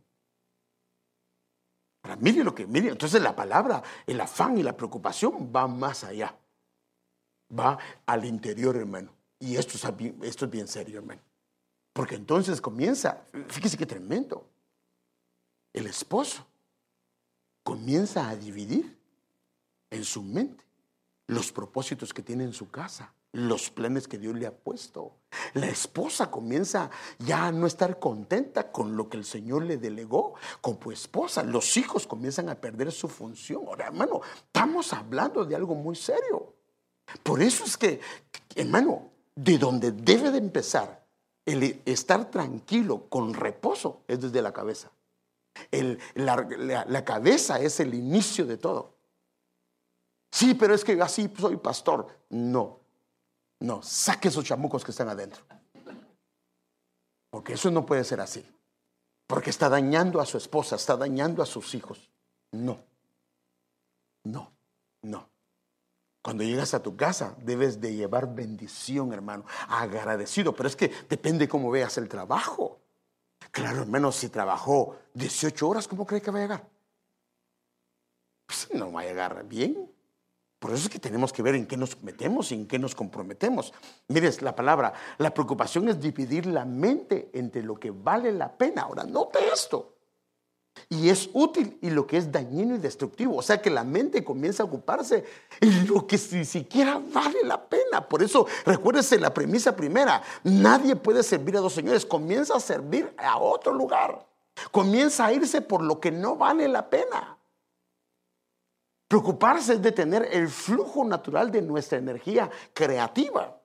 Ahora, 2.04 2.18
mire 2.18 2.44
lo 2.44 2.54
que, 2.54 2.68
mire, 2.68 2.90
entonces 2.90 3.22
la 3.22 3.36
palabra, 3.36 3.82
el 4.06 4.20
afán 4.20 4.58
y 4.58 4.64
la 4.64 4.76
preocupación 4.76 5.52
va 5.56 5.68
más 5.68 6.04
allá. 6.04 6.38
Va 7.58 7.80
al 8.06 8.26
interior, 8.26 8.76
hermano. 8.76 9.12
Y 9.40 9.56
esto 9.56 9.78
es, 9.78 10.24
esto 10.24 10.46
es 10.46 10.52
bien 10.52 10.68
serio, 10.68 11.00
hermano. 11.00 11.22
Porque 11.94 12.16
entonces 12.16 12.60
comienza, 12.60 13.26
fíjese 13.48 13.78
qué 13.78 13.86
tremendo. 13.86 14.50
El 15.76 15.88
esposo 15.88 16.48
comienza 17.62 18.30
a 18.30 18.36
dividir 18.38 18.98
en 19.90 20.06
su 20.06 20.24
mente 20.24 20.64
los 21.28 21.52
propósitos 21.52 22.14
que 22.14 22.22
tiene 22.22 22.46
en 22.46 22.54
su 22.54 22.72
casa 22.72 23.14
los 23.34 23.70
planes 23.70 24.08
que 24.08 24.18
Dios 24.18 24.36
le 24.36 24.48
ha 24.48 24.56
puesto. 24.56 25.12
La 25.54 25.68
esposa 25.68 26.32
comienza 26.32 26.90
ya 27.20 27.48
a 27.48 27.52
no 27.52 27.68
estar 27.68 28.00
contenta 28.00 28.72
con 28.72 28.96
lo 28.96 29.10
que 29.10 29.18
el 29.18 29.26
Señor 29.26 29.64
le 29.64 29.76
delegó 29.76 30.36
como 30.62 30.94
esposa. 30.94 31.44
Los 31.44 31.76
hijos 31.76 32.08
comienzan 32.08 32.48
a 32.48 32.56
perder 32.56 32.94
su 32.94 33.10
función. 33.10 33.66
Ahora, 33.68 33.88
hermano, 33.88 34.22
estamos 34.34 34.94
hablando 34.94 35.44
de 35.44 35.58
algo 35.58 35.76
muy 35.76 35.98
serio. 35.98 36.54
Por 37.22 37.42
eso 37.42 37.66
es 37.66 37.76
que, 37.76 38.00
hermano, 38.56 39.10
de 39.36 39.58
donde 39.58 39.92
debe 39.92 40.32
de 40.32 40.38
empezar 40.38 41.06
el 41.46 41.82
estar 41.86 42.32
tranquilo 42.32 43.10
con 43.10 43.34
reposo 43.34 44.04
es 44.08 44.22
desde 44.22 44.42
la 44.42 44.54
cabeza. 44.54 44.90
La 46.16 47.06
cabeza 47.06 47.60
es 47.60 47.80
el 47.80 47.94
inicio 47.94 48.46
de 48.46 48.58
todo. 48.58 48.96
Sí, 50.32 50.54
pero 50.54 50.74
es 50.74 50.84
que 50.84 51.02
así 51.02 51.32
soy 51.38 51.58
pastor. 51.58 52.08
No, 52.30 52.82
no, 53.60 53.82
saque 53.82 54.28
esos 54.28 54.44
chamucos 54.44 54.84
que 54.84 54.92
están 54.92 55.10
adentro. 55.10 55.44
Porque 57.30 57.54
eso 57.54 57.72
no 57.72 57.86
puede 57.86 58.04
ser 58.04 58.22
así. 58.22 58.46
Porque 59.28 59.50
está 59.50 59.70
dañando 59.70 60.22
a 60.22 60.26
su 60.26 60.38
esposa, 60.38 60.76
está 60.76 60.96
dañando 60.98 61.42
a 61.42 61.46
sus 61.46 61.74
hijos. 61.74 62.12
No. 62.52 62.84
No, 64.24 64.52
no. 65.02 65.30
Cuando 66.22 66.44
llegas 66.44 66.74
a 66.74 66.82
tu 66.82 66.96
casa 66.96 67.36
debes 67.40 67.80
de 67.80 67.96
llevar 67.96 68.34
bendición, 68.34 69.14
hermano, 69.14 69.46
agradecido. 69.68 70.56
Pero 70.56 70.68
es 70.68 70.76
que 70.76 70.92
depende 71.10 71.48
cómo 71.48 71.72
veas 71.72 71.98
el 71.98 72.10
trabajo. 72.10 72.82
Claro, 73.56 73.84
hermano, 73.84 74.12
si 74.12 74.28
trabajó 74.28 74.98
18 75.14 75.70
horas, 75.70 75.88
¿cómo 75.88 76.06
cree 76.06 76.22
que 76.22 76.30
va 76.30 76.40
a 76.40 76.42
llegar? 76.42 76.70
Pues 78.46 78.68
no 78.74 78.92
va 78.92 79.00
a 79.00 79.06
llegar 79.06 79.48
bien. 79.48 79.90
Por 80.60 80.74
eso 80.74 80.84
es 80.84 80.90
que 80.90 81.00
tenemos 81.00 81.32
que 81.32 81.42
ver 81.42 81.56
en 81.56 81.66
qué 81.66 81.78
nos 81.78 82.04
metemos 82.04 82.52
y 82.52 82.56
en 82.56 82.68
qué 82.68 82.78
nos 82.78 82.94
comprometemos. 82.94 83.74
Mires 84.10 84.42
la 84.42 84.54
palabra, 84.54 84.92
la 85.20 85.34
preocupación 85.34 85.88
es 85.88 86.02
dividir 86.02 86.48
la 86.48 86.66
mente 86.66 87.30
entre 87.34 87.64
lo 87.64 87.80
que 87.80 87.92
vale 87.92 88.34
la 88.34 88.58
pena. 88.58 88.82
Ahora, 88.82 89.06
note 89.06 89.40
esto. 89.54 89.95
Y 90.90 91.10
es 91.10 91.30
útil 91.34 91.78
y 91.82 91.90
lo 91.90 92.06
que 92.06 92.18
es 92.18 92.32
dañino 92.32 92.76
y 92.76 92.80
destructivo. 92.80 93.38
O 93.38 93.42
sea 93.42 93.62
que 93.62 93.70
la 93.70 93.84
mente 93.84 94.24
comienza 94.24 94.64
a 94.64 94.66
ocuparse 94.66 95.26
en 95.60 95.88
lo 95.88 96.06
que 96.06 96.20
ni 96.32 96.46
siquiera 96.46 97.02
vale 97.14 97.44
la 97.44 97.64
pena. 97.68 98.08
Por 98.08 98.22
eso, 98.22 98.46
recuérdese 98.66 99.20
la 99.20 99.34
premisa 99.34 99.76
primera. 99.76 100.22
Nadie 100.44 100.96
puede 100.96 101.24
servir 101.24 101.58
a 101.58 101.62
dos 101.62 101.74
señores. 101.74 102.06
Comienza 102.06 102.56
a 102.56 102.60
servir 102.60 103.14
a 103.18 103.38
otro 103.38 103.74
lugar. 103.74 104.26
Comienza 104.72 105.26
a 105.26 105.34
irse 105.34 105.62
por 105.62 105.82
lo 105.82 106.00
que 106.00 106.12
no 106.12 106.36
vale 106.36 106.68
la 106.68 106.90
pena. 106.90 107.38
Preocuparse 109.08 109.74
es 109.74 109.82
detener 109.82 110.28
el 110.32 110.50
flujo 110.50 111.06
natural 111.06 111.52
de 111.52 111.62
nuestra 111.62 111.98
energía 111.98 112.50
creativa. 112.74 113.60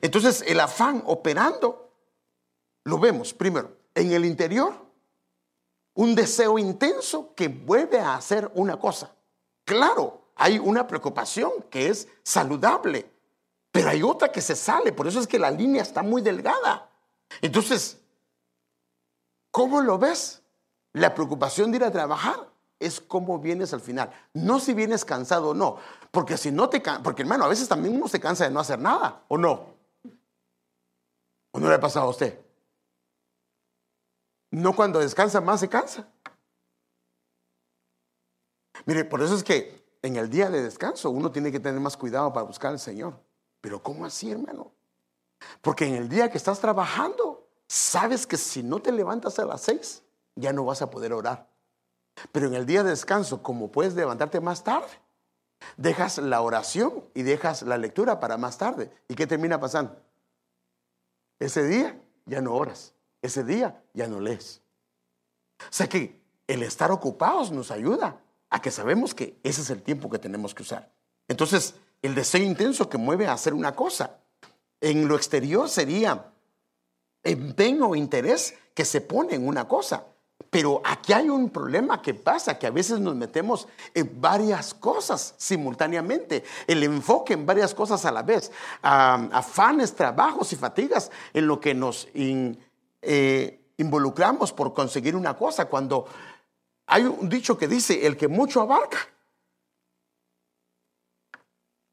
Entonces, 0.00 0.44
el 0.46 0.60
afán 0.60 1.02
operando, 1.06 1.92
lo 2.84 2.98
vemos 2.98 3.32
primero 3.32 3.76
en 3.94 4.12
el 4.12 4.24
interior, 4.24 4.83
un 5.94 6.14
deseo 6.14 6.58
intenso 6.58 7.34
que 7.34 7.48
vuelve 7.48 8.00
a 8.00 8.16
hacer 8.16 8.50
una 8.54 8.78
cosa. 8.78 9.14
Claro, 9.64 10.22
hay 10.36 10.58
una 10.58 10.86
preocupación 10.86 11.52
que 11.70 11.88
es 11.88 12.08
saludable, 12.22 13.10
pero 13.70 13.88
hay 13.88 14.02
otra 14.02 14.30
que 14.30 14.40
se 14.40 14.56
sale, 14.56 14.92
por 14.92 15.06
eso 15.06 15.20
es 15.20 15.26
que 15.26 15.38
la 15.38 15.50
línea 15.50 15.82
está 15.82 16.02
muy 16.02 16.22
delgada. 16.22 16.90
Entonces, 17.40 17.98
¿cómo 19.50 19.80
lo 19.80 19.98
ves? 19.98 20.42
La 20.92 21.14
preocupación 21.14 21.70
de 21.70 21.78
ir 21.78 21.84
a 21.84 21.90
trabajar 21.90 22.48
es 22.78 23.00
cómo 23.00 23.38
vienes 23.38 23.72
al 23.72 23.80
final. 23.80 24.10
No 24.32 24.60
si 24.60 24.74
vienes 24.74 25.04
cansado 25.04 25.50
o 25.50 25.54
no. 25.54 25.78
Porque 26.10 26.36
si 26.36 26.52
no 26.52 26.68
te 26.68 26.80
porque 27.02 27.22
hermano, 27.22 27.44
a 27.44 27.48
veces 27.48 27.68
también 27.68 27.96
uno 27.96 28.06
se 28.08 28.20
cansa 28.20 28.44
de 28.44 28.50
no 28.50 28.60
hacer 28.60 28.78
nada, 28.78 29.22
¿o 29.28 29.38
no? 29.38 29.74
¿O 31.50 31.58
no 31.58 31.68
le 31.68 31.74
ha 31.74 31.80
pasado 31.80 32.06
a 32.06 32.10
usted? 32.10 32.43
No 34.54 34.72
cuando 34.72 35.00
descansa 35.00 35.40
más 35.40 35.58
se 35.58 35.68
cansa. 35.68 36.06
Mire, 38.86 39.04
por 39.04 39.20
eso 39.20 39.34
es 39.34 39.42
que 39.42 39.84
en 40.00 40.14
el 40.14 40.30
día 40.30 40.48
de 40.48 40.62
descanso 40.62 41.10
uno 41.10 41.32
tiene 41.32 41.50
que 41.50 41.58
tener 41.58 41.80
más 41.80 41.96
cuidado 41.96 42.32
para 42.32 42.46
buscar 42.46 42.70
al 42.70 42.78
Señor. 42.78 43.18
Pero 43.60 43.82
¿cómo 43.82 44.06
así, 44.06 44.30
hermano? 44.30 44.70
Porque 45.60 45.86
en 45.86 45.96
el 45.96 46.08
día 46.08 46.30
que 46.30 46.38
estás 46.38 46.60
trabajando, 46.60 47.48
sabes 47.66 48.28
que 48.28 48.36
si 48.36 48.62
no 48.62 48.80
te 48.80 48.92
levantas 48.92 49.40
a 49.40 49.44
las 49.44 49.60
seis, 49.60 50.04
ya 50.36 50.52
no 50.52 50.64
vas 50.64 50.82
a 50.82 50.90
poder 50.90 51.12
orar. 51.12 51.48
Pero 52.30 52.46
en 52.46 52.54
el 52.54 52.64
día 52.64 52.84
de 52.84 52.90
descanso, 52.90 53.42
como 53.42 53.72
puedes 53.72 53.94
levantarte 53.94 54.40
más 54.40 54.62
tarde, 54.62 55.00
dejas 55.76 56.18
la 56.18 56.40
oración 56.42 57.02
y 57.12 57.24
dejas 57.24 57.62
la 57.62 57.76
lectura 57.76 58.20
para 58.20 58.36
más 58.36 58.56
tarde. 58.56 58.92
¿Y 59.08 59.16
qué 59.16 59.26
termina 59.26 59.58
pasando? 59.58 60.00
Ese 61.40 61.64
día 61.64 62.00
ya 62.26 62.40
no 62.40 62.54
oras, 62.54 62.93
ese 63.24 63.42
día 63.42 63.82
ya 63.94 64.06
no 64.06 64.20
lees. 64.20 64.60
O 65.60 65.72
sea 65.72 65.88
que 65.88 66.20
el 66.46 66.62
estar 66.62 66.92
ocupados 66.92 67.50
nos 67.50 67.70
ayuda 67.70 68.20
a 68.50 68.60
que 68.60 68.70
sabemos 68.70 69.14
que 69.14 69.38
ese 69.42 69.62
es 69.62 69.70
el 69.70 69.82
tiempo 69.82 70.10
que 70.10 70.18
tenemos 70.18 70.54
que 70.54 70.62
usar. 70.62 70.90
Entonces, 71.26 71.74
el 72.02 72.14
deseo 72.14 72.42
intenso 72.42 72.88
que 72.88 72.98
mueve 72.98 73.26
a 73.26 73.32
hacer 73.32 73.54
una 73.54 73.74
cosa, 73.74 74.18
en 74.80 75.08
lo 75.08 75.16
exterior 75.16 75.70
sería 75.70 76.32
empeño 77.22 77.88
o 77.88 77.96
interés 77.96 78.54
que 78.74 78.84
se 78.84 79.00
pone 79.00 79.34
en 79.34 79.48
una 79.48 79.66
cosa. 79.66 80.04
Pero 80.50 80.82
aquí 80.84 81.12
hay 81.12 81.30
un 81.30 81.48
problema 81.48 82.02
que 82.02 82.12
pasa, 82.12 82.58
que 82.58 82.66
a 82.66 82.70
veces 82.70 83.00
nos 83.00 83.16
metemos 83.16 83.66
en 83.94 84.20
varias 84.20 84.74
cosas 84.74 85.34
simultáneamente, 85.38 86.44
el 86.66 86.82
enfoque 86.82 87.32
en 87.32 87.46
varias 87.46 87.74
cosas 87.74 88.04
a 88.04 88.12
la 88.12 88.22
vez, 88.22 88.52
afanes, 88.82 89.94
trabajos 89.94 90.52
y 90.52 90.56
fatigas 90.56 91.10
en 91.32 91.46
lo 91.46 91.58
que 91.58 91.74
nos 91.74 92.08
eh, 93.06 93.72
involucramos 93.76 94.52
por 94.52 94.74
conseguir 94.74 95.16
una 95.16 95.36
cosa 95.36 95.66
cuando 95.66 96.06
hay 96.86 97.04
un 97.04 97.28
dicho 97.28 97.56
que 97.56 97.68
dice, 97.68 98.06
el 98.06 98.16
que 98.16 98.28
mucho 98.28 98.60
abarca. 98.60 98.98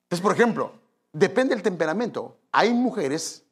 Entonces, 0.03 0.22
por 0.22 0.34
ejemplo, 0.34 0.74
depende 1.14 1.55
del 1.55 1.64
temperamento. 1.64 2.38
Hay 2.51 2.74
mujeres 2.74 3.45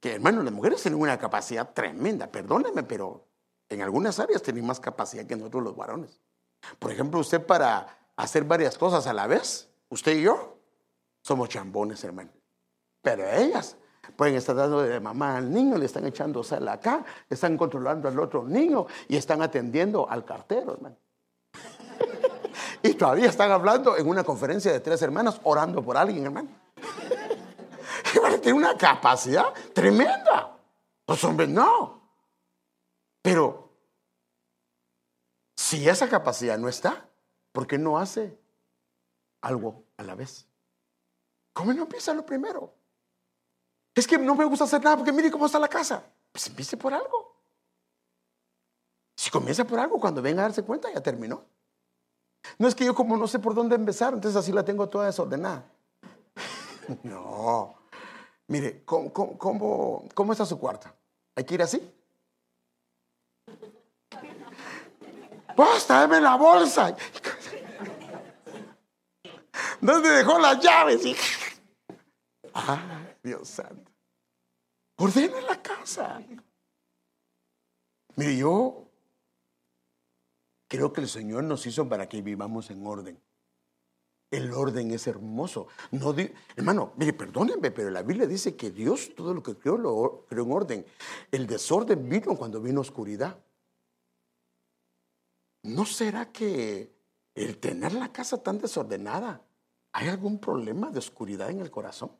que, 0.00 0.14
hermano, 0.14 0.42
las 0.42 0.52
mujeres 0.52 0.82
tienen 0.82 1.00
una 1.00 1.18
capacidad 1.18 1.72
tremenda, 1.72 2.28
perdónenme, 2.28 2.84
pero 2.84 3.26
en 3.68 3.82
algunas 3.82 4.20
áreas 4.20 4.42
tienen 4.42 4.66
más 4.66 4.80
capacidad 4.80 5.26
que 5.26 5.36
nosotros 5.36 5.64
los 5.64 5.76
varones. 5.76 6.20
Por 6.78 6.92
ejemplo, 6.92 7.20
usted 7.20 7.44
para 7.44 7.98
hacer 8.16 8.44
varias 8.44 8.78
cosas 8.78 9.06
a 9.06 9.12
la 9.12 9.26
vez, 9.26 9.68
usted 9.88 10.16
y 10.16 10.22
yo, 10.22 10.58
somos 11.22 11.48
chambones, 11.48 12.02
hermano. 12.04 12.30
Pero 13.00 13.28
ellas 13.28 13.76
pueden 14.16 14.34
estar 14.34 14.56
dando 14.56 14.82
de 14.82 14.98
mamá 15.00 15.36
al 15.36 15.52
niño, 15.52 15.78
le 15.78 15.86
están 15.86 16.06
echando 16.06 16.42
sal 16.42 16.66
acá, 16.68 17.04
están 17.30 17.56
controlando 17.56 18.08
al 18.08 18.18
otro 18.18 18.44
niño 18.44 18.86
y 19.08 19.16
están 19.16 19.42
atendiendo 19.42 20.08
al 20.08 20.24
cartero, 20.24 20.74
hermano. 20.74 20.96
y 22.82 22.94
todavía 22.94 23.28
están 23.28 23.50
hablando 23.50 23.96
en 23.96 24.08
una 24.08 24.24
conferencia 24.24 24.72
de 24.72 24.80
tres 24.80 25.00
hermanas, 25.02 25.40
orando 25.44 25.82
por 25.82 25.96
alguien, 25.96 26.24
hermano. 26.24 26.48
a 28.24 28.30
tener 28.38 28.54
una 28.54 28.76
capacidad 28.76 29.52
tremenda. 29.72 30.56
Los 31.06 31.22
hombres 31.24 31.48
no. 31.48 32.02
Pero 33.22 33.70
si 35.56 35.88
esa 35.88 36.08
capacidad 36.08 36.58
no 36.58 36.68
está, 36.68 37.08
¿por 37.52 37.66
qué 37.66 37.78
no 37.78 37.98
hace 37.98 38.38
algo 39.40 39.84
a 39.96 40.02
la 40.02 40.14
vez? 40.14 40.46
¿Cómo 41.52 41.72
no 41.72 41.82
empieza 41.82 42.14
lo 42.14 42.24
primero? 42.24 42.74
Es 43.94 44.06
que 44.06 44.18
no 44.18 44.34
me 44.34 44.44
gusta 44.44 44.64
hacer 44.64 44.82
nada 44.82 44.96
porque 44.96 45.12
mire 45.12 45.30
cómo 45.30 45.46
está 45.46 45.58
la 45.58 45.68
casa. 45.68 46.02
Pues 46.30 46.46
empiece 46.46 46.76
por 46.76 46.94
algo. 46.94 47.36
Si 49.14 49.30
comienza 49.30 49.64
por 49.64 49.78
algo, 49.78 50.00
cuando 50.00 50.22
venga 50.22 50.42
a 50.42 50.46
darse 50.46 50.62
cuenta, 50.62 50.92
ya 50.92 51.00
terminó. 51.00 51.44
No 52.58 52.68
es 52.68 52.74
que 52.74 52.84
yo 52.84 52.94
como 52.94 53.16
no 53.16 53.28
sé 53.28 53.38
por 53.38 53.54
dónde 53.54 53.76
empezar, 53.76 54.14
entonces 54.14 54.36
así 54.36 54.52
la 54.52 54.64
tengo 54.64 54.88
toda 54.88 55.06
desordenada. 55.06 55.64
no. 57.02 57.74
Mire, 58.48 58.82
¿cómo, 58.84 59.12
cómo, 59.12 60.08
cómo 60.14 60.32
está 60.32 60.44
su 60.44 60.58
cuarto? 60.58 60.88
¿Hay 61.36 61.44
que 61.44 61.54
ir 61.54 61.62
así? 61.62 61.80
Pues 65.54 65.86
dame 65.86 66.20
la 66.20 66.36
bolsa. 66.36 66.96
¿Dónde 69.80 70.10
dejó 70.10 70.38
las 70.38 70.60
llaves? 70.60 71.02
Ah, 72.54 73.06
Dios 73.22 73.48
santo. 73.48 73.90
Ordena 74.96 75.40
la 75.40 75.60
casa. 75.62 76.22
Mire, 78.16 78.36
yo 78.36 78.88
creo 80.68 80.92
que 80.92 81.00
el 81.00 81.08
Señor 81.08 81.44
nos 81.44 81.66
hizo 81.66 81.88
para 81.88 82.08
que 82.08 82.22
vivamos 82.22 82.70
en 82.70 82.86
orden. 82.86 83.20
El 84.30 84.52
orden 84.52 84.90
es 84.92 85.06
hermoso. 85.06 85.68
No 85.90 86.14
hermano, 86.56 86.92
mire, 86.96 87.12
perdónenme, 87.12 87.70
pero 87.70 87.90
la 87.90 88.02
Biblia 88.02 88.26
dice 88.26 88.56
que 88.56 88.70
Dios 88.70 89.14
todo 89.14 89.34
lo 89.34 89.42
que 89.42 89.56
creó 89.56 89.76
lo 89.76 90.26
creó 90.28 90.44
en 90.44 90.52
orden. 90.52 90.86
El 91.30 91.46
desorden 91.46 92.08
vino 92.08 92.36
cuando 92.36 92.60
vino 92.60 92.80
oscuridad. 92.80 93.38
¿No 95.64 95.84
será 95.84 96.32
que 96.32 96.94
el 97.34 97.58
tener 97.58 97.92
la 97.92 98.12
casa 98.12 98.42
tan 98.42 98.58
desordenada 98.58 99.42
¿Hay 99.92 100.08
algún 100.08 100.38
problema 100.38 100.90
de 100.90 100.98
oscuridad 100.98 101.50
en 101.50 101.60
el 101.60 101.70
corazón? 101.70 102.12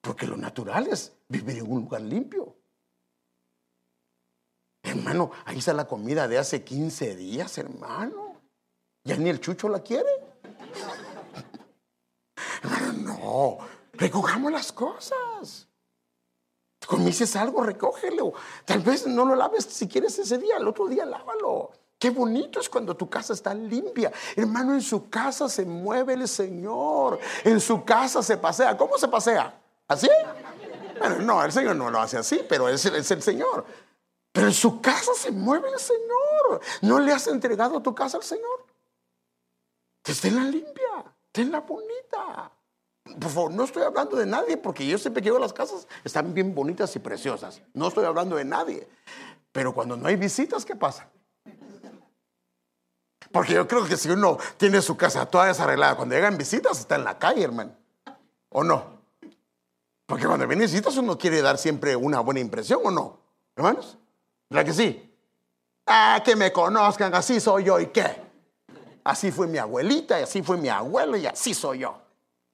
Porque 0.00 0.26
lo 0.26 0.36
natural 0.36 0.86
es 0.86 1.12
vivir 1.28 1.58
en 1.58 1.70
un 1.70 1.82
lugar 1.82 2.00
limpio. 2.00 2.56
Hermano, 4.82 5.30
ahí 5.44 5.58
está 5.58 5.72
la 5.72 5.86
comida 5.86 6.28
de 6.28 6.38
hace 6.38 6.64
15 6.64 7.16
días, 7.16 7.58
hermano. 7.58 8.36
Ya 9.04 9.16
ni 9.16 9.28
el 9.28 9.40
chucho 9.40 9.68
la 9.68 9.80
quiere. 9.80 10.08
Hermano, 12.62 12.92
no. 12.92 13.58
Recojamos 13.92 14.52
las 14.52 14.72
cosas. 14.72 15.68
Comices 16.86 17.36
algo, 17.36 17.62
recógelo. 17.62 18.32
Tal 18.64 18.80
vez 18.80 19.06
no 19.06 19.24
lo 19.24 19.34
laves 19.34 19.64
si 19.64 19.88
quieres 19.88 20.18
ese 20.18 20.38
día, 20.38 20.56
el 20.56 20.66
otro 20.66 20.86
día 20.86 21.04
lávalo. 21.04 21.72
Qué 21.98 22.10
bonito 22.10 22.60
es 22.60 22.68
cuando 22.68 22.96
tu 22.96 23.10
casa 23.10 23.32
está 23.32 23.52
limpia. 23.52 24.12
Hermano, 24.36 24.72
en 24.72 24.80
su 24.80 25.10
casa 25.10 25.48
se 25.48 25.64
mueve 25.64 26.14
el 26.14 26.28
Señor. 26.28 27.18
En 27.44 27.60
su 27.60 27.84
casa 27.84 28.22
se 28.22 28.36
pasea. 28.36 28.76
¿Cómo 28.76 28.96
se 28.96 29.08
pasea? 29.08 29.60
¿Así? 29.88 30.08
Bueno, 30.98 31.16
no, 31.20 31.42
el 31.42 31.52
Señor 31.52 31.76
no 31.76 31.90
lo 31.90 32.00
hace 32.00 32.18
así, 32.18 32.44
pero 32.48 32.68
es, 32.68 32.84
el 32.84 33.22
Señor. 33.22 33.64
Pero 34.32 34.46
en 34.46 34.52
su 34.52 34.80
casa 34.80 35.12
se 35.14 35.30
mueve 35.30 35.68
el 35.70 35.78
Señor. 35.78 36.60
¿No 36.82 37.00
le 37.00 37.12
has 37.12 37.26
entregado 37.26 37.80
tu 37.80 37.94
casa 37.94 38.18
al 38.18 38.22
Señor? 38.22 38.66
la 40.24 40.44
limpia, 40.44 41.04
la 41.34 41.60
bonita. 41.60 42.50
Por 43.04 43.30
favor, 43.30 43.52
no 43.52 43.64
estoy 43.64 43.82
hablando 43.82 44.16
de 44.16 44.26
nadie 44.26 44.56
porque 44.56 44.86
yo 44.86 44.98
siempre 44.98 45.22
que 45.22 45.30
veo 45.30 45.38
las 45.38 45.52
casas 45.52 45.86
están 46.02 46.32
bien 46.34 46.54
bonitas 46.54 46.94
y 46.96 46.98
preciosas. 46.98 47.60
No 47.74 47.88
estoy 47.88 48.04
hablando 48.04 48.36
de 48.36 48.44
nadie. 48.44 48.88
Pero 49.52 49.72
cuando 49.74 49.96
no 49.96 50.08
hay 50.08 50.16
visitas, 50.16 50.64
¿qué 50.64 50.76
pasa? 50.76 51.08
Porque 53.30 53.54
yo 53.54 53.68
creo 53.68 53.84
que 53.86 53.96
si 53.96 54.10
uno 54.10 54.38
tiene 54.56 54.80
su 54.80 54.96
casa 54.96 55.26
toda 55.26 55.46
desarreglada, 55.46 55.96
cuando 55.96 56.14
llegan 56.14 56.38
visitas 56.38 56.80
está 56.80 56.96
en 56.96 57.04
la 57.04 57.18
calle, 57.18 57.44
hermano. 57.44 57.72
¿O 58.48 58.64
no? 58.64 58.97
Porque 60.08 60.26
cuando 60.26 60.48
vienen 60.48 60.66
visitas 60.66 60.96
uno 60.96 61.18
quiere 61.18 61.42
dar 61.42 61.58
siempre 61.58 61.94
una 61.94 62.20
buena 62.20 62.40
impresión, 62.40 62.80
¿o 62.82 62.90
no? 62.90 63.20
Hermanos, 63.54 63.98
¿verdad 64.48 64.64
que 64.64 64.72
sí? 64.72 65.14
Ah, 65.84 66.22
que 66.24 66.34
me 66.34 66.50
conozcan, 66.50 67.14
así 67.14 67.38
soy 67.40 67.64
yo, 67.64 67.78
¿y 67.78 67.88
qué? 67.88 68.16
Así 69.04 69.30
fue 69.30 69.46
mi 69.46 69.58
abuelita, 69.58 70.18
y 70.18 70.22
así 70.22 70.42
fue 70.42 70.56
mi 70.56 70.70
abuelo, 70.70 71.18
y 71.18 71.26
así 71.26 71.52
soy 71.52 71.80
yo. 71.80 72.00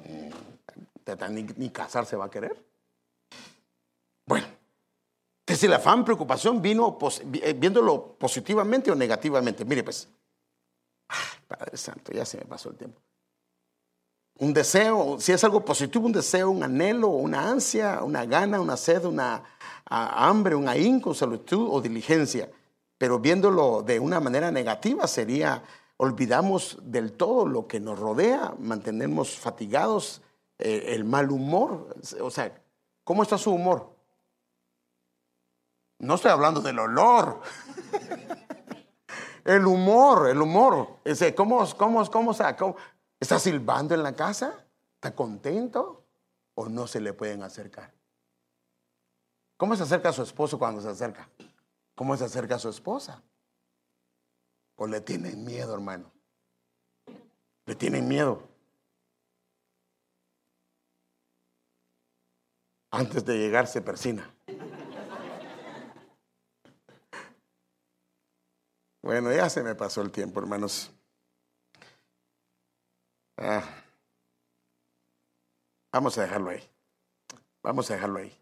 Mm, 0.00 1.32
ni, 1.32 1.42
ni 1.44 1.70
casarse 1.70 2.16
va 2.16 2.24
a 2.24 2.30
querer. 2.30 2.60
Bueno, 4.26 4.48
que 5.44 5.54
si 5.54 5.68
la 5.68 5.76
afán, 5.76 6.04
preocupación 6.04 6.60
vino 6.60 6.98
eh, 7.34 7.52
viéndolo 7.52 8.16
positivamente 8.18 8.90
o 8.90 8.96
negativamente. 8.96 9.64
Mire, 9.64 9.84
pues, 9.84 10.08
Padre 11.46 11.76
Santo, 11.76 12.10
ya 12.10 12.24
se 12.24 12.38
me 12.38 12.46
pasó 12.46 12.70
el 12.70 12.76
tiempo. 12.76 13.00
Un 14.38 14.52
deseo, 14.52 15.18
si 15.20 15.32
es 15.32 15.44
algo 15.44 15.64
positivo, 15.64 16.06
un 16.06 16.12
deseo, 16.12 16.50
un 16.50 16.62
anhelo, 16.62 17.08
una 17.08 17.48
ansia, 17.48 18.02
una 18.02 18.24
gana, 18.24 18.60
una 18.60 18.76
sed, 18.76 19.04
una 19.04 19.42
hambre, 19.86 20.54
un 20.56 20.68
ahínco, 20.68 21.14
solitud 21.14 21.68
o 21.70 21.80
diligencia. 21.80 22.50
Pero 22.98 23.18
viéndolo 23.18 23.82
de 23.82 24.00
una 24.00 24.18
manera 24.20 24.50
negativa 24.50 25.06
sería 25.06 25.62
olvidamos 25.96 26.78
del 26.82 27.12
todo 27.12 27.46
lo 27.46 27.66
que 27.66 27.80
nos 27.80 27.98
rodea, 27.98 28.54
mantenemos 28.58 29.38
fatigados, 29.38 30.22
eh, 30.58 30.86
el 30.88 31.04
mal 31.04 31.30
humor. 31.30 31.94
O 32.20 32.30
sea, 32.30 32.52
¿cómo 33.04 33.22
está 33.22 33.38
su 33.38 33.52
humor? 33.52 33.94
No 35.98 36.16
estoy 36.16 36.32
hablando 36.32 36.60
del 36.60 36.78
olor. 36.78 37.40
El 39.44 39.66
humor, 39.66 40.30
el 40.30 40.40
humor. 40.40 41.00
¿Cómo, 41.36 41.68
cómo, 41.76 42.10
cómo, 42.10 42.34
cómo, 42.58 42.76
¿Está 43.24 43.38
silbando 43.38 43.94
en 43.94 44.02
la 44.02 44.14
casa? 44.14 44.66
¿Está 44.96 45.14
contento? 45.14 46.04
¿O 46.56 46.68
no 46.68 46.86
se 46.86 47.00
le 47.00 47.14
pueden 47.14 47.42
acercar? 47.42 47.90
¿Cómo 49.56 49.74
se 49.76 49.84
acerca 49.84 50.10
a 50.10 50.12
su 50.12 50.22
esposo 50.22 50.58
cuando 50.58 50.82
se 50.82 50.90
acerca? 50.90 51.30
¿Cómo 51.94 52.14
se 52.18 52.24
acerca 52.24 52.56
a 52.56 52.58
su 52.58 52.68
esposa? 52.68 53.22
¿O 54.76 54.86
le 54.86 55.00
tienen 55.00 55.42
miedo, 55.42 55.72
hermano? 55.72 56.12
Le 57.64 57.74
tienen 57.74 58.06
miedo. 58.06 58.42
Antes 62.90 63.24
de 63.24 63.38
llegar 63.38 63.66
se 63.68 63.80
persina. 63.80 64.30
Bueno, 69.00 69.32
ya 69.32 69.48
se 69.48 69.62
me 69.62 69.74
pasó 69.74 70.02
el 70.02 70.10
tiempo, 70.10 70.40
hermanos. 70.40 70.90
Ah. 73.36 73.62
Vamos 75.92 76.18
a 76.18 76.22
dejarlo 76.22 76.50
ahí. 76.50 76.62
Vamos 77.62 77.90
a 77.90 77.94
dejarlo 77.94 78.18
ahí. 78.18 78.32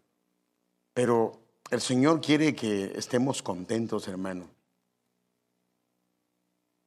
Pero 0.93 1.39
el 1.69 1.81
Señor 1.81 2.21
quiere 2.21 2.55
que 2.55 2.97
estemos 2.97 3.41
contentos, 3.41 4.07
hermano. 4.07 4.49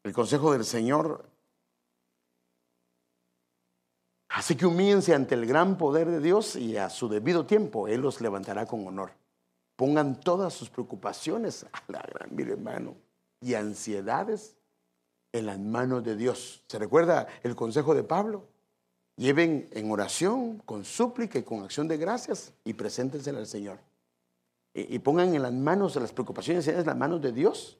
El 0.05 0.13
consejo 0.13 0.53
del 0.53 0.65
Señor 0.65 1.25
hace 4.29 4.57
que 4.57 4.67
humíense 4.67 5.15
ante 5.15 5.35
el 5.35 5.47
gran 5.47 5.79
poder 5.79 6.09
de 6.09 6.21
Dios 6.21 6.57
y 6.57 6.77
a 6.77 6.91
su 6.91 7.09
debido 7.09 7.47
tiempo 7.47 7.89
Él 7.89 8.03
los 8.03 8.21
levantará 8.21 8.67
con 8.67 8.87
honor. 8.87 9.13
Pongan 9.75 10.21
todas 10.21 10.55
sus 10.55 10.71
preocupaciones 10.71 11.65
a 11.73 11.83
la 11.89 12.01
gran, 12.03 12.35
mi 12.35 12.43
hermano 12.43 12.97
y 13.41 13.55
ansiedades 13.55 14.57
en 15.39 15.47
las 15.47 15.59
manos 15.59 16.05
de 16.05 16.17
Dios. 16.17 16.63
¿Se 16.67 16.79
recuerda 16.79 17.27
el 17.43 17.55
consejo 17.55 17.95
de 17.95 18.03
Pablo? 18.03 18.45
Lleven 19.17 19.69
en 19.73 19.91
oración, 19.91 20.59
con 20.59 20.85
súplica 20.85 21.39
y 21.39 21.43
con 21.43 21.63
acción 21.63 21.89
de 21.89 21.97
gracias 21.97 22.53
y 22.65 22.75
preséntense 22.75 23.31
al 23.31 23.47
Señor. 23.47 23.79
y, 24.75 24.99
pongan 24.99 25.35
en 25.35 25.41
las 25.41 25.55
manos 25.55 25.95
de 25.95 26.01
las 26.01 26.13
preocupaciones 26.13 26.69
en 26.69 26.85
las 26.85 26.97
manos 26.97 27.23
de 27.23 27.33
Dios. 27.33 27.79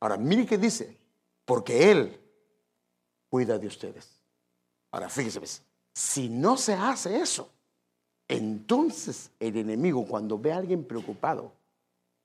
Ahora, 0.00 0.16
mire 0.16 0.46
qué 0.46 0.56
dice, 0.56 0.96
porque 1.44 1.90
Él 1.90 2.18
cuida 3.28 3.58
de 3.58 3.66
ustedes. 3.66 4.08
Ahora, 4.90 5.10
fíjese, 5.10 5.40
pues, 5.40 5.62
si 5.92 6.30
no 6.30 6.56
se 6.56 6.72
hace 6.72 7.20
eso, 7.20 7.50
entonces 8.28 9.30
el 9.40 9.56
enemigo 9.56 10.06
cuando 10.06 10.38
ve 10.38 10.52
a 10.52 10.56
alguien 10.56 10.84
preocupado 10.84 11.52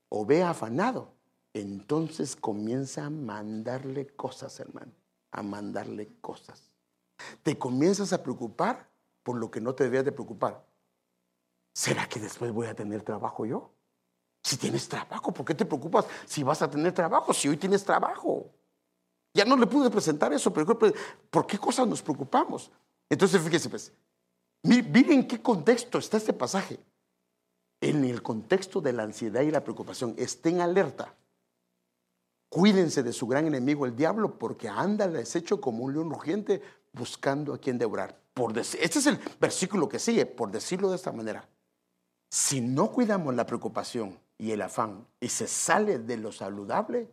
o 0.09 0.25
ve 0.25 0.43
afanado, 0.43 1.09
entonces 1.53 2.35
comienza 2.35 3.05
a 3.05 3.09
mandarle 3.09 4.07
cosas, 4.07 4.59
hermano, 4.59 4.91
a 5.31 5.43
mandarle 5.43 6.09
cosas. 6.19 6.73
Te 7.43 7.57
comienzas 7.57 8.11
a 8.11 8.23
preocupar 8.23 8.89
por 9.21 9.37
lo 9.37 9.51
que 9.51 9.61
no 9.61 9.75
te 9.75 9.83
debías 9.83 10.05
de 10.05 10.11
preocupar. 10.11 10.65
¿Será 11.73 12.07
que 12.07 12.19
después 12.19 12.51
voy 12.51 12.67
a 12.67 12.75
tener 12.75 13.01
trabajo 13.03 13.45
yo? 13.45 13.71
Si 14.43 14.57
tienes 14.57 14.89
trabajo, 14.89 15.33
¿por 15.33 15.45
qué 15.45 15.55
te 15.55 15.65
preocupas 15.65 16.05
si 16.25 16.43
vas 16.43 16.61
a 16.61 16.69
tener 16.69 16.91
trabajo? 16.91 17.33
Si 17.33 17.47
hoy 17.47 17.57
tienes 17.57 17.83
trabajo. 17.83 18.51
Ya 19.33 19.45
no 19.45 19.55
le 19.55 19.65
pude 19.65 19.89
presentar 19.89 20.33
eso, 20.33 20.53
pero 20.53 20.77
¿por 21.29 21.47
qué 21.47 21.57
cosas 21.57 21.87
nos 21.87 22.01
preocupamos? 22.01 22.71
Entonces, 23.09 23.41
fíjese, 23.41 23.69
pues, 23.69 23.91
miren 24.61 25.11
en 25.11 25.27
qué 25.27 25.41
contexto 25.41 25.97
está 25.97 26.17
este 26.17 26.33
pasaje. 26.33 26.79
En 27.81 28.03
el 28.05 28.21
contexto 28.21 28.79
de 28.81 28.93
la 28.93 29.03
ansiedad 29.03 29.41
y 29.41 29.51
la 29.51 29.63
preocupación, 29.63 30.13
estén 30.17 30.61
alerta. 30.61 31.15
Cuídense 32.53 33.01
de 33.01 33.13
su 33.13 33.25
gran 33.25 33.47
enemigo, 33.47 33.87
el 33.87 33.95
diablo, 33.95 34.37
porque 34.37 34.69
anda 34.69 35.05
al 35.05 35.15
acecho 35.15 35.59
como 35.59 35.85
un 35.85 35.93
león 35.93 36.11
rugiente 36.11 36.61
buscando 36.91 37.51
a 37.51 37.57
quien 37.57 37.79
devorar. 37.79 38.15
Por 38.31 38.55
este 38.55 38.85
es 38.85 39.07
el 39.07 39.19
versículo 39.41 39.89
que 39.89 39.97
sigue, 39.97 40.27
por 40.27 40.51
decirlo 40.51 40.91
de 40.91 40.97
esta 40.97 41.11
manera. 41.11 41.49
Si 42.29 42.61
no 42.61 42.91
cuidamos 42.91 43.33
la 43.33 43.47
preocupación 43.47 44.19
y 44.37 44.51
el 44.51 44.61
afán 44.61 45.07
y 45.19 45.29
se 45.29 45.47
sale 45.47 45.97
de 45.97 46.15
lo 46.15 46.31
saludable, 46.31 47.09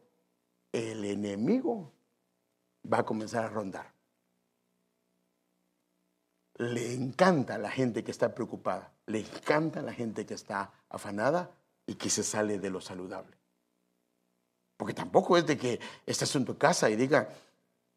el 0.72 1.06
enemigo 1.06 1.90
va 2.92 2.98
a 2.98 3.06
comenzar 3.06 3.46
a 3.46 3.48
rondar. 3.48 3.94
Le 6.56 6.92
encanta 6.92 7.56
la 7.56 7.70
gente 7.70 8.04
que 8.04 8.10
está 8.10 8.34
preocupada, 8.34 8.92
le 9.06 9.20
encanta 9.20 9.80
la 9.80 9.94
gente 9.94 10.26
que 10.26 10.34
está 10.34 10.70
afanada 10.90 11.50
y 11.86 11.94
que 11.94 12.10
se 12.10 12.24
sale 12.24 12.58
de 12.58 12.68
lo 12.68 12.82
saludable. 12.82 13.39
Porque 14.80 14.94
tampoco 14.94 15.36
es 15.36 15.44
de 15.44 15.58
que 15.58 15.78
estés 16.06 16.34
en 16.36 16.46
tu 16.46 16.56
casa 16.56 16.88
y 16.88 16.96
diga, 16.96 17.28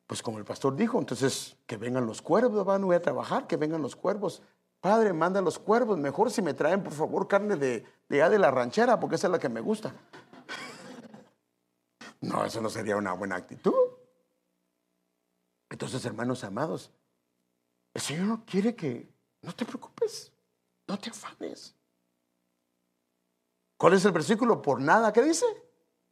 pues 0.05 0.21
como 0.21 0.37
el 0.37 0.43
pastor 0.43 0.75
dijo, 0.75 0.99
entonces 0.99 1.55
que 1.65 1.77
vengan 1.77 2.05
los 2.05 2.21
cuervos, 2.21 2.65
van, 2.65 2.83
voy 2.83 2.97
a 2.97 3.01
trabajar, 3.01 3.47
que 3.47 3.55
vengan 3.55 3.81
los 3.81 3.95
cuervos. 3.95 4.41
Padre, 4.81 5.13
manda 5.13 5.41
los 5.41 5.59
cuervos, 5.59 5.97
mejor 5.97 6.29
si 6.29 6.41
me 6.41 6.53
traen, 6.53 6.83
por 6.83 6.91
favor, 6.91 7.29
carne 7.29 7.55
de, 7.55 7.85
de, 8.09 8.29
de 8.29 8.37
la 8.37 8.51
ranchera, 8.51 8.99
porque 8.99 9.15
esa 9.15 9.27
es 9.27 9.31
la 9.31 9.39
que 9.39 9.47
me 9.47 9.61
gusta. 9.61 9.95
No, 12.19 12.43
eso 12.43 12.59
no 12.59 12.69
sería 12.69 12.97
una 12.97 13.13
buena 13.13 13.37
actitud. 13.37 13.73
Entonces, 15.69 16.03
hermanos 16.03 16.43
amados, 16.43 16.91
el 17.93 18.01
Señor 18.01 18.25
no 18.25 18.45
quiere 18.45 18.75
que 18.75 19.09
no 19.41 19.55
te 19.55 19.63
preocupes, 19.63 20.33
no 20.87 20.99
te 20.99 21.11
afanes. 21.11 21.73
¿Cuál 23.77 23.93
es 23.93 24.03
el 24.03 24.11
versículo? 24.11 24.61
Por 24.61 24.81
nada, 24.81 25.13
¿qué 25.13 25.21
dice? 25.21 25.62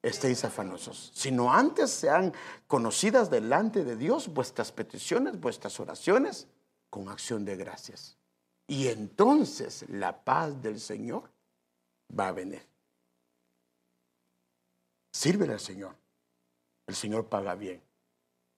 Estéis 0.03 0.43
afanosos, 0.43 1.11
sino 1.13 1.53
antes 1.53 1.91
sean 1.91 2.33
conocidas 2.67 3.29
delante 3.29 3.83
de 3.83 3.95
Dios 3.95 4.33
vuestras 4.33 4.71
peticiones, 4.71 5.39
vuestras 5.39 5.79
oraciones, 5.79 6.47
con 6.89 7.07
acción 7.07 7.45
de 7.45 7.55
gracias. 7.55 8.17
Y 8.67 8.87
entonces 8.87 9.85
la 9.89 10.23
paz 10.23 10.59
del 10.61 10.79
Señor 10.79 11.29
va 12.17 12.29
a 12.29 12.31
venir. 12.31 12.65
Sírvele 15.11 15.53
al 15.53 15.59
Señor. 15.59 15.95
El 16.87 16.95
Señor 16.95 17.27
paga 17.27 17.53
bien, 17.55 17.81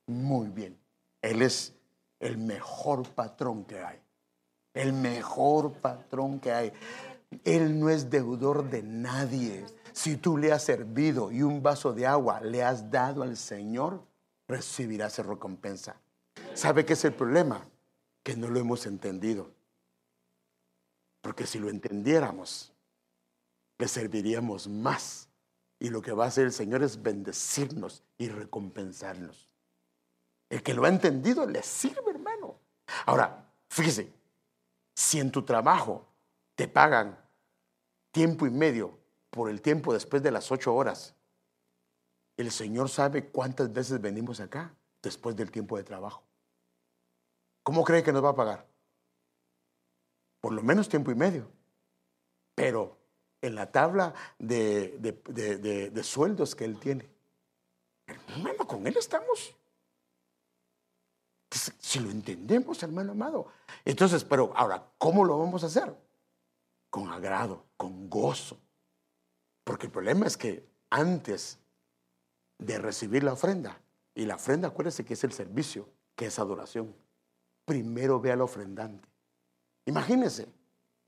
muy 0.07 0.47
bien. 0.49 0.77
Él 1.21 1.41
es 1.41 1.73
el 2.19 2.37
mejor 2.37 3.07
patrón 3.09 3.65
que 3.65 3.79
hay. 3.79 3.99
El 4.73 4.93
mejor 4.93 5.73
patrón 5.73 6.39
que 6.39 6.51
hay. 6.51 6.73
Él 7.43 7.79
no 7.79 7.89
es 7.89 8.09
deudor 8.09 8.69
de 8.69 8.81
nadie. 8.81 9.65
Si 9.93 10.17
tú 10.17 10.37
le 10.37 10.51
has 10.51 10.63
servido 10.63 11.31
y 11.31 11.43
un 11.43 11.61
vaso 11.61 11.93
de 11.93 12.07
agua 12.07 12.41
le 12.41 12.63
has 12.63 12.89
dado 12.89 13.21
al 13.21 13.37
Señor, 13.37 14.03
recibirás 14.47 15.19
recompensa. 15.19 15.95
¿Sabe 16.55 16.83
qué 16.83 16.93
es 16.93 17.05
el 17.05 17.13
problema? 17.13 17.67
Que 18.23 18.35
no 18.35 18.47
lo 18.47 18.59
hemos 18.59 18.87
entendido. 18.87 19.51
Porque 21.21 21.45
si 21.45 21.59
lo 21.59 21.69
entendiéramos, 21.69 22.73
le 23.77 23.87
serviríamos 23.87 24.67
más. 24.67 25.29
Y 25.79 25.89
lo 25.89 26.01
que 26.01 26.11
va 26.11 26.25
a 26.25 26.27
hacer 26.29 26.45
el 26.45 26.53
Señor 26.53 26.81
es 26.81 27.01
bendecirnos 27.01 28.03
y 28.17 28.29
recompensarnos. 28.29 29.47
El 30.49 30.63
que 30.63 30.73
lo 30.73 30.85
ha 30.85 30.89
entendido 30.89 31.45
le 31.45 31.61
sirve, 31.61 32.11
hermano. 32.11 32.55
Ahora, 33.05 33.47
fíjese, 33.69 34.11
si 34.95 35.19
en 35.19 35.31
tu 35.31 35.43
trabajo 35.43 36.07
te 36.55 36.67
pagan 36.67 37.17
tiempo 38.11 38.47
y 38.47 38.49
medio 38.49 39.02
por 39.33 39.49
el 39.49 39.63
tiempo 39.63 39.93
después 39.93 40.21
de 40.21 40.29
las 40.29 40.51
ocho 40.51 40.75
horas, 40.75 41.15
el 42.37 42.51
Señor 42.51 42.87
sabe 42.87 43.29
cuántas 43.29 43.73
veces 43.73 43.99
venimos 43.99 44.39
acá 44.39 44.75
después 45.01 45.35
del 45.35 45.49
tiempo 45.49 45.75
de 45.75 45.83
trabajo. 45.83 46.23
¿Cómo 47.63 47.83
cree 47.83 48.03
que 48.03 48.13
nos 48.13 48.23
va 48.23 48.29
a 48.29 48.35
pagar? 48.35 48.67
Por 50.39 50.53
lo 50.53 50.61
menos 50.61 50.87
tiempo 50.87 51.09
y 51.09 51.15
medio. 51.15 51.49
Pero 52.53 52.95
en 53.41 53.55
la 53.55 53.71
tabla 53.71 54.13
de, 54.37 54.99
de 54.99 56.03
sueldos 56.03 56.53
que 56.53 56.65
Él 56.65 56.79
tiene, 56.79 57.09
hermano, 58.05 58.67
con 58.67 58.85
Él 58.85 58.95
estamos. 58.97 59.55
Si 61.49 61.99
lo 61.99 62.11
entendemos, 62.11 62.83
hermano 62.83 63.13
amado. 63.13 63.47
Entonces, 63.83 64.23
pero 64.23 64.53
ahora, 64.55 64.91
¿cómo 64.99 65.25
lo 65.25 65.39
vamos 65.39 65.63
a 65.63 65.67
hacer? 65.67 65.95
Con 66.91 67.07
agrado, 67.09 67.65
con 67.77 68.07
gozo. 68.11 68.59
Porque 69.63 69.87
el 69.87 69.91
problema 69.91 70.25
es 70.25 70.37
que 70.37 70.65
antes 70.89 71.59
de 72.57 72.77
recibir 72.77 73.23
la 73.23 73.33
ofrenda, 73.33 73.79
y 74.15 74.25
la 74.25 74.35
ofrenda, 74.35 74.67
acuérdese 74.67 75.03
que 75.03 75.15
es 75.15 75.23
el 75.23 75.31
servicio, 75.31 75.87
que 76.15 76.27
es 76.27 76.37
adoración, 76.37 76.93
primero 77.65 78.19
ve 78.19 78.31
al 78.31 78.41
ofrendante. 78.41 79.07
Imagínese, 79.85 80.47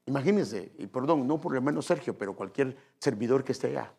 imagínese, 0.05 0.71
y 0.77 0.87
perdón, 0.87 1.27
no 1.27 1.39
por 1.39 1.53
lo 1.53 1.61
menos 1.61 1.85
Sergio, 1.85 2.17
pero 2.17 2.35
cualquier 2.35 2.75
servidor 2.99 3.43
que 3.43 3.51
esté 3.51 3.67
allá. 3.67 3.93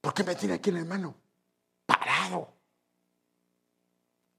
¿Por 0.00 0.14
qué 0.14 0.24
me 0.24 0.34
tiene 0.34 0.54
aquí 0.54 0.70
en 0.70 0.76
la 0.76 0.84
mano? 0.84 1.14
Parado. 1.86 2.48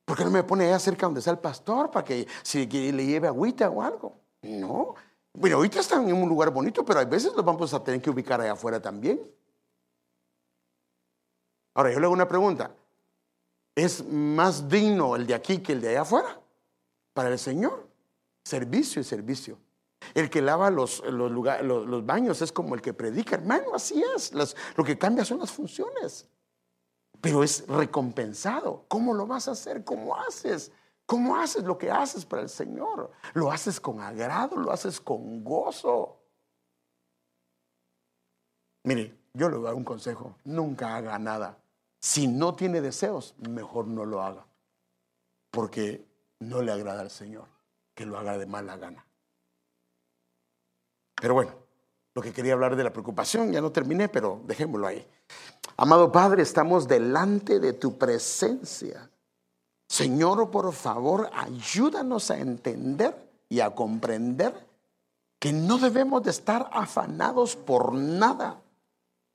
¿Por 0.05 0.17
qué 0.17 0.23
no 0.23 0.31
me 0.31 0.43
pone 0.43 0.65
allá 0.65 0.79
cerca 0.79 1.05
donde 1.05 1.19
está 1.19 1.31
el 1.31 1.39
pastor 1.39 1.89
para 1.89 2.03
que 2.03 2.27
si 2.43 2.65
le 2.67 3.05
lleve 3.05 3.27
agüita 3.27 3.69
o 3.69 3.81
algo? 3.81 4.15
No. 4.41 4.95
Bueno, 5.33 5.57
ahorita 5.57 5.79
están 5.79 6.07
en 6.07 6.15
un 6.15 6.27
lugar 6.27 6.51
bonito, 6.51 6.83
pero 6.83 6.99
a 6.99 7.05
veces 7.05 7.33
los 7.33 7.45
vamos 7.45 7.73
a 7.73 7.83
tener 7.83 8.01
que 8.01 8.09
ubicar 8.09 8.41
allá 8.41 8.53
afuera 8.53 8.81
también. 8.81 9.21
Ahora, 11.73 11.91
yo 11.91 11.99
le 11.99 12.05
hago 12.05 12.13
una 12.13 12.27
pregunta. 12.27 12.75
¿Es 13.75 14.05
más 14.05 14.67
digno 14.67 15.15
el 15.15 15.25
de 15.25 15.33
aquí 15.33 15.59
que 15.59 15.71
el 15.71 15.81
de 15.81 15.89
allá 15.89 16.01
afuera? 16.01 16.39
Para 17.13 17.29
el 17.29 17.39
Señor. 17.39 17.87
Servicio 18.43 19.01
y 19.01 19.05
servicio. 19.05 19.57
El 20.13 20.29
que 20.29 20.41
lava 20.41 20.69
los, 20.69 21.01
los, 21.05 22.05
baños 22.05 22.41
es 22.41 22.51
como 22.51 22.75
el 22.75 22.81
que 22.81 22.93
predica, 22.93 23.35
hermano, 23.35 23.75
así 23.75 24.03
es. 24.15 24.33
lo 24.75 24.83
que 24.83 24.97
cambia 24.97 25.23
son 25.23 25.39
las 25.39 25.51
funciones 25.51 26.27
pero 27.21 27.43
es 27.43 27.65
recompensado. 27.67 28.85
¿Cómo 28.87 29.13
lo 29.13 29.27
vas 29.27 29.47
a 29.47 29.51
hacer? 29.51 29.83
¿Cómo 29.83 30.15
haces? 30.17 30.71
¿Cómo 31.05 31.35
haces 31.35 31.63
lo 31.63 31.77
que 31.77 31.91
haces 31.91 32.25
para 32.25 32.41
el 32.41 32.49
Señor? 32.49 33.11
Lo 33.33 33.51
haces 33.51 33.79
con 33.79 33.99
agrado, 33.99 34.55
lo 34.55 34.71
haces 34.71 35.01
con 35.01 35.43
gozo. 35.43 36.19
Mire, 38.83 39.17
yo 39.33 39.49
le 39.49 39.57
doy 39.57 39.75
un 39.75 39.83
consejo, 39.83 40.37
nunca 40.45 40.95
haga 40.95 41.19
nada. 41.19 41.57
Si 41.99 42.27
no 42.27 42.55
tiene 42.55 42.81
deseos, 42.81 43.35
mejor 43.37 43.87
no 43.87 44.05
lo 44.05 44.21
haga, 44.21 44.47
porque 45.51 46.07
no 46.39 46.61
le 46.61 46.71
agrada 46.71 47.01
al 47.01 47.11
Señor 47.11 47.47
que 47.93 48.05
lo 48.05 48.17
haga 48.17 48.37
de 48.37 48.47
mala 48.47 48.77
gana. 48.77 49.05
Pero 51.21 51.35
bueno, 51.35 51.53
lo 52.15 52.21
que 52.23 52.33
quería 52.33 52.53
hablar 52.53 52.75
de 52.75 52.83
la 52.83 52.91
preocupación, 52.91 53.51
ya 53.51 53.61
no 53.61 53.71
terminé, 53.71 54.09
pero 54.09 54.41
dejémoslo 54.45 54.87
ahí. 54.87 55.07
Amado 55.77 56.11
Padre, 56.11 56.41
estamos 56.41 56.87
delante 56.87 57.59
de 57.59 57.73
tu 57.73 57.99
presencia. 57.99 59.10
Señor, 59.91 60.49
por 60.51 60.71
favor, 60.71 61.29
ayúdanos 61.33 62.31
a 62.31 62.37
entender 62.37 63.13
y 63.49 63.59
a 63.59 63.71
comprender 63.71 64.65
que 65.37 65.51
no 65.51 65.77
debemos 65.77 66.23
de 66.23 66.31
estar 66.31 66.69
afanados 66.71 67.57
por 67.57 67.93
nada, 67.93 68.60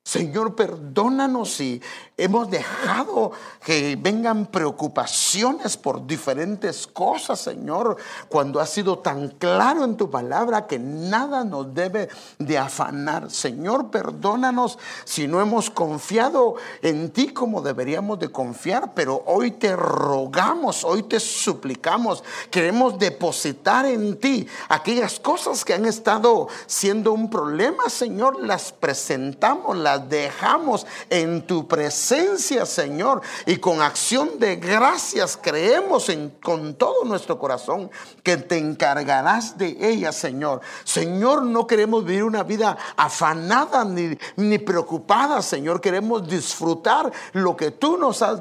Señor, 0.06 0.54
perdónanos 0.54 1.54
si 1.54 1.82
hemos 2.16 2.48
dejado 2.48 3.32
que 3.64 3.98
vengan 4.00 4.46
preocupaciones 4.46 5.76
por 5.76 6.06
diferentes 6.06 6.86
cosas, 6.86 7.40
Señor, 7.40 7.96
cuando 8.28 8.60
has 8.60 8.70
sido 8.70 9.00
tan 9.00 9.30
claro 9.30 9.82
en 9.82 9.96
tu 9.96 10.08
palabra 10.08 10.68
que 10.68 10.78
nada 10.78 11.42
nos 11.42 11.74
debe 11.74 12.08
de 12.38 12.56
afanar. 12.56 13.32
Señor, 13.32 13.90
perdónanos 13.90 14.78
si 15.04 15.26
no 15.26 15.40
hemos 15.40 15.70
confiado 15.70 16.54
en 16.82 17.10
ti 17.10 17.30
como 17.30 17.60
deberíamos 17.60 18.20
de 18.20 18.30
confiar, 18.30 18.94
pero 18.94 19.24
hoy 19.26 19.50
te 19.50 19.74
rogamos, 19.74 20.84
hoy 20.84 21.02
te 21.02 21.18
suplicamos, 21.18 22.22
queremos 22.52 22.96
depositar 22.96 23.86
en 23.86 24.20
ti 24.20 24.46
aquellas 24.68 25.18
cosas 25.18 25.64
que 25.64 25.74
han 25.74 25.84
estado 25.84 26.46
siendo 26.68 27.10
un 27.10 27.28
problema, 27.28 27.88
Señor, 27.88 28.40
las 28.44 28.70
presentamos, 28.70 29.76
las 29.76 29.95
dejamos 29.98 30.86
en 31.10 31.46
tu 31.46 31.66
presencia, 31.66 32.66
Señor. 32.66 33.22
Y 33.46 33.56
con 33.56 33.82
acción 33.82 34.38
de 34.38 34.56
gracias 34.56 35.38
creemos 35.40 36.08
en, 36.08 36.30
con 36.42 36.74
todo 36.74 37.04
nuestro 37.04 37.38
corazón 37.38 37.90
que 38.22 38.36
te 38.36 38.58
encargarás 38.58 39.58
de 39.58 39.76
ellas, 39.80 40.16
Señor. 40.16 40.60
Señor, 40.84 41.42
no 41.42 41.66
queremos 41.66 42.04
vivir 42.04 42.24
una 42.24 42.42
vida 42.42 42.76
afanada 42.96 43.84
ni, 43.84 44.16
ni 44.36 44.58
preocupada, 44.58 45.42
Señor. 45.42 45.80
Queremos 45.80 46.28
disfrutar 46.28 47.12
lo 47.32 47.56
que 47.56 47.70
tú 47.70 47.96
nos 47.96 48.22
has 48.22 48.40